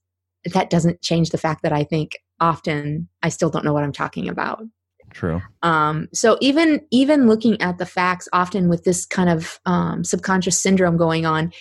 That 0.46 0.70
doesn't 0.70 1.02
change 1.02 1.30
the 1.30 1.38
fact 1.38 1.62
that 1.64 1.74
I 1.74 1.84
think 1.84 2.18
often 2.40 3.08
I 3.22 3.30
still 3.30 3.50
don't 3.50 3.66
know 3.66 3.74
what 3.74 3.84
I'm 3.84 3.92
talking 3.92 4.28
about. 4.28 4.64
True. 5.12 5.42
Um, 5.62 6.08
so 6.14 6.38
even 6.42 6.82
even 6.92 7.28
looking 7.28 7.60
at 7.62 7.78
the 7.78 7.86
facts, 7.86 8.28
often 8.34 8.70
with 8.70 8.84
this 8.84 9.06
kind 9.06 9.30
of 9.30 9.60
um, 9.66 10.04
subconscious 10.04 10.60
syndrome 10.60 10.98
going 10.98 11.26
on, 11.26 11.52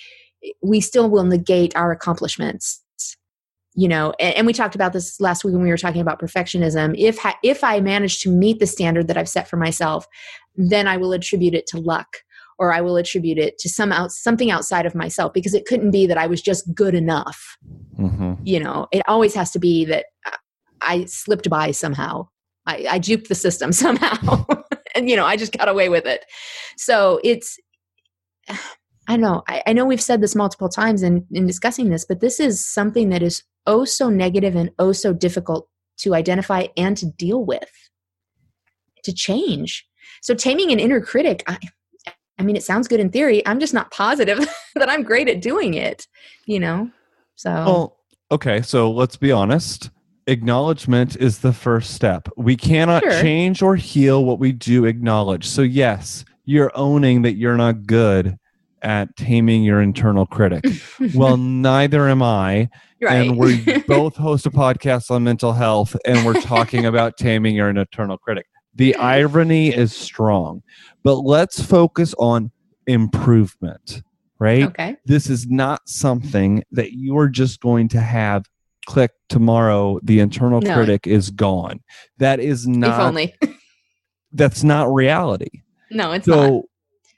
we 0.62 0.80
still 0.80 1.10
will 1.10 1.24
negate 1.24 1.76
our 1.76 1.92
accomplishments 1.92 2.82
you 3.76 3.86
know 3.86 4.12
and, 4.18 4.34
and, 4.34 4.46
we 4.46 4.52
talked 4.52 4.74
about 4.74 4.92
this 4.92 5.20
last 5.20 5.44
week 5.44 5.54
when 5.54 5.62
we 5.62 5.68
were 5.68 5.76
talking 5.76 6.00
about 6.00 6.20
perfectionism. 6.20 6.94
If 6.98 7.18
ha- 7.18 7.38
if 7.44 7.62
i 7.62 7.78
manage 7.80 8.20
to 8.22 8.30
meet 8.30 8.58
the 8.58 8.66
standard 8.66 9.06
that 9.08 9.16
i've 9.16 9.28
set 9.28 9.48
for 9.48 9.56
myself 9.56 10.06
then 10.56 10.88
i 10.88 10.96
will 10.96 11.12
attribute 11.12 11.54
it 11.54 11.66
to 11.68 11.78
luck 11.78 12.08
or 12.58 12.72
i 12.72 12.80
will 12.80 12.96
attribute 12.96 13.38
it 13.38 13.58
to 13.58 13.68
some 13.68 13.92
out 13.92 14.10
something 14.10 14.50
outside 14.50 14.86
of 14.86 14.94
myself 14.94 15.32
because 15.32 15.54
it 15.54 15.66
couldn't 15.66 15.90
be 15.90 16.06
that 16.06 16.18
i 16.18 16.26
was 16.26 16.42
just 16.42 16.74
good 16.74 16.94
enough. 16.94 17.56
Mm-hmm. 17.98 18.34
you 18.44 18.58
know 18.58 18.88
it 18.92 19.02
always 19.06 19.34
has 19.34 19.50
to 19.52 19.58
be 19.58 19.84
that 19.84 20.06
i 20.80 21.04
slipped 21.04 21.48
by 21.48 21.70
somehow. 21.70 22.28
I, 22.68 22.86
I 22.90 22.98
juked 22.98 23.28
the 23.28 23.34
system 23.36 23.72
somehow. 23.84 24.44
And 24.94 25.08
you 25.08 25.16
know 25.16 25.26
i 25.26 25.36
just 25.36 25.56
got 25.56 25.68
away 25.68 25.88
with 25.88 26.06
it. 26.06 26.24
So 26.76 27.20
it's 27.22 27.58
I 29.08 29.16
know. 29.16 29.44
I, 29.48 29.62
I, 29.68 29.72
know 29.72 29.84
we've 29.84 30.02
said 30.02 30.20
this 30.20 30.34
multiple 30.34 30.68
times 30.68 31.04
in, 31.04 31.24
in 31.30 31.46
discussing 31.46 31.90
this, 31.90 32.04
but 32.04 32.18
this 32.18 32.40
is 32.40 32.66
something 32.66 33.10
that 33.10 33.22
is 33.22 33.44
oh 33.66 33.84
so 33.84 34.08
negative 34.10 34.54
and 34.56 34.70
oh 34.78 34.92
so 34.92 35.12
difficult 35.12 35.68
to 35.98 36.14
identify 36.14 36.66
and 36.76 36.96
to 36.98 37.06
deal 37.06 37.44
with, 37.44 37.70
to 39.04 39.12
change. 39.12 39.86
So 40.22 40.34
taming 40.34 40.70
an 40.72 40.78
inner 40.78 41.00
critic, 41.00 41.42
I, 41.46 41.58
I 42.38 42.42
mean, 42.42 42.56
it 42.56 42.62
sounds 42.62 42.88
good 42.88 43.00
in 43.00 43.10
theory. 43.10 43.46
I'm 43.46 43.60
just 43.60 43.74
not 43.74 43.90
positive 43.90 44.38
that 44.74 44.90
I'm 44.90 45.02
great 45.02 45.28
at 45.28 45.40
doing 45.40 45.74
it, 45.74 46.06
you 46.44 46.60
know? 46.60 46.90
So. 47.36 47.50
Well, 47.50 47.96
okay. 48.30 48.62
So 48.62 48.90
let's 48.90 49.16
be 49.16 49.32
honest. 49.32 49.90
Acknowledgement 50.26 51.16
is 51.16 51.38
the 51.38 51.52
first 51.52 51.94
step. 51.94 52.28
We 52.36 52.56
cannot 52.56 53.04
sure. 53.04 53.22
change 53.22 53.62
or 53.62 53.76
heal 53.76 54.24
what 54.24 54.40
we 54.40 54.50
do 54.50 54.84
acknowledge. 54.84 55.46
So, 55.46 55.62
yes, 55.62 56.24
you're 56.44 56.72
owning 56.74 57.22
that 57.22 57.34
you're 57.34 57.56
not 57.56 57.86
good 57.86 58.36
at 58.82 59.14
taming 59.16 59.64
your 59.64 59.80
internal 59.80 60.26
critic. 60.26 60.64
well, 61.14 61.36
neither 61.36 62.08
am 62.08 62.22
I. 62.22 62.68
Right. 63.00 63.26
And 63.28 63.36
we 63.36 63.78
both 63.88 64.16
host 64.16 64.46
a 64.46 64.50
podcast 64.50 65.10
on 65.10 65.24
mental 65.24 65.52
health 65.52 65.96
and 66.06 66.24
we're 66.24 66.40
talking 66.40 66.86
about 66.86 67.16
taming 67.16 67.54
your 67.56 67.68
internal 67.68 68.18
critic. 68.18 68.46
The 68.74 68.94
irony 68.96 69.74
is 69.74 69.94
strong, 69.94 70.62
but 71.02 71.20
let's 71.20 71.62
focus 71.62 72.14
on 72.18 72.50
improvement, 72.86 74.02
right? 74.38 74.64
Okay. 74.64 74.96
This 75.06 75.30
is 75.30 75.46
not 75.46 75.88
something 75.88 76.62
that 76.72 76.92
you 76.92 77.16
are 77.18 77.28
just 77.28 77.60
going 77.60 77.88
to 77.88 78.00
have 78.00 78.44
click 78.86 79.12
tomorrow 79.28 79.98
the 80.02 80.20
internal 80.20 80.60
no. 80.60 80.74
critic 80.74 81.06
is 81.06 81.30
gone. 81.30 81.80
That 82.18 82.38
is 82.38 82.68
not 82.68 83.00
if 83.00 83.06
only. 83.06 83.34
that's 84.32 84.62
not 84.62 84.92
reality. 84.92 85.62
No, 85.90 86.12
it's 86.12 86.26
so, 86.26 86.36
not 86.36 86.64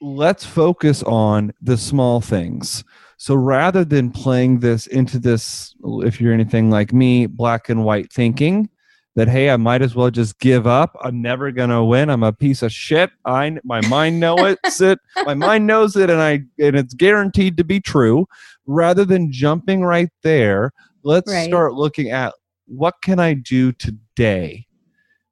let's 0.00 0.44
focus 0.44 1.02
on 1.02 1.52
the 1.60 1.76
small 1.76 2.20
things. 2.20 2.84
So 3.16 3.34
rather 3.34 3.84
than 3.84 4.10
playing 4.10 4.60
this 4.60 4.86
into 4.86 5.18
this, 5.18 5.74
if 5.82 6.20
you're 6.20 6.32
anything 6.32 6.70
like 6.70 6.92
me, 6.92 7.26
black 7.26 7.68
and 7.68 7.84
white 7.84 8.12
thinking, 8.12 8.70
that 9.16 9.28
hey, 9.28 9.50
I 9.50 9.56
might 9.56 9.82
as 9.82 9.96
well 9.96 10.10
just 10.10 10.38
give 10.38 10.68
up. 10.68 10.96
I'm 11.02 11.20
never 11.20 11.50
gonna 11.50 11.84
win. 11.84 12.08
I'm 12.08 12.22
a 12.22 12.32
piece 12.32 12.62
of 12.62 12.70
shit. 12.70 13.10
I 13.24 13.58
my 13.64 13.80
mind 13.88 14.20
knows 14.20 14.56
it. 14.80 15.00
My 15.24 15.34
mind 15.34 15.66
knows 15.66 15.96
it, 15.96 16.08
and 16.08 16.22
I 16.22 16.44
and 16.60 16.76
it's 16.76 16.94
guaranteed 16.94 17.56
to 17.56 17.64
be 17.64 17.80
true. 17.80 18.28
Rather 18.66 19.04
than 19.04 19.32
jumping 19.32 19.82
right 19.82 20.10
there, 20.22 20.72
let's 21.02 21.32
right. 21.32 21.48
start 21.48 21.74
looking 21.74 22.10
at 22.10 22.32
what 22.66 22.94
can 23.02 23.18
I 23.18 23.34
do 23.34 23.72
today 23.72 24.66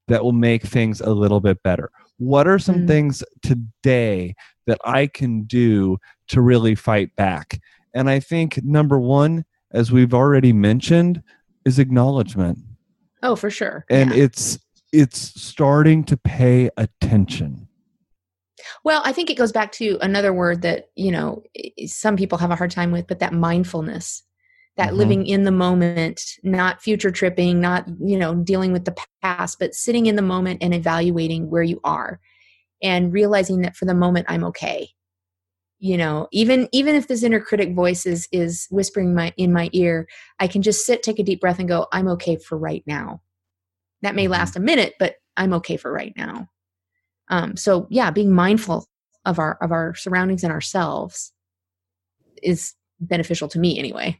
that 0.09 0.25
will 0.25 0.33
make 0.33 0.65
things 0.65 1.01
a 1.01 1.11
little 1.11 1.41
bit 1.41 1.63
better. 1.63 1.91
What 2.19 2.49
are 2.49 2.59
some 2.59 2.81
mm. 2.81 2.87
things 2.89 3.23
today 3.43 4.35
that 4.67 4.79
I 4.85 5.07
can 5.07 5.45
do 5.45 5.99
to 6.29 6.41
really 6.41 6.75
fight 6.75 7.15
back? 7.17 7.61
And 7.95 8.11
I 8.11 8.21
think 8.21 8.63
number 8.65 8.99
one, 8.99 9.45
as 9.71 9.93
we've 9.93 10.15
already 10.15 10.53
mentioned, 10.53 11.23
is 11.65 11.79
acknowledgement. 11.79 12.59
Oh, 13.23 13.37
for 13.37 13.51
sure. 13.51 13.85
And 13.91 14.11
yeah. 14.11 14.25
it's 14.25 14.59
it's 14.93 15.19
starting 15.41 16.05
to 16.05 16.17
pay 16.17 16.71
attention. 16.77 17.69
Well, 18.85 19.03
I 19.05 19.13
think 19.13 19.31
it 19.31 19.37
goes 19.37 19.53
back 19.53 19.73
to 19.73 19.99
another 20.01 20.33
word 20.33 20.63
that, 20.63 20.91
you 20.95 21.11
know, 21.11 21.43
some 21.87 22.17
people 22.17 22.39
have 22.39 22.51
a 22.51 22.57
hard 22.57 22.71
time 22.71 22.93
with, 22.93 23.07
but 23.07 23.19
that 23.19 23.33
mindfulness, 23.33 24.23
that 24.77 24.89
mm-hmm. 24.89 24.97
living 24.97 25.27
in 25.27 25.45
the 25.45 25.51
moment, 25.51 26.23
not 26.43 26.83
future 26.83 27.11
tripping, 27.11 27.61
not, 27.61 27.87
you 28.01 28.19
know, 28.19 28.35
dealing 28.35 28.73
with 28.73 28.85
the 28.85 28.97
past, 29.23 29.59
but 29.59 29.75
sitting 29.75 30.07
in 30.07 30.17
the 30.17 30.23
moment 30.23 30.63
and 30.63 30.75
evaluating 30.75 31.51
where 31.51 31.63
you 31.63 31.81
are 31.85 32.21
and 32.83 33.13
realizing 33.13 33.63
that 33.63 33.77
for 33.77 33.87
the 33.87 33.95
moment 33.95 34.27
I'm 34.29 34.45
okay. 34.45 34.91
You 35.79 35.99
know, 35.99 36.29
even 36.33 36.69
even 36.73 36.95
if 36.95 37.07
this 37.07 37.23
inner 37.23 37.41
critic 37.41 37.75
voice 37.75 38.07
is 38.07 38.29
is 38.33 38.67
whispering 38.71 39.15
my 39.15 39.35
in 39.37 39.53
my 39.53 39.69
ear, 39.73 40.09
I 40.41 40.49
can 40.49 40.63
just 40.63 40.87
sit, 40.87 41.03
take 41.03 41.19
a 41.19 41.23
deep 41.23 41.41
breath, 41.41 41.59
and 41.59 41.69
go, 41.69 41.87
"I'm 41.93 42.09
okay 42.09 42.37
for 42.37 42.57
right 42.57 42.83
now." 42.87 43.21
That 44.01 44.15
may 44.15 44.25
mm-hmm. 44.25 44.33
last 44.33 44.57
a 44.57 44.61
minute, 44.61 44.95
but 44.99 45.17
I'm 45.37 45.53
okay 45.55 45.77
for 45.77 45.93
right 45.93 46.15
now. 46.17 46.49
Um, 47.29 47.59
so 47.59 47.87
yeah, 47.91 48.11
being 48.11 48.33
mindful 48.33 48.87
of 49.27 49.39
our 49.39 49.59
of 49.61 49.71
our 49.71 49.95
surroundings 49.95 50.45
and 50.45 50.53
ourselves 50.53 51.33
is 52.43 52.73
beneficial 52.99 53.49
to 53.49 53.59
me 53.59 53.79
anyway. 53.79 54.19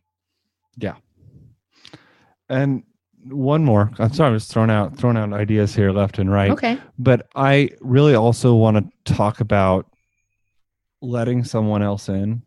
Yeah. 0.77 0.97
And 2.49 2.85
one 3.25 3.65
more. 3.65 3.91
I'm 3.99 4.13
sorry, 4.13 4.31
I'm 4.31 4.37
just 4.37 4.51
throwing 4.51 4.71
out 4.71 4.97
throwing 4.97 5.17
out 5.17 5.33
ideas 5.33 5.75
here 5.75 5.91
left 5.91 6.19
and 6.19 6.31
right. 6.31 6.51
Okay. 6.51 6.79
But 6.99 7.29
I 7.35 7.71
really 7.81 8.15
also 8.15 8.55
want 8.55 8.77
to 8.77 9.15
talk 9.15 9.41
about 9.41 9.87
letting 11.03 11.45
someone 11.45 11.83
else 11.83 12.09
in. 12.09 12.43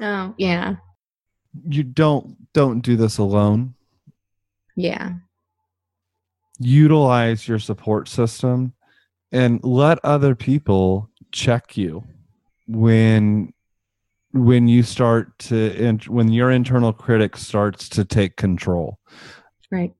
Oh, 0.00 0.34
yeah. 0.36 0.76
You 1.68 1.82
don't 1.84 2.36
don't 2.52 2.80
do 2.80 2.96
this 2.96 3.18
alone. 3.18 3.74
Yeah. 4.76 5.12
Utilize 6.58 7.46
your 7.46 7.58
support 7.58 8.08
system 8.08 8.72
and 9.32 9.62
let 9.62 9.98
other 10.04 10.34
people 10.34 11.10
check 11.32 11.76
you 11.76 12.04
when 12.66 13.52
when 14.36 14.68
you 14.68 14.82
start 14.82 15.38
to 15.38 15.98
when 16.08 16.30
your 16.30 16.50
internal 16.50 16.92
critic 16.92 17.36
starts 17.36 17.88
to 17.88 18.04
take 18.04 18.36
control 18.36 18.98
Right. 19.70 19.92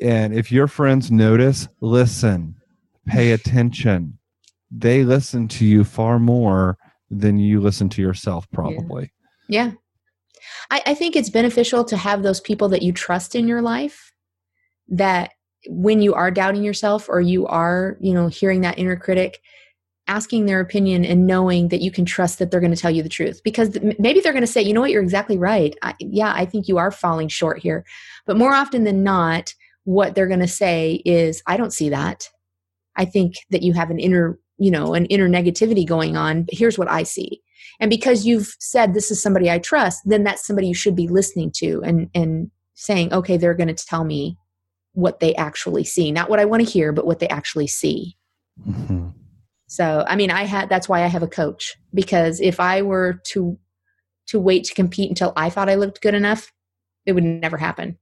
And 0.00 0.32
if 0.32 0.52
your 0.52 0.68
friends 0.68 1.10
notice, 1.10 1.68
listen, 1.80 2.56
pay 3.06 3.32
attention. 3.32 4.18
They 4.70 5.02
listen 5.04 5.48
to 5.48 5.64
you 5.64 5.84
far 5.84 6.18
more 6.18 6.78
than 7.10 7.38
you 7.38 7.60
listen 7.60 7.88
to 7.90 8.02
yourself, 8.02 8.50
probably. 8.50 9.12
Yeah. 9.48 9.66
yeah. 9.66 9.72
I, 10.70 10.82
I 10.86 10.94
think 10.94 11.16
it's 11.16 11.30
beneficial 11.30 11.84
to 11.84 11.96
have 11.96 12.22
those 12.22 12.40
people 12.40 12.68
that 12.68 12.82
you 12.82 12.92
trust 12.92 13.34
in 13.34 13.48
your 13.48 13.62
life 13.62 14.12
that 14.88 15.32
when 15.66 16.00
you 16.00 16.14
are 16.14 16.30
doubting 16.30 16.62
yourself 16.62 17.08
or 17.08 17.20
you 17.20 17.46
are, 17.46 17.96
you 18.00 18.14
know, 18.14 18.28
hearing 18.28 18.60
that 18.60 18.78
inner 18.78 18.96
critic, 18.96 19.40
asking 20.08 20.46
their 20.46 20.58
opinion 20.58 21.04
and 21.04 21.26
knowing 21.26 21.68
that 21.68 21.82
you 21.82 21.90
can 21.90 22.04
trust 22.04 22.38
that 22.38 22.50
they're 22.50 22.60
going 22.60 22.74
to 22.74 22.80
tell 22.80 22.90
you 22.90 23.02
the 23.02 23.08
truth. 23.08 23.42
Because 23.44 23.78
maybe 23.98 24.20
they're 24.20 24.32
going 24.32 24.40
to 24.40 24.46
say 24.46 24.62
you 24.62 24.72
know 24.72 24.80
what? 24.80 24.90
You're 24.90 25.02
exactly 25.02 25.38
right. 25.38 25.76
I, 25.82 25.94
yeah 26.00 26.32
i 26.34 26.44
think 26.44 26.66
you 26.66 26.78
are 26.78 26.90
falling 26.90 27.28
short 27.28 27.58
here. 27.58 27.84
But 28.26 28.36
more 28.36 28.52
often 28.52 28.84
than 28.84 29.02
not 29.02 29.54
what 29.84 30.14
they're 30.14 30.26
going 30.26 30.40
to 30.40 30.48
say 30.48 31.02
is 31.04 31.42
i 31.46 31.56
don't 31.56 31.72
see 31.72 31.90
that. 31.90 32.28
I 32.96 33.04
think 33.04 33.34
that 33.50 33.62
you 33.62 33.74
have 33.74 33.90
an 33.90 34.00
inner 34.00 34.38
you 34.56 34.70
know 34.70 34.94
an 34.94 35.06
inner 35.06 35.28
negativity 35.28 35.86
going 35.86 36.16
on. 36.16 36.44
But 36.44 36.54
here's 36.54 36.78
what 36.78 36.90
i 36.90 37.02
see. 37.02 37.40
And 37.80 37.90
because 37.90 38.26
you've 38.26 38.56
said 38.58 38.94
this 38.94 39.10
is 39.10 39.22
somebody 39.22 39.50
i 39.50 39.58
trust 39.58 40.02
then 40.06 40.24
that's 40.24 40.46
somebody 40.46 40.68
you 40.68 40.74
should 40.74 40.96
be 40.96 41.08
listening 41.08 41.52
to 41.56 41.82
and 41.84 42.08
and 42.14 42.50
saying 42.74 43.12
okay 43.12 43.36
they're 43.36 43.54
going 43.54 43.74
to 43.74 43.86
tell 43.86 44.04
me 44.04 44.38
what 44.92 45.20
they 45.20 45.34
actually 45.34 45.84
see. 45.84 46.10
Not 46.10 46.30
what 46.30 46.40
i 46.40 46.46
want 46.46 46.64
to 46.64 46.70
hear 46.70 46.92
but 46.92 47.06
what 47.06 47.18
they 47.18 47.28
actually 47.28 47.66
see. 47.66 48.16
Mm-hmm. 48.66 49.07
So, 49.68 50.04
I 50.08 50.16
mean, 50.16 50.30
I 50.30 50.44
had 50.44 50.68
that's 50.68 50.88
why 50.88 51.04
I 51.04 51.06
have 51.08 51.22
a 51.22 51.28
coach 51.28 51.76
because 51.94 52.40
if 52.40 52.58
I 52.58 52.82
were 52.82 53.20
to 53.28 53.58
to 54.28 54.40
wait 54.40 54.64
to 54.64 54.74
compete 54.74 55.08
until 55.10 55.32
I 55.36 55.50
thought 55.50 55.68
I 55.70 55.74
looked 55.76 56.00
good 56.02 56.14
enough, 56.14 56.52
it 57.06 57.12
would 57.12 57.24
never 57.24 57.56
happen. 57.56 57.96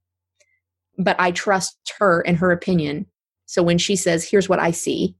But 0.97 1.15
I 1.19 1.31
trust 1.31 1.77
her 1.99 2.21
and 2.21 2.37
her 2.37 2.51
opinion. 2.51 3.05
So 3.45 3.61
when 3.63 3.77
she 3.77 3.95
says, 3.95 4.23
"Here's 4.29 4.49
what 4.49 4.59
I 4.59 4.71
see. 4.71 5.15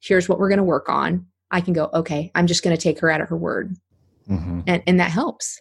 Here's 0.00 0.28
what 0.28 0.38
we're 0.38 0.48
going 0.48 0.58
to 0.58 0.64
work 0.64 0.88
on." 0.88 1.26
I 1.50 1.60
can 1.60 1.72
go, 1.72 1.88
"Okay, 1.94 2.30
I'm 2.34 2.46
just 2.46 2.62
going 2.62 2.76
to 2.76 2.82
take 2.82 2.98
her 3.00 3.10
at 3.10 3.20
her 3.20 3.36
word." 3.36 3.76
Mm-hmm. 4.28 4.60
And 4.66 4.82
and 4.86 5.00
that 5.00 5.10
helps. 5.12 5.60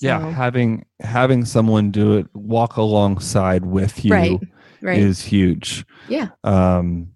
yeah, 0.00 0.20
So- 0.20 0.30
having 0.30 0.84
having 1.00 1.44
someone 1.44 1.90
do 1.92 2.16
it, 2.16 2.26
walk 2.34 2.76
alongside 2.76 3.64
with 3.66 4.04
you 4.04 4.12
Right. 4.12 4.40
Right. 4.82 4.98
is 4.98 5.22
huge. 5.22 5.84
Yeah. 6.08 6.28
Um, 6.42 7.12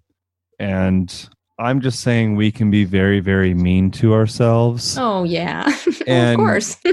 and 0.59 1.29
I'm 1.57 1.79
just 1.79 2.01
saying 2.01 2.35
we 2.35 2.51
can 2.51 2.69
be 2.69 2.83
very, 2.83 3.21
very 3.21 3.53
mean 3.53 3.89
to 3.91 4.13
ourselves. 4.13 4.97
oh 4.97 5.23
yeah. 5.23 5.73
of 6.07 6.35
course. 6.35 6.77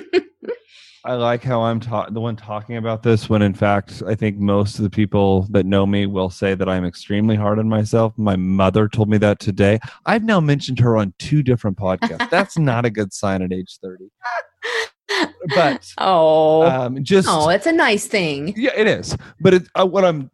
I 1.04 1.14
like 1.14 1.42
how 1.42 1.62
I'm 1.62 1.80
ta- 1.80 2.10
the 2.10 2.20
one 2.20 2.36
talking 2.36 2.76
about 2.76 3.02
this 3.02 3.28
when 3.28 3.42
in 3.42 3.54
fact 3.54 4.04
I 4.06 4.14
think 4.14 4.38
most 4.38 4.78
of 4.78 4.84
the 4.84 4.90
people 4.90 5.48
that 5.50 5.66
know 5.66 5.84
me 5.84 6.06
will 6.06 6.30
say 6.30 6.54
that 6.54 6.68
I'm 6.68 6.84
extremely 6.84 7.34
hard 7.34 7.58
on 7.58 7.68
myself. 7.68 8.16
My 8.16 8.36
mother 8.36 8.88
told 8.88 9.08
me 9.08 9.18
that 9.18 9.40
today. 9.40 9.80
I've 10.06 10.22
now 10.22 10.38
mentioned 10.38 10.78
her 10.78 10.96
on 10.96 11.12
two 11.18 11.42
different 11.42 11.76
podcasts. 11.76 12.30
That's 12.30 12.56
not 12.58 12.84
a 12.84 12.90
good 12.90 13.12
sign 13.12 13.42
at 13.42 13.52
age 13.52 13.78
30. 13.82 14.10
But 15.56 15.92
oh. 15.98 16.62
um, 16.62 17.02
just 17.02 17.26
oh, 17.28 17.48
it's 17.48 17.66
a 17.66 17.72
nice 17.72 18.06
thing. 18.06 18.54
yeah, 18.56 18.70
it 18.76 18.86
is. 18.86 19.16
But 19.40 19.54
it, 19.54 19.62
uh, 19.74 19.84
what 19.84 20.04
I'm 20.04 20.30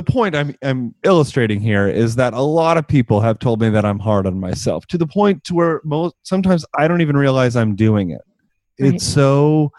the 0.00 0.12
point 0.12 0.34
I'm 0.34 0.54
I'm 0.62 0.94
illustrating 1.04 1.60
here 1.60 1.86
is 1.86 2.16
that 2.16 2.32
a 2.32 2.40
lot 2.40 2.78
of 2.78 2.88
people 2.88 3.20
have 3.20 3.38
told 3.38 3.60
me 3.60 3.68
that 3.68 3.84
I'm 3.84 3.98
hard 3.98 4.26
on 4.26 4.40
myself 4.40 4.86
to 4.86 4.96
the 4.98 5.06
point 5.06 5.44
to 5.44 5.54
where 5.54 5.80
most 5.84 6.14
sometimes 6.22 6.64
I 6.78 6.88
don't 6.88 7.02
even 7.02 7.18
realize 7.18 7.54
I'm 7.54 7.76
doing 7.76 8.10
it. 8.10 8.22
Right. 8.80 8.94
It's 8.94 9.06
so 9.06 9.72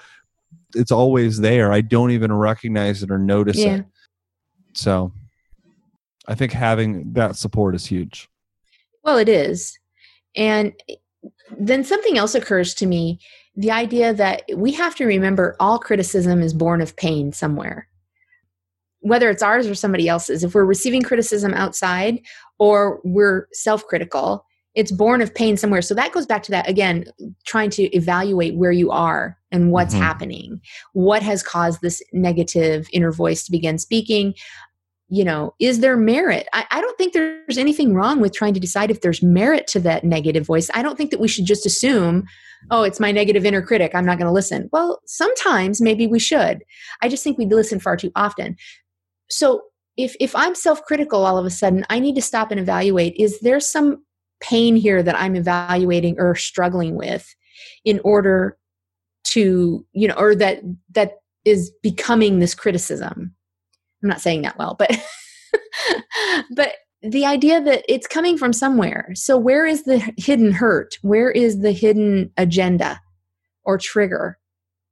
it's 0.75 0.91
always 0.91 1.39
there. 1.39 1.73
I 1.73 1.81
don't 1.81 2.11
even 2.11 2.31
recognize 2.31 3.01
it 3.01 3.09
or 3.09 3.17
notice 3.17 3.57
Yeah. 3.57 3.77
it. 3.77 3.85
So 4.73 5.11
I 6.27 6.35
think 6.35 6.51
having 6.51 7.13
that 7.13 7.35
support 7.35 7.73
is 7.73 7.87
huge. 7.87 8.29
Well, 9.03 9.17
it 9.17 9.27
is. 9.27 9.79
And 10.35 10.73
then 11.57 11.83
something 11.83 12.17
else 12.17 12.35
occurs 12.35 12.75
to 12.75 12.85
me 12.85 13.19
the 13.55 13.71
idea 13.71 14.13
that 14.13 14.43
we 14.55 14.71
have 14.73 14.95
to 14.95 15.05
remember 15.05 15.55
all 15.59 15.79
criticism 15.79 16.41
is 16.43 16.53
born 16.53 16.79
of 16.79 16.95
pain 16.95 17.33
somewhere. 17.33 17.87
Whether 19.01 19.29
it's 19.29 19.43
ours 19.43 19.67
or 19.67 19.75
somebody 19.75 20.07
else's, 20.07 20.43
if 20.43 20.55
we're 20.55 20.65
receiving 20.65 21.01
criticism 21.01 21.53
outside 21.53 22.21
or 22.59 23.01
we're 23.03 23.47
self 23.51 23.85
critical, 23.85 24.45
it's 24.73 24.91
born 24.91 25.21
of 25.21 25.35
pain 25.35 25.57
somewhere. 25.57 25.81
So 25.81 25.93
that 25.95 26.13
goes 26.13 26.25
back 26.25 26.43
to 26.43 26.51
that 26.51 26.69
again, 26.69 27.05
trying 27.45 27.71
to 27.71 27.83
evaluate 27.95 28.55
where 28.55 28.71
you 28.71 28.89
are 28.89 29.37
and 29.51 29.71
what's 29.71 29.93
Mhm. 29.93 29.99
happening. 29.99 30.61
What 30.93 31.21
has 31.23 31.43
caused 31.43 31.81
this 31.81 32.01
negative 32.13 32.87
inner 32.93 33.11
voice 33.11 33.43
to 33.45 33.51
begin 33.51 33.77
speaking? 33.77 34.33
you 35.13 35.25
know, 35.25 35.53
is 35.59 35.81
there 35.81 35.97
merit? 35.97 36.47
I, 36.53 36.65
I 36.71 36.79
don't 36.79 36.97
think 36.97 37.11
there's 37.11 37.57
anything 37.57 37.93
wrong 37.93 38.21
with 38.21 38.33
trying 38.33 38.53
to 38.53 38.61
decide 38.61 38.89
if 38.89 39.01
there's 39.01 39.21
merit 39.21 39.67
to 39.67 39.79
that 39.81 40.05
negative 40.05 40.45
voice. 40.45 40.69
I 40.73 40.81
don't 40.81 40.97
think 40.97 41.11
that 41.11 41.19
we 41.19 41.27
should 41.27 41.43
just 41.43 41.65
assume, 41.65 42.23
oh, 42.71 42.83
it's 42.83 42.97
my 42.97 43.11
negative 43.11 43.45
inner 43.45 43.61
critic. 43.61 43.91
I'm 43.93 44.05
not 44.05 44.17
going 44.19 44.27
to 44.27 44.31
listen. 44.33 44.69
Well, 44.71 45.01
sometimes 45.05 45.81
maybe 45.81 46.07
we 46.07 46.17
should. 46.17 46.63
I 47.01 47.09
just 47.09 47.25
think 47.25 47.37
we 47.37 47.45
listen 47.45 47.77
far 47.81 47.97
too 47.97 48.13
often. 48.15 48.55
So 49.31 49.63
if 49.97 50.15
if 50.19 50.35
I'm 50.35 50.55
self-critical 50.55 51.25
all 51.25 51.37
of 51.37 51.45
a 51.45 51.49
sudden, 51.49 51.85
I 51.89 51.99
need 51.99 52.15
to 52.15 52.21
stop 52.21 52.51
and 52.51 52.59
evaluate, 52.59 53.15
is 53.17 53.39
there 53.39 53.59
some 53.59 54.03
pain 54.41 54.75
here 54.75 55.03
that 55.03 55.17
I'm 55.17 55.35
evaluating 55.35 56.15
or 56.19 56.35
struggling 56.35 56.95
with 56.95 57.35
in 57.85 57.99
order 58.03 58.57
to, 59.23 59.85
you 59.93 60.07
know, 60.07 60.15
or 60.15 60.35
that 60.35 60.61
that 60.91 61.13
is 61.45 61.71
becoming 61.81 62.39
this 62.39 62.55
criticism? 62.55 63.33
I'm 64.03 64.09
not 64.09 64.21
saying 64.21 64.41
that 64.43 64.57
well, 64.57 64.75
but 64.77 64.91
but 66.55 66.73
the 67.03 67.25
idea 67.25 67.61
that 67.61 67.83
it's 67.87 68.07
coming 68.07 68.37
from 68.37 68.53
somewhere. 68.53 69.09
So 69.15 69.37
where 69.37 69.65
is 69.65 69.83
the 69.83 69.99
hidden 70.17 70.51
hurt? 70.51 70.97
Where 71.01 71.31
is 71.31 71.61
the 71.61 71.71
hidden 71.71 72.31
agenda 72.37 73.01
or 73.63 73.77
trigger 73.77 74.37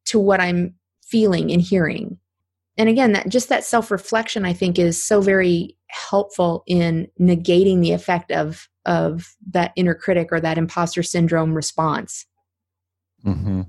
to 0.05 0.19
what 0.19 0.41
I'm 0.41 0.73
feeling 1.03 1.51
and 1.51 1.61
hearing? 1.61 2.17
And 2.79 2.87
again, 2.87 3.11
that 3.11 3.27
just 3.27 3.49
that 3.49 3.65
self-reflection 3.65 4.45
I 4.45 4.53
think 4.53 4.79
is 4.79 5.03
so 5.03 5.19
very 5.19 5.75
helpful 5.87 6.63
in 6.65 7.09
negating 7.19 7.81
the 7.81 7.91
effect 7.91 8.31
of 8.31 8.69
of 8.85 9.35
that 9.51 9.73
inner 9.75 9.93
critic 9.93 10.29
or 10.31 10.39
that 10.39 10.57
imposter 10.57 11.03
syndrome 11.03 11.53
response. 11.53 12.25
mm-hmm. 13.23 13.63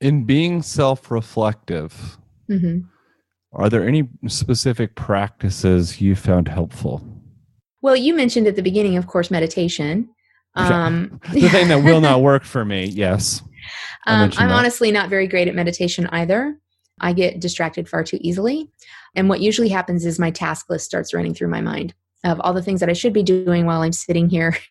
In 0.00 0.24
being 0.24 0.62
self-reflective, 0.62 2.18
hmm 2.48 2.78
are 3.52 3.70
there 3.70 3.86
any 3.88 4.06
specific 4.26 4.94
practices 4.94 6.02
you 6.02 6.14
found 6.14 6.48
helpful? 6.48 7.02
Well, 7.80 7.96
you 7.96 8.14
mentioned 8.14 8.46
at 8.46 8.56
the 8.56 8.62
beginning, 8.62 8.98
of 8.98 9.06
course, 9.06 9.30
meditation. 9.30 10.08
Um, 10.54 11.20
The 11.32 11.48
thing 11.48 11.68
that 11.68 11.84
will 11.84 12.00
not 12.00 12.20
work 12.20 12.42
for 12.42 12.64
me, 12.64 12.86
yes. 12.86 13.42
Um, 14.06 14.30
I'm 14.38 14.50
honestly 14.50 14.90
not 14.90 15.10
very 15.10 15.26
great 15.26 15.48
at 15.48 15.54
meditation 15.54 16.06
either. 16.06 16.58
I 17.00 17.12
get 17.12 17.40
distracted 17.40 17.88
far 17.88 18.04
too 18.04 18.18
easily. 18.20 18.70
And 19.14 19.28
what 19.28 19.40
usually 19.40 19.68
happens 19.68 20.04
is 20.04 20.18
my 20.18 20.30
task 20.30 20.68
list 20.68 20.84
starts 20.84 21.14
running 21.14 21.34
through 21.34 21.48
my 21.48 21.60
mind 21.60 21.94
of 22.24 22.40
all 22.40 22.52
the 22.52 22.62
things 22.62 22.80
that 22.80 22.90
I 22.90 22.94
should 22.94 23.12
be 23.12 23.22
doing 23.22 23.64
while 23.64 23.82
I'm 23.82 23.92
sitting 23.92 24.28
here 24.28 24.56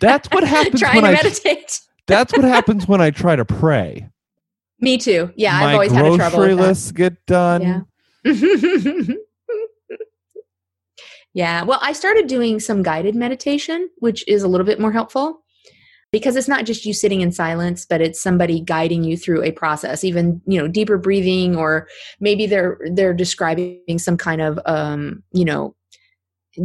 That's 0.00 0.28
what 0.30 0.44
happens 0.48 0.80
trying 0.80 1.02
when 1.02 1.12
to 1.12 1.18
I 1.18 1.22
meditate. 1.22 1.80
That's 2.06 2.32
what 2.32 2.44
happens 2.44 2.86
when 2.86 3.00
I 3.00 3.10
try 3.10 3.36
to 3.36 3.44
pray. 3.44 4.08
Me 4.78 4.98
too. 4.98 5.32
Yeah, 5.36 5.58
My 5.58 5.66
I've 5.66 5.74
always 5.74 5.92
had 5.92 6.06
a 6.06 6.16
trouble 6.16 6.38
grocery 6.38 6.54
lists 6.54 6.92
get 6.92 7.26
done. 7.26 7.86
Yeah. 8.24 9.02
yeah. 11.34 11.62
Well, 11.64 11.80
I 11.82 11.92
started 11.92 12.26
doing 12.28 12.60
some 12.60 12.82
guided 12.82 13.16
meditation, 13.16 13.90
which 13.98 14.26
is 14.28 14.42
a 14.42 14.48
little 14.48 14.66
bit 14.66 14.78
more 14.78 14.92
helpful 14.92 15.42
because 16.16 16.34
it's 16.34 16.48
not 16.48 16.64
just 16.64 16.86
you 16.86 16.94
sitting 16.94 17.20
in 17.20 17.30
silence, 17.30 17.84
but 17.84 18.00
it's 18.00 18.18
somebody 18.18 18.58
guiding 18.58 19.04
you 19.04 19.18
through 19.18 19.42
a 19.42 19.52
process, 19.52 20.02
even, 20.02 20.40
you 20.46 20.58
know, 20.58 20.66
deeper 20.66 20.96
breathing, 20.96 21.54
or 21.56 21.86
maybe 22.20 22.46
they're 22.46 22.78
they're 22.90 23.12
describing 23.12 23.98
some 23.98 24.16
kind 24.16 24.40
of 24.40 24.58
um, 24.64 25.22
you 25.32 25.44
know, 25.44 25.76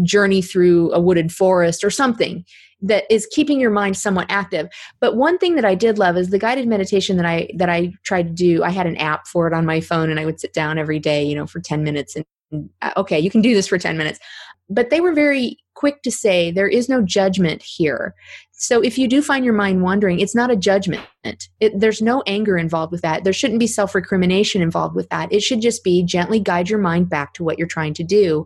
journey 0.04 0.42
through 0.42 0.90
a 0.94 1.02
wooded 1.02 1.34
forest 1.34 1.84
or 1.84 1.90
something 1.90 2.46
that 2.82 3.04
is 3.10 3.28
keeping 3.30 3.60
your 3.60 3.72
mind 3.72 3.98
somewhat 3.98 4.26
active. 4.30 4.70
But 5.02 5.18
one 5.18 5.38
thing 5.38 5.56
that 5.56 5.66
I 5.66 5.76
did 5.76 6.00
love 6.00 6.16
is 6.16 6.30
the 6.30 6.40
guided 6.40 6.66
meditation 6.66 7.18
that 7.18 7.26
I 7.26 7.50
that 7.58 7.68
I 7.68 7.92
tried 8.04 8.28
to 8.28 8.34
do. 8.34 8.64
I 8.64 8.70
had 8.70 8.88
an 8.88 8.96
app 8.96 9.28
for 9.28 9.48
it 9.48 9.54
on 9.54 9.66
my 9.66 9.82
phone, 9.82 10.10
and 10.10 10.18
I 10.18 10.26
would 10.26 10.40
sit 10.40 10.54
down 10.54 10.80
every 10.80 10.98
day, 10.98 11.26
you 11.26 11.36
know, 11.36 11.46
for 11.46 11.60
ten 11.60 11.84
minutes. 11.84 12.16
And 12.16 12.70
uh, 12.82 12.94
okay, 12.96 13.20
you 13.20 13.30
can 13.30 13.42
do 13.42 13.54
this 13.54 13.68
for 13.68 13.78
ten 13.78 13.98
minutes. 13.98 14.22
But 14.70 14.92
they 14.92 15.02
were 15.02 15.14
very 15.14 15.58
quick 15.74 16.04
to 16.04 16.12
say 16.12 16.52
there 16.52 16.70
is 16.70 16.88
no 16.88 17.02
judgment 17.02 17.62
here. 17.62 18.16
So 18.62 18.80
if 18.80 18.96
you 18.96 19.08
do 19.08 19.24
find 19.24 19.44
your 19.44 19.56
mind 19.56 19.82
wandering, 19.82 20.20
it's 20.20 20.36
not 20.36 20.52
a 20.52 20.56
judgment. 20.56 21.04
It, 21.24 21.80
there's 21.80 22.00
no 22.00 22.22
anger 22.28 22.60
involved 22.60 22.92
with 22.92 23.02
that. 23.02 23.24
There 23.24 23.34
shouldn't 23.34 23.60
be 23.60 23.66
self 23.66 23.96
recrimination 23.96 24.62
involved 24.62 24.96
with 24.96 25.10
that. 25.10 25.34
It 25.34 25.42
should 25.42 25.62
just 25.62 25.84
be 25.84 26.04
gently 26.04 26.40
guide 26.40 26.70
your 26.70 26.78
mind 26.78 27.10
back 27.10 27.34
to 27.34 27.44
what 27.44 27.58
you're 27.58 27.68
trying 27.68 27.96
to 27.96 28.04
do, 28.04 28.46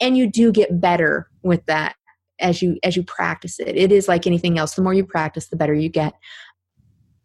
and 0.00 0.16
you 0.16 0.30
do 0.30 0.52
get 0.52 0.80
better 0.80 1.28
with 1.42 1.66
that 1.66 1.96
as 2.40 2.62
you 2.62 2.78
as 2.84 2.94
you 2.94 3.02
practice 3.02 3.58
it 3.58 3.76
it 3.76 3.90
is 3.90 4.06
like 4.06 4.24
anything 4.24 4.60
else 4.60 4.74
the 4.74 4.82
more 4.82 4.94
you 4.94 5.04
practice 5.04 5.48
the 5.48 5.56
better 5.56 5.74
you 5.74 5.88
get 5.88 6.12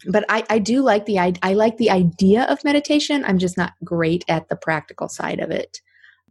but 0.07 0.25
i 0.27 0.43
i 0.49 0.57
do 0.57 0.81
like 0.81 1.05
the 1.05 1.19
i, 1.19 1.31
I 1.43 1.53
like 1.53 1.77
the 1.77 1.91
idea 1.91 2.45
of 2.45 2.63
meditation 2.63 3.23
i'm 3.25 3.37
just 3.37 3.55
not 3.55 3.73
great 3.83 4.25
at 4.27 4.49
the 4.49 4.55
practical 4.55 5.07
side 5.07 5.39
of 5.39 5.51
it 5.51 5.81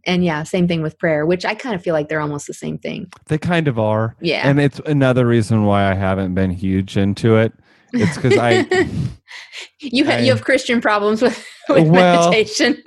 and 0.05 0.23
yeah 0.25 0.43
same 0.43 0.67
thing 0.67 0.81
with 0.81 0.97
prayer 0.99 1.25
which 1.25 1.45
i 1.45 1.53
kind 1.55 1.75
of 1.75 1.81
feel 1.81 1.93
like 1.93 2.09
they're 2.09 2.19
almost 2.21 2.47
the 2.47 2.53
same 2.53 2.77
thing 2.77 3.09
They 3.27 3.37
kind 3.37 3.67
of 3.67 3.77
are. 3.79 4.15
yeah 4.21 4.47
And 4.47 4.59
it's 4.59 4.79
another 4.85 5.25
reason 5.25 5.63
why 5.65 5.89
I 5.89 5.93
haven't 5.93 6.33
been 6.35 6.51
huge 6.51 6.97
into 6.97 7.37
it. 7.37 7.53
It's 7.93 8.15
because 8.15 8.37
I 8.37 8.51
you 9.79 10.03
have 10.05 10.19
I- 10.19 10.23
you 10.23 10.31
have 10.31 10.43
christian 10.43 10.81
problems 10.81 11.21
with 11.21 11.37
with 11.69 11.87
Well, 11.87 12.31
meditation 12.31 12.81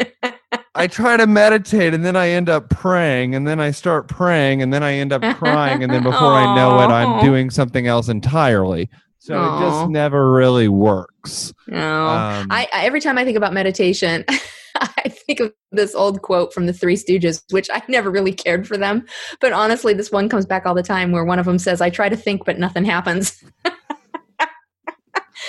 I 0.74 0.86
try 0.88 1.16
to 1.16 1.26
meditate 1.26 1.94
and 1.94 2.04
then 2.04 2.16
I 2.16 2.28
end 2.28 2.50
up 2.50 2.68
praying 2.68 3.34
and 3.34 3.46
then 3.48 3.60
I 3.60 3.70
start 3.70 4.08
praying 4.08 4.60
and 4.62 4.72
then 4.74 4.82
I 4.82 4.92
end 4.94 5.12
up 5.12 5.22
crying 5.36 5.82
and 5.82 5.90
then 5.92 6.02
before 6.02 6.32
I 6.34 6.54
know 6.54 6.80
it 6.82 6.88
I'm 6.88 7.24
doing 7.24 7.48
something 7.50 7.86
else 7.86 8.08
entirely. 8.08 8.90
So 9.18 9.34
it 9.42 9.60
just 9.60 9.88
never 9.90 10.32
really 10.32 10.68
works. 10.68 11.52
no 11.66 11.78
Um, 12.08 12.46
I, 12.50 12.68
I 12.72 12.84
every 12.84 13.00
time 13.00 13.16
I 13.18 13.24
think 13.24 13.36
about 13.38 13.52
meditation, 13.54 14.24
I 15.04 15.08
think 15.08 15.40
of 15.40 15.52
this 15.72 15.94
old 15.94 16.22
quote 16.22 16.52
from 16.52 16.66
the 16.66 16.72
Three 16.72 16.96
Stooges, 16.96 17.42
which 17.50 17.68
I 17.72 17.82
never 17.88 18.10
really 18.10 18.32
cared 18.32 18.66
for 18.66 18.76
them. 18.76 19.06
But 19.40 19.52
honestly, 19.52 19.94
this 19.94 20.10
one 20.10 20.28
comes 20.28 20.46
back 20.46 20.66
all 20.66 20.74
the 20.74 20.82
time 20.82 21.12
where 21.12 21.24
one 21.24 21.38
of 21.38 21.46
them 21.46 21.58
says, 21.58 21.80
I 21.80 21.90
try 21.90 22.08
to 22.08 22.16
think, 22.16 22.44
but 22.44 22.58
nothing 22.58 22.84
happens. 22.84 23.42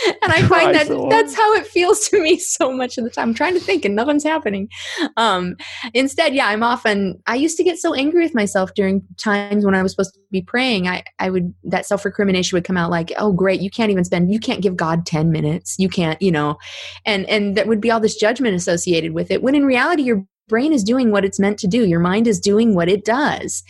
and 0.22 0.32
I 0.32 0.42
find 0.48 0.74
that 0.74 0.88
that's 1.10 1.36
how 1.36 1.54
it 1.56 1.68
feels 1.68 2.08
to 2.10 2.22
me 2.22 2.38
so 2.40 2.72
much 2.72 2.98
of 2.98 3.04
the 3.04 3.10
time. 3.10 3.30
I'm 3.30 3.34
trying 3.34 3.54
to 3.54 3.60
think 3.60 3.86
and 3.86 3.96
nothing's 3.96 4.24
happening. 4.24 4.70
Um, 5.18 5.56
instead, 5.94 6.34
yeah, 6.34 6.48
I'm 6.48 6.64
often, 6.64 7.22
I 7.28 7.36
used 7.36 7.58
to 7.58 7.64
get 7.64 7.78
so 7.78 7.94
angry 7.94 8.24
with 8.24 8.34
myself 8.34 8.74
during 8.74 9.04
times 9.18 9.66
when 9.66 9.76
I 9.76 9.84
was 9.84 9.92
supposed 9.92 10.14
to 10.14 10.20
be 10.32 10.42
praying. 10.42 10.88
I, 10.88 11.04
I 11.20 11.30
would, 11.30 11.54
that 11.64 11.86
self 11.86 12.06
recrimination 12.06 12.56
would 12.56 12.66
come 12.66 12.78
out 12.78 12.92
like, 12.92 13.12
oh, 13.18 13.32
great, 13.32 13.62
you 13.62 13.70
can't 13.70 13.92
even 13.92 14.06
spend, 14.06 14.32
you 14.32 14.40
can't 14.40 14.62
give 14.62 14.76
God 14.76 15.06
10 15.06 15.32
minutes. 15.32 15.76
You 15.78 15.90
can't, 15.90 16.22
you 16.22 16.32
know, 16.32 16.58
and, 17.06 17.26
and 17.30 17.58
that 17.58 17.68
would 17.68 17.82
be 17.82 17.92
all 17.92 18.00
this 18.00 18.16
judgment 18.16 18.56
associated 18.56 19.14
with 19.14 19.32
it. 19.32 19.42
When 19.42 19.56
in 19.56 19.66
reality, 19.66 20.04
your 20.04 20.26
brain 20.48 20.72
is 20.72 20.84
doing 20.84 21.12
what 21.12 21.26
it's 21.26 21.40
meant 21.40 21.60
to 21.60 21.68
do. 21.68 21.86
Your 21.86 22.00
mind 22.00 22.28
is 22.28 22.40
doing 22.40 22.74
what 22.74 22.90
it 22.90 23.04
does. 23.04 23.64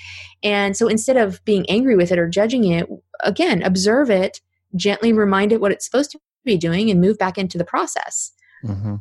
And 0.44 0.78
so 0.78 0.88
instead 0.88 1.18
of 1.18 1.44
being 1.44 1.68
angry 1.70 1.96
with 1.96 2.12
it 2.12 2.20
or 2.20 2.30
judging 2.30 2.66
it, 2.66 2.88
again, 3.24 3.64
observe 3.64 4.12
it, 4.12 4.40
gently 4.76 5.14
remind 5.14 5.52
it 5.52 5.62
what 5.62 5.72
it's 5.72 5.86
supposed 5.86 6.12
to 6.12 6.20
be 6.48 6.58
doing 6.58 6.90
and 6.90 7.00
move 7.00 7.18
back 7.18 7.38
into 7.38 7.58
the 7.58 7.66
process. 7.66 8.32
Hmm 8.66 8.96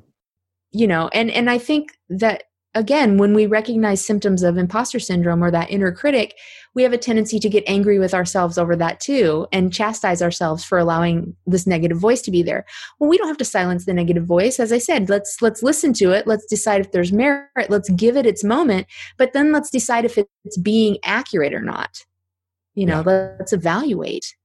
you 0.77 0.87
know 0.87 1.09
and 1.13 1.31
and 1.31 1.49
i 1.49 1.59
think 1.59 1.99
that 2.11 2.45
again 2.75 3.17
when 3.17 3.33
we 3.33 3.47
recognize 3.47 4.05
symptoms 4.05 4.43
of 4.43 4.59
imposter 4.59 4.99
syndrome 4.99 5.43
or 5.43 5.51
that 5.51 5.71
inner 5.71 5.91
critic 5.91 6.35
we 6.75 6.83
have 6.83 6.93
a 6.93 6.99
tendency 6.99 7.39
to 7.39 7.49
get 7.49 7.65
angry 7.67 7.99
with 7.99 8.13
ourselves 8.13 8.59
over 8.59 8.77
that 8.77 9.01
too 9.01 9.47
and 9.53 9.73
chastise 9.73 10.21
ourselves 10.21 10.63
for 10.63 10.77
allowing 10.77 11.35
this 11.47 11.67
negative 11.67 11.97
voice 11.97 12.21
to 12.21 12.31
be 12.31 12.43
there. 12.43 12.67
Well 12.99 13.09
we 13.09 13.17
don't 13.17 13.29
have 13.29 13.39
to 13.39 13.47
silence 13.47 13.87
the 13.87 13.95
negative 13.95 14.27
voice. 14.27 14.61
As 14.61 14.73
i 14.73 14.77
said 14.77 15.09
let's 15.09 15.41
let's 15.41 15.63
listen 15.63 15.95
to 15.95 16.11
it. 16.11 16.27
Let's 16.27 16.45
decide 16.45 16.83
if 16.83 16.93
there's 16.93 17.13
merit. 17.13 17.71
Let's 17.71 17.89
give 17.91 18.15
it 18.15 18.27
its 18.27 18.45
moment 18.45 18.87
but 19.17 19.33
then 19.33 19.53
let's 19.53 19.71
decide 19.71 20.05
if 20.05 20.19
it's 20.19 20.59
being 20.59 20.99
accurate 21.03 21.55
or 21.55 21.63
not. 21.63 22.05
You 22.75 22.85
know 22.85 23.01
let's 23.01 23.55
evaluate 23.55 24.37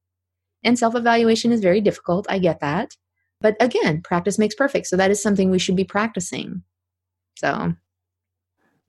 and 0.63 0.77
self-evaluation 0.77 1.51
is 1.51 1.61
very 1.61 1.81
difficult 1.81 2.25
i 2.29 2.37
get 2.39 2.59
that 2.59 2.95
but 3.39 3.55
again 3.59 4.01
practice 4.01 4.37
makes 4.37 4.55
perfect 4.55 4.87
so 4.87 4.95
that 4.95 5.11
is 5.11 5.21
something 5.21 5.49
we 5.49 5.59
should 5.59 5.75
be 5.75 5.83
practicing 5.83 6.63
so 7.37 7.73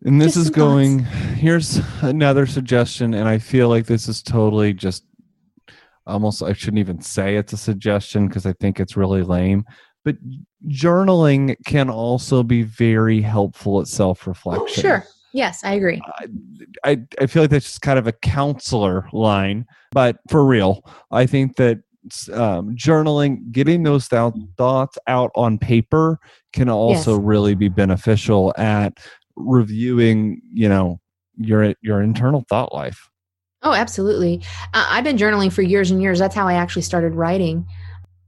And 0.04 0.20
this 0.20 0.36
is 0.36 0.50
going, 0.50 1.00
here's 1.38 1.80
another 2.02 2.44
suggestion. 2.46 3.14
And 3.14 3.28
I 3.28 3.38
feel 3.38 3.68
like 3.68 3.86
this 3.86 4.08
is 4.08 4.20
totally 4.22 4.72
just 4.72 5.04
almost, 6.06 6.42
I 6.42 6.52
shouldn't 6.52 6.80
even 6.80 7.00
say 7.00 7.36
it's 7.36 7.52
a 7.52 7.56
suggestion 7.56 8.26
because 8.26 8.44
I 8.44 8.52
think 8.54 8.80
it's 8.80 8.96
really 8.96 9.22
lame. 9.22 9.64
But 10.04 10.16
journaling 10.68 11.54
can 11.64 11.88
also 11.88 12.42
be 12.42 12.62
very 12.62 13.20
helpful 13.20 13.80
at 13.80 13.86
self 13.86 14.26
reflection. 14.26 14.62
Oh, 14.62 14.66
sure 14.66 15.04
yes 15.32 15.62
i 15.64 15.72
agree 15.72 16.00
I, 16.84 17.00
I 17.20 17.26
feel 17.26 17.42
like 17.42 17.50
that's 17.50 17.64
just 17.66 17.82
kind 17.82 17.98
of 17.98 18.06
a 18.06 18.12
counselor 18.12 19.08
line, 19.12 19.66
but 19.90 20.18
for 20.28 20.44
real, 20.44 20.82
I 21.10 21.26
think 21.26 21.56
that 21.56 21.78
um, 22.32 22.74
journaling, 22.76 23.50
getting 23.52 23.82
those 23.82 24.08
thou- 24.08 24.34
thoughts 24.56 24.98
out 25.06 25.30
on 25.34 25.58
paper 25.58 26.18
can 26.52 26.68
also 26.68 27.12
Yes. 27.14 27.22
really 27.22 27.54
be 27.54 27.68
beneficial 27.68 28.52
at 28.56 28.98
reviewing, 29.36 30.40
you 30.52 30.68
know, 30.68 31.00
your 31.36 31.74
your 31.82 32.02
internal 32.02 32.44
thought 32.48 32.74
life. 32.74 33.08
Oh, 33.62 33.72
absolutely. 33.72 34.42
Uh, 34.74 34.86
I've 34.88 35.04
been 35.04 35.16
journaling 35.16 35.52
for 35.52 35.62
years 35.62 35.90
and 35.90 36.02
years. 36.02 36.18
That's 36.18 36.34
how 36.34 36.48
I 36.48 36.54
actually 36.54 36.82
started 36.82 37.14
writing. 37.14 37.66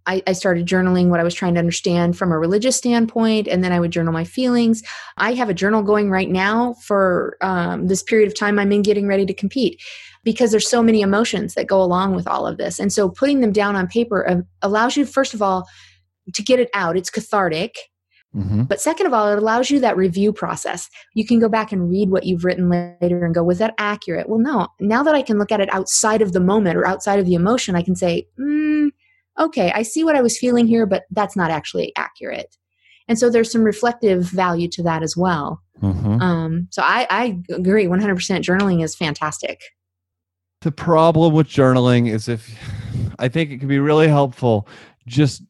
I, 0.07 0.23
I 0.27 0.33
started 0.33 0.67
journaling 0.67 1.09
what 1.09 1.21
I 1.21 1.25
was 1.25 1.35
trying 1.35 1.55
to 1.55 1.61
understand 1.61 2.17
from 2.17 2.31
a 2.31 2.39
religious 2.39 2.77
standpoint, 2.77 3.49
and 3.49 3.65
then 3.65 3.73
I 3.73 3.81
would 3.81 3.91
journal 3.91 4.13
my 4.13 4.25
feelings. 4.25 4.83
I 5.17 5.35
have 5.35 5.49
a 5.49 5.55
journal 5.55 5.83
going 5.83 6.11
right 6.11 6.31
now 6.31 6.75
for 6.83 7.37
um, 7.41 7.87
this 7.87 8.03
period 8.03 8.27
of 8.27 8.39
time 8.39 8.59
I'm 8.59 8.73
in 8.73 8.83
getting 8.83 9.07
ready 9.07 9.25
to 9.27 9.35
compete 9.35 9.81
because 10.23 10.51
there's 10.51 10.69
so 10.69 10.83
many 10.83 11.01
emotions 11.01 11.55
that 11.55 11.67
go 11.67 11.83
along 11.83 12.15
with 12.15 12.27
all 12.27 12.47
of 12.47 12.57
this. 12.59 12.79
And 12.79 12.93
so 12.93 13.09
putting 13.09 13.41
them 13.41 13.53
down 13.53 13.77
on 13.77 13.87
paper 13.87 14.29
uh, 14.29 14.41
allows 14.63 14.97
you, 14.97 15.05
first 15.05 15.35
of 15.35 15.43
all, 15.43 15.67
to 16.33 16.43
get 16.43 16.61
it 16.61 16.71
out. 16.75 16.97
It's 16.97 17.11
cathartic. 17.11 17.77
hmm 18.33 18.63
But 18.63 18.81
second 18.81 19.07
of 19.07 19.13
all, 19.13 19.31
it 19.31 19.39
allows 19.39 19.71
you 19.71 19.81
that 19.81 19.97
review 19.97 20.33
process. 20.33 20.89
You 21.15 21.27
can 21.27 21.39
go 21.39 21.49
back 21.49 21.73
and 21.73 21.91
read 21.91 22.11
what 22.11 22.25
you've 22.25 22.45
written 22.45 22.69
later 22.69 23.25
and 23.25 23.35
go, 23.35 23.45
was 23.45 23.59
that 23.59 23.75
accurate? 23.79 24.29
Well, 24.29 24.39
no. 24.41 24.69
Now 24.81 25.03
that 25.03 25.15
I 25.15 25.23
can 25.23 25.39
look 25.39 25.53
at 25.53 25.61
it 25.61 25.73
outside 25.73 26.23
of 26.23 26.33
the 26.33 26.41
moment 26.41 26.77
or 26.77 26.87
outside 26.87 27.19
of 27.19 27.27
the 27.27 27.35
emotion, 27.35 27.77
I 27.77 27.83
can 27.83 27.95
say, 27.95 28.27
mm, 28.39 28.91
okay, 29.39 29.73
I 29.73 29.83
see 29.83 30.05
what 30.05 30.17
I 30.17 30.23
was 30.23 30.39
feeling 30.39 30.67
here, 30.67 30.87
but 30.87 31.05
that's 31.11 31.37
not 31.37 31.51
actually 31.51 31.93
accurate. 31.97 32.57
And 33.09 33.19
so 33.19 33.29
there's 33.29 33.53
some 33.53 33.63
reflective 33.63 34.25
value 34.25 34.69
to 34.69 34.83
that 34.85 35.03
as 35.03 35.17
well. 35.17 35.63
hmm 35.81 36.21
Um, 36.21 36.69
so 36.71 36.83
I, 36.83 37.07
I 37.11 37.41
agree 37.51 37.87
100% 37.87 38.17
journaling 38.43 38.83
is 38.83 38.95
fantastic. 38.95 39.61
The 40.63 40.73
problem 40.73 41.35
with 41.35 41.47
journaling 41.47 42.11
is 42.11 42.29
if 42.29 42.59
I 43.19 43.29
think 43.29 43.51
it 43.51 43.59
can 43.59 43.69
be 43.69 43.79
really 43.79 44.09
helpful, 44.09 44.67
just 45.07 45.43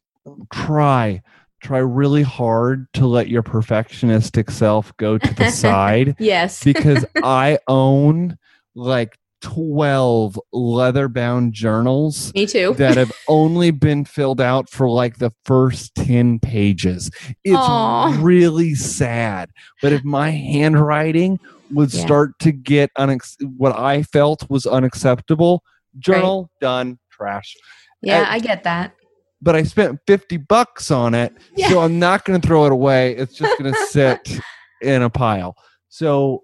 try 0.51 1.21
try 1.61 1.77
really 1.79 2.21
hard 2.21 2.85
to 2.93 3.07
let 3.07 3.27
your 3.27 3.41
perfectionistic 3.41 4.51
self 4.51 4.95
go 4.97 5.17
to 5.17 5.33
the 5.33 5.51
side 5.51 6.15
Yes. 6.19 6.63
because 6.63 7.05
I 7.23 7.59
own 7.67 8.37
like 8.75 9.17
12 9.41 10.39
leather 10.53 11.07
bound 11.07 11.53
journals 11.53 12.33
Me 12.33 12.45
too. 12.45 12.73
that 12.77 12.97
have 12.97 13.11
only 13.27 13.71
been 13.71 14.05
filled 14.05 14.41
out 14.41 14.69
for 14.69 14.89
like 14.89 15.17
the 15.17 15.31
first 15.45 15.93
10 15.95 16.39
pages. 16.39 17.11
It's 17.43 17.55
Aw. 17.57 18.17
really 18.21 18.75
sad. 18.75 19.49
But 19.81 19.93
if 19.93 20.03
my 20.03 20.31
handwriting 20.31 21.39
would 21.71 21.93
Yeah. 21.93 22.01
start 22.05 22.39
to 22.39 22.51
get 22.51 22.89
unex- 22.97 23.35
what 23.57 23.77
I 23.77 24.03
felt 24.03 24.49
was 24.49 24.65
unacceptable, 24.65 25.63
journal 25.99 26.49
done, 26.61 26.99
trash. 27.11 27.55
yeah, 28.01 28.21
uh, 28.21 28.25
I 28.29 28.39
get 28.39 28.63
that. 28.63 28.93
But 29.41 29.55
I 29.55 29.63
spent 29.63 29.99
50 30.07 30.37
bucks 30.37 30.89
on 30.91 31.13
it, 31.13 31.33
Yeah. 31.55 31.69
so 31.69 31.81
I'm 31.81 31.99
not 31.99 32.25
going 32.25 32.39
to 32.41 32.47
throw 32.47 32.65
it 32.65 32.71
away. 32.71 33.15
It's 33.15 33.35
just 33.35 33.57
going 33.59 33.71
to 33.73 33.85
sit 33.87 34.39
in 34.81 35.01
a 35.03 35.09
pile. 35.09 35.55
So 35.89 36.43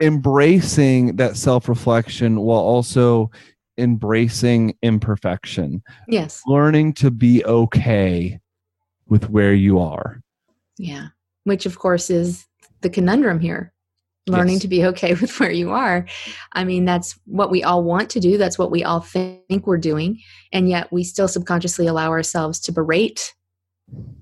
embracing 0.00 1.16
that 1.16 1.36
self-reflection 1.36 2.40
while 2.40 2.60
also 2.60 3.30
embracing 3.78 4.76
imperfection, 4.82 5.82
Yes. 6.08 6.42
learning 6.46 6.92
to 6.94 7.10
be 7.10 7.44
okay 7.44 8.38
with 9.08 9.30
where 9.30 9.54
you 9.54 9.78
are. 9.78 10.20
Yeah. 10.78 11.08
Which, 11.44 11.66
of 11.66 11.78
course, 11.78 12.10
is 12.10 12.46
the 12.80 12.90
conundrum 12.90 13.40
here. 13.40 13.72
Learning 14.26 14.54
Yes. 14.54 14.62
to 14.62 14.68
be 14.68 14.84
okay 14.86 15.14
with 15.20 15.38
where 15.40 15.50
you 15.50 15.70
are. 15.72 16.06
I 16.52 16.64
mean, 16.64 16.84
that's 16.84 17.18
what 17.24 17.50
we 17.50 17.62
all 17.62 17.82
want 17.82 18.10
to 18.10 18.20
do. 18.20 18.36
That's 18.38 18.58
what 18.58 18.70
we 18.70 18.84
all 18.84 19.00
think 19.00 19.66
we're 19.66 19.78
doing. 19.78 20.20
And 20.52 20.68
yet 20.68 20.92
we 20.92 21.02
still 21.04 21.28
subconsciously 21.28 21.86
allow 21.86 22.10
ourselves 22.10 22.60
to 22.60 22.72
berate 22.72 23.34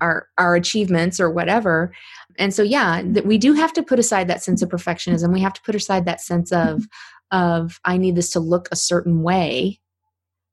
our 0.01 0.29
our 0.39 0.55
achievements 0.55 1.21
or 1.21 1.31
whatever. 1.31 1.93
And 2.39 2.55
so 2.55 2.63
yeah, 2.63 3.01
mm-hmm. 3.01 3.13
that 3.15 3.27
we 3.27 3.37
do 3.37 3.53
have 3.53 3.73
to 3.75 3.83
put 3.83 3.99
aside 3.99 4.29
that 4.29 4.43
sense 4.43 4.63
of 4.63 4.69
perfectionism. 4.69 5.33
We 5.33 5.41
have 5.41 5.55
to 5.55 5.63
put 5.63 5.75
aside 5.75 6.07
that 6.07 6.21
sense 6.21 6.53
of 6.53 6.79
mm-hmm. 6.81 7.39
of 7.39 7.81
I 7.85 7.97
need 7.97 8.17
this 8.17 8.31
to 8.31 8.41
look 8.41 8.69
a 8.71 8.77
certain 8.77 9.23
way. 9.23 9.81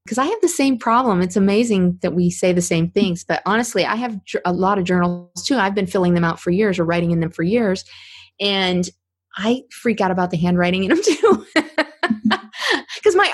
Because 0.03 0.17
I 0.19 0.25
have 0.25 0.41
the 0.41 0.47
same 0.47 0.77
problem. 0.77 1.21
It's 1.21 1.35
amazing 1.35 1.97
that 2.03 2.13
we 2.13 2.29
say 2.29 2.53
the 2.53 2.61
same 2.61 2.85
mm-hmm. 2.85 2.93
things, 2.93 3.23
but 3.23 3.41
honestly, 3.45 3.85
I 3.85 3.95
have 3.95 4.19
a 4.43 4.53
lot 4.53 4.77
of 4.77 4.83
journals 4.83 5.43
too. 5.43 5.55
I've 5.55 5.73
been 5.73 5.87
filling 5.87 6.13
them 6.13 6.23
out 6.23 6.39
for 6.39 6.51
years 6.51 6.77
or 6.77 6.85
writing 6.85 7.11
in 7.11 7.21
them 7.21 7.31
for 7.31 7.41
years, 7.41 7.85
and 8.39 8.87
I 9.37 9.63
freak 9.71 10.01
out 10.01 10.11
about 10.11 10.31
the 10.31 10.37
handwriting 10.37 10.83
in 10.83 10.89
them 10.89 11.01
too. 11.03 11.45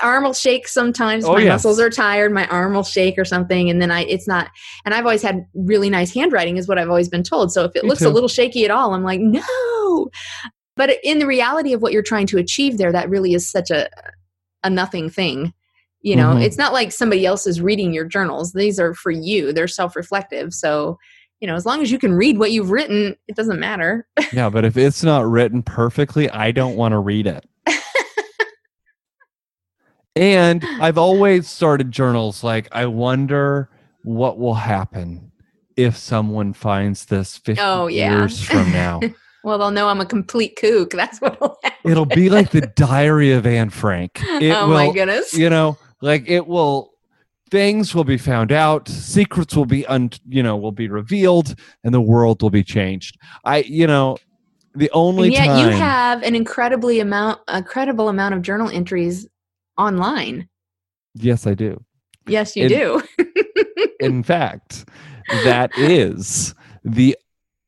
Arm 0.02 0.24
will 0.24 0.32
shake 0.34 0.68
sometimes. 0.68 1.24
Oh, 1.24 1.34
my 1.34 1.40
yes. 1.42 1.48
muscles 1.64 1.80
are 1.80 1.90
tired. 1.90 2.32
My 2.32 2.46
arm 2.48 2.74
will 2.74 2.82
shake 2.82 3.16
or 3.18 3.24
something, 3.24 3.70
and 3.70 3.80
then 3.80 3.90
I 3.90 4.02
it's 4.02 4.26
not. 4.28 4.50
And 4.84 4.92
I've 4.94 5.04
always 5.04 5.22
had 5.22 5.44
really 5.54 5.88
nice 5.90 6.12
handwriting, 6.12 6.56
is 6.56 6.68
what 6.68 6.78
I've 6.78 6.88
always 6.90 7.08
been 7.08 7.22
told. 7.22 7.52
So 7.52 7.64
if 7.64 7.74
it 7.76 7.84
Me 7.84 7.88
looks 7.88 8.02
too. 8.02 8.08
a 8.08 8.10
little 8.10 8.28
shaky 8.28 8.64
at 8.64 8.70
all, 8.70 8.94
I'm 8.94 9.04
like, 9.04 9.20
no. 9.20 10.08
But 10.76 10.96
in 11.04 11.18
the 11.18 11.26
reality 11.26 11.72
of 11.72 11.82
what 11.82 11.92
you're 11.92 12.02
trying 12.02 12.26
to 12.28 12.38
achieve 12.38 12.78
there, 12.78 12.92
that 12.92 13.08
really 13.10 13.34
is 13.34 13.50
such 13.50 13.70
a 13.70 13.88
a 14.64 14.70
nothing 14.70 15.10
thing. 15.10 15.52
You 16.02 16.16
know, 16.16 16.34
Mhm. 16.34 16.42
it's 16.44 16.58
not 16.58 16.72
like 16.72 16.90
somebody 16.92 17.24
else 17.26 17.46
is 17.46 17.60
reading 17.60 17.92
your 17.92 18.04
journals. 18.04 18.52
These 18.52 18.80
are 18.80 18.94
for 18.94 19.10
you. 19.12 19.52
They're 19.52 19.68
self-reflective. 19.68 20.52
So, 20.52 20.98
you 21.40 21.46
know, 21.46 21.54
as 21.54 21.64
long 21.66 21.80
as 21.82 21.92
you 21.92 21.98
can 21.98 22.12
read 22.12 22.38
what 22.38 22.50
you've 22.52 22.70
written, 22.70 23.14
it 23.28 23.36
doesn't 23.36 23.60
matter. 23.60 24.06
Yeah, 24.32 24.48
but 24.50 24.64
if 24.64 24.76
it's 24.76 25.02
not 25.04 25.26
written 25.26 25.62
perfectly, 25.62 26.28
I 26.30 26.50
don't 26.52 26.74
want 26.76 26.92
to 26.92 26.98
read 26.98 27.26
it. 27.26 27.44
And 30.16 30.64
I've 30.80 30.98
always 30.98 31.48
started 31.48 31.90
journals 31.90 32.44
like, 32.44 32.68
I 32.72 32.86
wonder 32.86 33.68
what 34.04 34.38
will 34.38 34.54
happen 34.54 35.32
if 35.76 35.96
someone 35.96 36.52
finds 36.52 37.06
this 37.06 37.38
50 37.38 37.62
Oh, 37.62 37.86
yeah. 37.86 38.18
years 38.18 38.42
from 38.42 38.70
now. 38.72 39.00
Well, 39.44 39.58
they'll 39.58 39.72
know 39.72 39.88
I'm 39.88 40.00
a 40.00 40.06
complete 40.06 40.56
kook. 40.56 40.90
That's 40.92 41.20
what'll 41.20 41.58
happen. 41.64 41.90
It'll 41.90 42.06
be 42.06 42.30
like 42.30 42.50
the 42.50 42.60
diary 42.60 43.32
of 43.32 43.46
Anne 43.46 43.70
Frank. 43.70 44.20
It 44.40 44.52
oh 44.52 44.68
will, 44.68 44.74
my 44.74 44.92
goodness. 44.92 45.34
you 45.34 45.50
know, 45.50 45.76
like 46.00 46.28
it 46.28 46.46
will 46.46 46.92
things 47.50 47.94
will 47.94 48.04
be 48.04 48.16
found 48.16 48.50
out, 48.50 48.88
secrets 48.88 49.54
will 49.54 49.66
be 49.66 49.84
un, 49.86 50.10
you 50.28 50.42
know, 50.42 50.56
will 50.56 50.72
be 50.72 50.88
revealed 50.88 51.54
and 51.84 51.92
the 51.92 52.00
world 52.00 52.40
will 52.40 52.50
be 52.50 52.64
changed. 52.64 53.18
I, 53.44 53.58
you 53.58 53.86
know, 53.86 54.16
the 54.74 54.90
only 54.92 55.26
and 55.28 55.34
yet 55.34 55.46
time 55.46 55.70
you 55.70 55.76
have 55.76 56.22
an 56.22 56.34
incredibly 56.34 57.00
amount, 57.00 57.40
a 57.48 57.62
credible 57.62 58.08
amount 58.08 58.34
of 58.34 58.42
journal 58.42 58.70
entries 58.70 59.26
online. 59.78 60.48
Yes, 61.14 61.46
I 61.46 61.54
do. 61.54 61.82
Yes, 62.26 62.56
you 62.56 62.66
It- 62.66 62.68
do. 62.68 63.02
In 64.00 64.22
fact, 64.22 64.88
that 65.44 65.70
is 65.76 66.54
the 66.84 67.16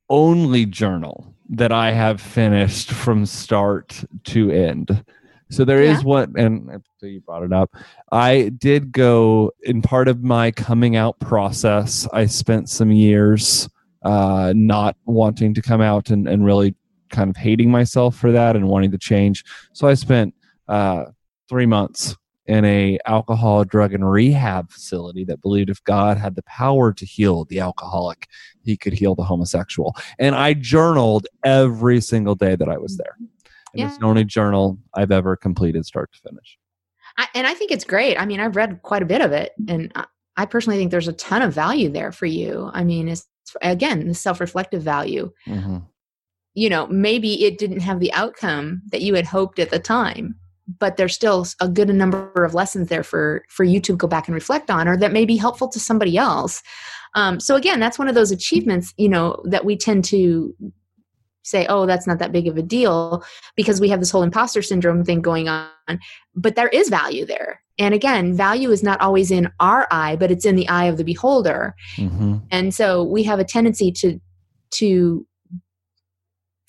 only 0.09 0.65
journal 0.65 1.33
that 1.49 1.71
I 1.71 1.91
have 1.91 2.19
finished 2.19 2.91
from 2.91 3.25
start 3.25 4.03
to 4.25 4.51
end. 4.51 5.03
So 5.51 5.63
there 5.63 5.81
is 5.81 5.99
Yeah. 5.99 6.03
what, 6.03 6.29
and 6.37 6.81
so 6.97 7.05
you 7.05 7.21
brought 7.21 7.43
it 7.43 7.53
up. 7.53 7.69
I 8.11 8.49
did 8.57 8.91
go 8.91 9.51
in 9.63 9.81
part 9.81 10.07
of 10.07 10.23
my 10.23 10.51
coming 10.51 10.95
out 10.95 11.19
process. 11.19 12.07
I 12.11 12.25
spent 12.25 12.67
some 12.69 12.91
years 12.91 13.69
uh, 14.03 14.53
not 14.55 14.97
wanting 15.05 15.53
to 15.53 15.61
come 15.61 15.81
out 15.81 16.09
and, 16.09 16.27
and 16.27 16.43
really 16.45 16.75
kind 17.09 17.29
of 17.29 17.37
hating 17.37 17.69
myself 17.71 18.15
for 18.15 18.31
that 18.31 18.55
and 18.55 18.67
wanting 18.67 18.91
to 18.91 18.97
change. 18.97 19.43
So 19.73 19.87
I 19.87 19.93
spent 19.93 20.33
uh, 20.67 21.05
three 21.49 21.65
months 21.65 22.15
in 22.47 22.63
a 22.65 22.97
alcohol 23.07 23.63
drug 23.63 23.93
and 23.93 24.09
rehab 24.09 24.69
facility 24.71 25.23
that 25.25 25.41
believed 25.41 25.69
if 25.69 25.83
god 25.83 26.17
had 26.17 26.35
the 26.35 26.43
power 26.43 26.93
to 26.93 27.05
heal 27.05 27.45
the 27.45 27.59
alcoholic 27.59 28.27
he 28.63 28.77
could 28.77 28.93
heal 28.93 29.15
the 29.15 29.23
homosexual 29.23 29.95
and 30.19 30.35
i 30.35 30.53
journaled 30.53 31.25
every 31.43 31.99
single 31.99 32.35
day 32.35 32.55
that 32.55 32.69
i 32.69 32.77
was 32.77 32.97
there 32.97 33.15
and 33.19 33.29
Yeah. 33.73 33.87
it's 33.87 33.97
the 33.97 34.05
only 34.05 34.23
journal 34.23 34.77
i've 34.93 35.11
ever 35.11 35.35
completed 35.35 35.85
start 35.85 36.11
to 36.13 36.19
finish 36.19 36.57
I, 37.17 37.27
and 37.33 37.47
I 37.47 37.53
think 37.53 37.71
it's 37.71 37.85
great. 37.85 38.19
I 38.19 38.25
mean, 38.25 38.41
I've 38.41 38.57
read 38.57 38.81
quite 38.81 39.01
a 39.01 39.05
bit 39.05 39.21
of 39.21 39.31
it, 39.31 39.53
and 39.69 39.89
I, 39.95 40.03
I 40.35 40.45
personally 40.45 40.77
think 40.77 40.91
there's 40.91 41.07
a 41.07 41.13
ton 41.13 41.41
of 41.41 41.53
value 41.53 41.87
there 41.87 42.11
for 42.11 42.25
you. 42.25 42.69
I 42.73 42.83
mean, 42.83 43.07
it's 43.07 43.25
again 43.61 44.05
the 44.09 44.13
self-reflective 44.13 44.81
value. 44.83 45.31
Mhm. 45.47 45.85
You 46.55 46.69
know, 46.69 46.87
maybe 46.87 47.45
it 47.45 47.57
didn't 47.57 47.79
have 47.79 48.01
the 48.01 48.11
outcome 48.11 48.81
that 48.91 48.99
you 49.01 49.13
had 49.13 49.25
hoped 49.27 49.59
at 49.59 49.69
the 49.69 49.79
time, 49.79 50.35
but 50.67 50.97
there's 50.97 51.13
still 51.13 51.45
a 51.59 51.69
good 51.69 51.89
number 51.89 52.43
of 52.43 52.53
lessons 52.53 52.89
there 52.89 53.03
for 53.03 53.43
for 53.49 53.63
you 53.63 53.79
to 53.81 53.95
go 53.95 54.07
back 54.07 54.27
and 54.27 54.35
reflect 54.35 54.69
on, 54.71 54.87
or 54.87 54.97
that 54.97 55.13
may 55.13 55.25
be 55.25 55.37
helpful 55.37 55.67
to 55.69 55.79
somebody 55.79 56.17
else. 56.17 56.63
Um, 57.13 57.39
so 57.39 57.55
again, 57.55 57.79
that's 57.79 57.99
one 57.99 58.07
of 58.07 58.15
those 58.15 58.31
achievements, 58.31 58.93
you 58.97 59.09
know, 59.09 59.41
that 59.45 59.65
we 59.65 59.77
tend 59.77 60.05
to 60.05 60.53
say, 61.43 61.65
"Oh, 61.67 61.85
that's 61.85 62.07
not 62.07 62.19
that 62.19 62.31
big 62.31 62.47
of 62.47 62.57
a 62.57 62.63
deal," 62.63 63.23
because 63.55 63.79
we 63.79 63.89
have 63.89 63.99
this 63.99 64.11
whole 64.11 64.23
imposter 64.23 64.61
syndrome 64.61 65.03
thing 65.03 65.21
going 65.21 65.47
on. 65.47 65.69
But 66.35 66.55
there 66.55 66.69
is 66.69 66.89
value 66.89 67.25
there, 67.25 67.61
and 67.77 67.93
again, 67.93 68.33
value 68.33 68.71
is 68.71 68.81
not 68.81 68.99
always 69.01 69.29
in 69.31 69.51
our 69.59 69.87
eye, 69.91 70.15
but 70.15 70.31
it's 70.31 70.45
in 70.45 70.55
the 70.55 70.67
eye 70.67 70.85
of 70.85 70.97
the 70.97 71.03
beholder. 71.03 71.75
Mhm. 71.97 72.41
And 72.51 72.73
so 72.73 73.03
we 73.03 73.23
have 73.23 73.39
a 73.39 73.45
tendency 73.45 73.91
to 73.93 74.19
to 74.71 75.25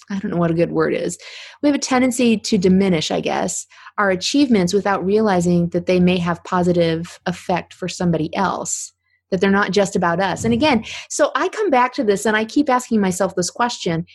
I 0.09 0.19
don't 0.19 0.31
know 0.31 0.37
what 0.37 0.51
a 0.51 0.55
good 0.55 0.71
word 0.71 0.95
is. 0.95 1.19
We 1.63 1.69
have 1.69 1.75
a 1.75 1.81
tendency 1.81 2.37
to 2.39 2.59
diminish, 2.59 3.11
I 3.11 3.21
guess, 3.21 3.67
our 3.99 4.11
achievements 4.11 4.73
without 4.73 5.05
realizing 5.05 5.69
that 5.71 5.87
they 5.87 6.01
may 6.01 6.19
have 6.19 6.45
positive 6.45 7.19
effect 7.27 7.73
for 7.73 7.89
somebody 7.89 8.35
else. 8.35 8.93
That 9.31 9.41
they're 9.41 9.51
not 9.51 9.73
just 9.73 9.97
about 9.97 10.21
us. 10.21 10.45
And 10.45 10.55
again, 10.55 10.85
so 11.09 11.33
I 11.35 11.49
come 11.49 11.69
back 11.69 11.93
to 11.95 12.05
this 12.05 12.27
and 12.27 12.37
I 12.37 12.45
keep 12.45 12.69
asking 12.69 13.01
myself 13.01 13.35
this 13.35 13.51
question. 13.51 14.07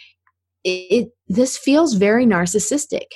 It, 0.63 0.69
it 0.69 1.09
this 1.27 1.57
feels 1.57 1.95
very 1.95 2.25
narcissistic. 2.25 3.07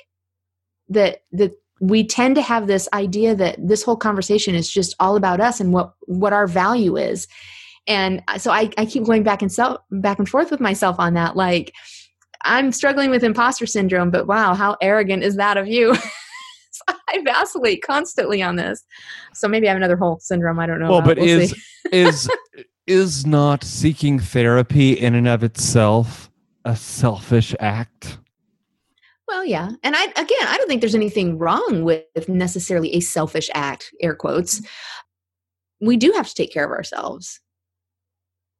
That 0.90 1.24
that 1.32 1.54
we 1.80 2.06
tend 2.06 2.36
to 2.36 2.42
have 2.42 2.68
this 2.68 2.88
idea 2.94 3.36
that 3.36 3.56
this 3.60 3.84
whole 3.84 3.98
conversation 3.98 4.56
is 4.56 4.70
just 4.70 4.96
all 5.00 5.16
about 5.16 5.42
us 5.42 5.60
and 5.60 5.74
what 5.74 5.94
what 6.02 6.34
our 6.34 6.48
value 6.48 6.98
is 6.98 7.28
and 7.88 8.24
so 8.38 8.52
I, 8.52 8.72
I 8.80 8.88
keep 8.88 9.04
going 9.04 9.22
back 9.22 9.44
and 9.44 9.52
self, 9.52 9.80
back 9.92 10.18
and 10.18 10.28
forth 10.28 10.52
with 10.52 10.60
myself 10.60 10.98
on 11.00 11.16
that 11.16 11.36
like 11.36 11.74
i'm 12.44 12.72
struggling 12.72 13.10
with 13.10 13.24
imposter 13.24 13.66
syndrome 13.66 14.10
but 14.10 14.28
wow 14.28 14.54
how 14.54 14.78
arrogant 14.82 15.24
is 15.24 15.36
that 15.36 15.58
of 15.58 15.68
you 15.68 15.96
i 17.16 17.24
vacillate 17.24 17.82
constantly 17.84 18.42
on 18.42 18.56
this. 18.56 18.84
So 19.34 19.48
maybe 19.48 19.68
i 19.68 19.70
have 19.72 19.78
another 19.78 19.98
whole 19.98 20.20
syndrome 20.20 20.60
i 20.60 20.66
don't 20.66 20.80
know 20.80 20.90
well 20.90 21.00
about. 21.00 21.16
but 21.16 21.18
We'll 21.20 21.40
is 21.40 21.56
is 21.92 22.30
is 22.88 23.26
not 23.26 23.64
seeking 23.64 24.20
therapy 24.20 24.94
in 24.94 25.16
and 25.16 25.28
of 25.28 25.44
itself 25.44 26.30
a 26.66 26.76
selfish 26.76 27.56
act? 27.60 28.20
Well 29.28 29.44
yeah. 29.46 29.72
And 29.84 29.96
i 29.96 30.04
again 30.06 30.48
i 30.48 30.56
don't 30.58 30.68
think 30.68 30.82
there's 30.82 30.96
anything 30.96 31.38
wrong 31.38 31.84
with 31.84 32.28
necessarily 32.30 32.94
a 32.96 33.00
selfish 33.00 33.50
act 33.54 33.92
air 34.02 34.16
quotes. 34.16 34.62
We 35.82 35.98
do 35.98 36.12
have 36.14 36.28
to 36.28 36.34
take 36.36 36.54
care 36.54 36.66
of 36.66 36.72
ourselves. 36.72 37.40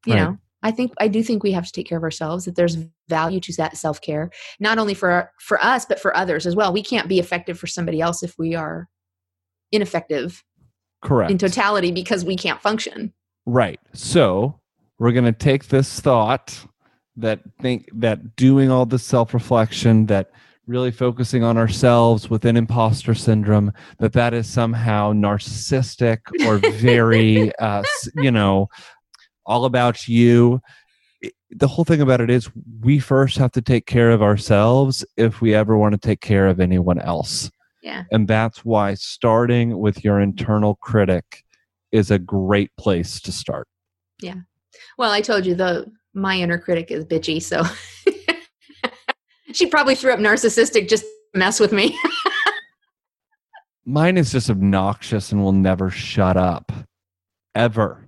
You 0.06 0.14
Right. 0.14 0.22
know 0.22 0.38
i 0.66 0.72
think 0.72 0.92
i 1.00 1.08
do 1.08 1.24
think 1.24 1.44
we 1.44 1.52
have 1.52 1.66
to 1.66 1.72
take 1.72 1.88
care 1.88 1.98
of 1.98 2.04
ourselves 2.04 2.44
that 2.44 2.56
there's 2.56 2.78
value 3.08 3.40
to 3.40 3.54
that 3.56 3.78
self-care 3.78 4.30
not 4.60 4.78
only 4.78 4.94
for 4.94 5.32
for 5.40 5.64
us 5.64 5.86
but 5.86 6.00
for 6.00 6.16
others 6.16 6.46
as 6.46 6.56
well. 6.56 6.74
We 6.74 6.84
can't 6.84 7.08
be 7.08 7.20
effective 7.20 7.58
for 7.58 7.68
somebody 7.68 8.02
else 8.02 8.24
if 8.24 8.38
we 8.38 8.56
are 8.56 8.88
ineffective 9.72 10.44
correct. 11.04 11.32
in 11.32 11.38
totality 11.38 11.92
because 11.92 12.26
we 12.26 12.36
can't 12.36 12.62
function. 12.62 13.14
Right. 13.46 13.80
So 13.94 14.60
we're 15.00 15.12
going 15.12 15.26
to 15.26 15.32
take 15.32 15.68
this 15.68 16.00
thought 16.00 16.66
that 17.18 17.42
think 17.62 17.90
that 17.94 18.36
doing 18.36 18.72
all 18.72 18.86
this 18.86 19.04
self-reflection, 19.04 20.08
that 20.08 20.32
really 20.68 20.92
focusing 20.92 21.44
on 21.44 21.58
ourselves 21.58 22.30
within 22.30 22.58
imposter 22.58 23.14
syndrome, 23.14 23.72
that 24.00 24.14
that 24.14 24.34
is 24.34 24.48
somehow 24.48 25.14
narcissistic 25.14 26.20
or 26.46 26.58
very, 26.80 27.56
uh, 27.60 27.84
you 28.16 28.32
know, 28.32 28.68
all 29.46 29.66
about 29.66 30.08
you. 30.08 30.62
The 31.52 31.68
whole 31.68 31.86
thing 31.86 32.02
about 32.02 32.22
it 32.22 32.30
is 32.30 32.50
we 32.82 33.00
first 33.00 33.38
have 33.38 33.52
to 33.54 33.62
take 33.62 33.86
care 33.86 34.12
of 34.12 34.22
ourselves 34.22 35.06
if 35.18 35.42
we 35.42 35.56
ever 35.56 35.78
want 35.78 35.94
to 35.94 35.98
take 35.98 36.22
care 36.22 36.48
of 36.48 36.60
anyone 36.60 37.00
else. 37.00 37.50
yeah 37.82 38.04
And 38.12 38.28
that's 38.28 38.66
why 38.66 38.96
starting 38.96 39.80
with 39.80 40.04
your 40.04 40.20
internal 40.20 40.76
critic 40.76 41.44
is 41.92 42.12
a 42.12 42.20
great 42.20 42.72
place 42.78 43.22
to 43.22 43.32
start. 43.32 43.68
Yeah. 44.22 44.36
Well 44.98 45.12
i 45.12 45.22
told 45.22 45.46
you 45.46 45.56
the 45.56 45.90
my 46.14 46.38
inner 46.38 46.58
critic 46.58 46.92
is 46.92 47.06
bitchy 47.06 47.42
so 47.42 47.64
she 49.54 49.68
probably 49.68 49.96
threw 49.96 50.12
up 50.12 50.20
narcissistic 50.20 50.90
just 50.90 51.06
mess 51.34 51.60
with 51.60 51.72
me 51.72 51.98
Mine 53.86 54.18
is 54.18 54.32
just 54.32 54.50
obnoxious 54.50 55.32
and 55.32 55.44
will 55.44 55.52
never 55.52 55.92
shut 55.92 56.38
up. 56.38 56.72
Ever. 57.54 58.05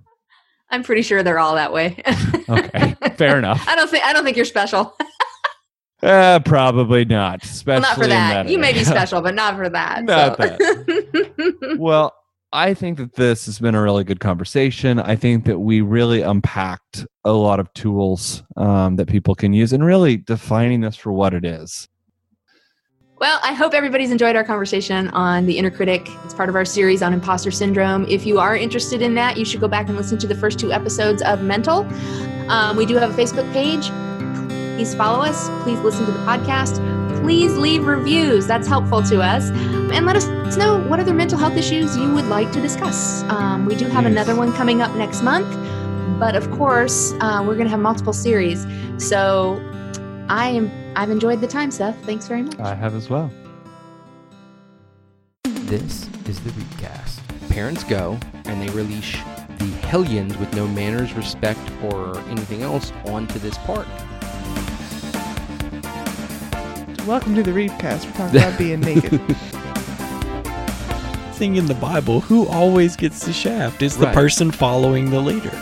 I'm 0.70 0.82
pretty 0.82 1.02
sure 1.02 1.22
they're 1.22 1.38
all 1.38 1.54
that 1.54 1.72
way 1.72 2.02
Okay. 2.48 2.94
Fair 3.16 3.38
enough. 3.38 3.64
i 3.68 3.74
don't 3.76 3.90
think 3.90 4.04
i 4.04 4.12
don't 4.12 4.24
think 4.24 4.36
you're 4.36 4.44
special 4.46 4.96
Uh, 6.00 6.38
probably 6.44 7.04
not. 7.04 7.40
well 7.66 7.80
not 7.80 7.96
for 7.96 8.04
in 8.04 8.10
that 8.10 8.48
you 8.48 8.56
may 8.56 8.72
be 8.72 8.84
special 8.84 9.20
but 9.20 9.34
not 9.34 9.56
for 9.56 9.68
that 9.68 10.04
Not 10.04 10.36
so. 10.40 10.56
well, 11.76 12.14
I 12.52 12.72
think 12.72 12.98
that 12.98 13.14
this 13.14 13.46
has 13.46 13.58
been 13.58 13.74
a 13.74 13.82
really 13.82 14.04
good 14.04 14.20
conversation. 14.20 15.00
I 15.00 15.16
think 15.16 15.44
that 15.46 15.58
we 15.58 15.80
really 15.80 16.22
unpacked 16.22 17.04
a 17.24 17.32
lot 17.32 17.58
of 17.58 17.70
tools 17.74 18.44
um, 18.56 18.94
that 18.94 19.08
people 19.08 19.34
can 19.34 19.52
use 19.52 19.72
and 19.72 19.84
really 19.84 20.16
defining 20.18 20.80
this 20.82 20.94
for 20.94 21.12
what 21.12 21.34
it 21.34 21.44
is. 21.44 21.88
Well, 23.20 23.40
I 23.42 23.52
hope 23.52 23.74
everybody's 23.74 24.12
enjoyed 24.12 24.36
our 24.36 24.44
conversation 24.44 25.08
on 25.08 25.46
the 25.46 25.58
inner 25.58 25.72
critic. 25.72 26.08
It's 26.24 26.34
part 26.34 26.48
of 26.48 26.54
our 26.54 26.64
series 26.64 27.02
on 27.02 27.12
imposter 27.12 27.50
syndrome. 27.50 28.06
If 28.06 28.24
you 28.24 28.38
are 28.38 28.54
interested 28.56 29.02
in 29.02 29.14
that, 29.16 29.36
you 29.36 29.44
should 29.44 29.60
go 29.60 29.66
back 29.66 29.88
and 29.88 29.96
listen 29.96 30.18
to 30.18 30.28
the 30.28 30.36
first 30.36 30.60
two 30.60 30.72
episodes 30.72 31.20
of 31.22 31.42
Mental. 31.42 31.78
Um, 32.48 32.76
we 32.76 32.86
do 32.86 32.94
have 32.94 33.10
a 33.10 33.20
Facebook 33.20 33.52
page. 33.52 33.88
Please 34.76 34.94
follow 34.94 35.20
us. 35.20 35.48
Please 35.64 35.80
listen 35.80 36.06
to 36.06 36.12
the 36.12 36.18
podcast. 36.20 36.76
Please 37.20 37.56
leave 37.56 37.86
reviews. 37.88 38.46
That's 38.46 38.68
helpful 38.68 39.02
to 39.02 39.20
us. 39.20 39.50
And 39.50 40.06
let 40.06 40.14
us 40.14 40.56
know 40.56 40.80
what 40.86 41.00
other 41.00 41.12
mental 41.12 41.38
health 41.38 41.56
issues 41.56 41.96
you 41.96 42.14
would 42.14 42.26
like 42.26 42.52
to 42.52 42.60
discuss. 42.60 43.24
Um, 43.24 43.66
we 43.66 43.74
do 43.74 43.86
have 43.86 44.04
Yes. 44.04 44.12
another 44.12 44.36
one 44.36 44.52
coming 44.52 44.80
up 44.80 44.94
next 44.94 45.22
month. 45.22 45.48
But 46.20 46.36
of 46.36 46.48
course, 46.52 47.14
uh, 47.20 47.42
we're 47.44 47.54
going 47.54 47.64
to 47.66 47.70
have 47.70 47.80
multiple 47.80 48.12
series. 48.12 48.64
So 48.98 49.60
I 50.28 50.48
am. 50.50 50.70
I've 50.96 51.10
enjoyed 51.10 51.40
the 51.40 51.46
time, 51.46 51.70
Seth. 51.70 51.96
Thanks 52.04 52.26
very 52.28 52.42
much. 52.42 52.58
I 52.58 52.74
have 52.74 52.94
as 52.94 53.08
well. 53.08 53.30
This 55.44 56.08
is 56.26 56.40
the 56.40 56.50
Recast. 56.50 57.20
Parents 57.50 57.84
go 57.84 58.18
and 58.44 58.60
they 58.60 58.68
release 58.74 59.12
the 59.58 59.66
hellions 59.88 60.36
with 60.38 60.52
no 60.54 60.66
manners, 60.68 61.14
respect, 61.14 61.60
or 61.84 62.18
anything 62.28 62.62
else 62.62 62.92
onto 63.06 63.38
this 63.38 63.56
park. 63.58 63.86
Welcome 67.06 67.34
to 67.36 67.42
the 67.42 67.52
Readcast. 67.52 68.04
We're 68.04 68.12
talking 68.12 68.36
about 68.38 68.58
being 68.58 68.80
naked. 68.80 69.20
thing 71.38 71.54
in 71.56 71.66
the 71.66 71.74
Bible, 71.74 72.20
who 72.20 72.46
always 72.48 72.96
gets 72.96 73.24
the 73.24 73.32
shaft 73.32 73.80
is 73.80 73.96
the 73.96 74.06
Right. 74.06 74.14
person 74.14 74.50
following 74.50 75.08
the 75.10 75.20
leader. 75.20 75.52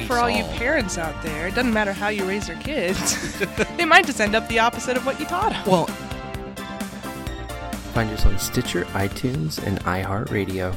So 0.00 0.06
for 0.06 0.18
all 0.18 0.28
you 0.28 0.44
parents 0.44 0.98
out 0.98 1.20
there, 1.22 1.48
it 1.48 1.54
doesn't 1.54 1.72
matter 1.72 1.92
how 1.92 2.08
you 2.08 2.24
raise 2.26 2.48
your 2.48 2.58
kids. 2.58 3.38
they 3.76 3.84
might 3.84 4.04
just 4.04 4.20
end 4.20 4.34
up 4.34 4.46
the 4.48 4.58
opposite 4.58 4.96
of 4.96 5.06
what 5.06 5.18
you 5.18 5.26
taught 5.26 5.52
them. 5.52 5.64
Well, 5.66 5.86
find 7.94 8.10
us 8.10 8.26
on 8.26 8.38
Stitcher, 8.38 8.84
iTunes, 8.86 9.62
and 9.62 9.80
iHeartRadio. 9.84 10.74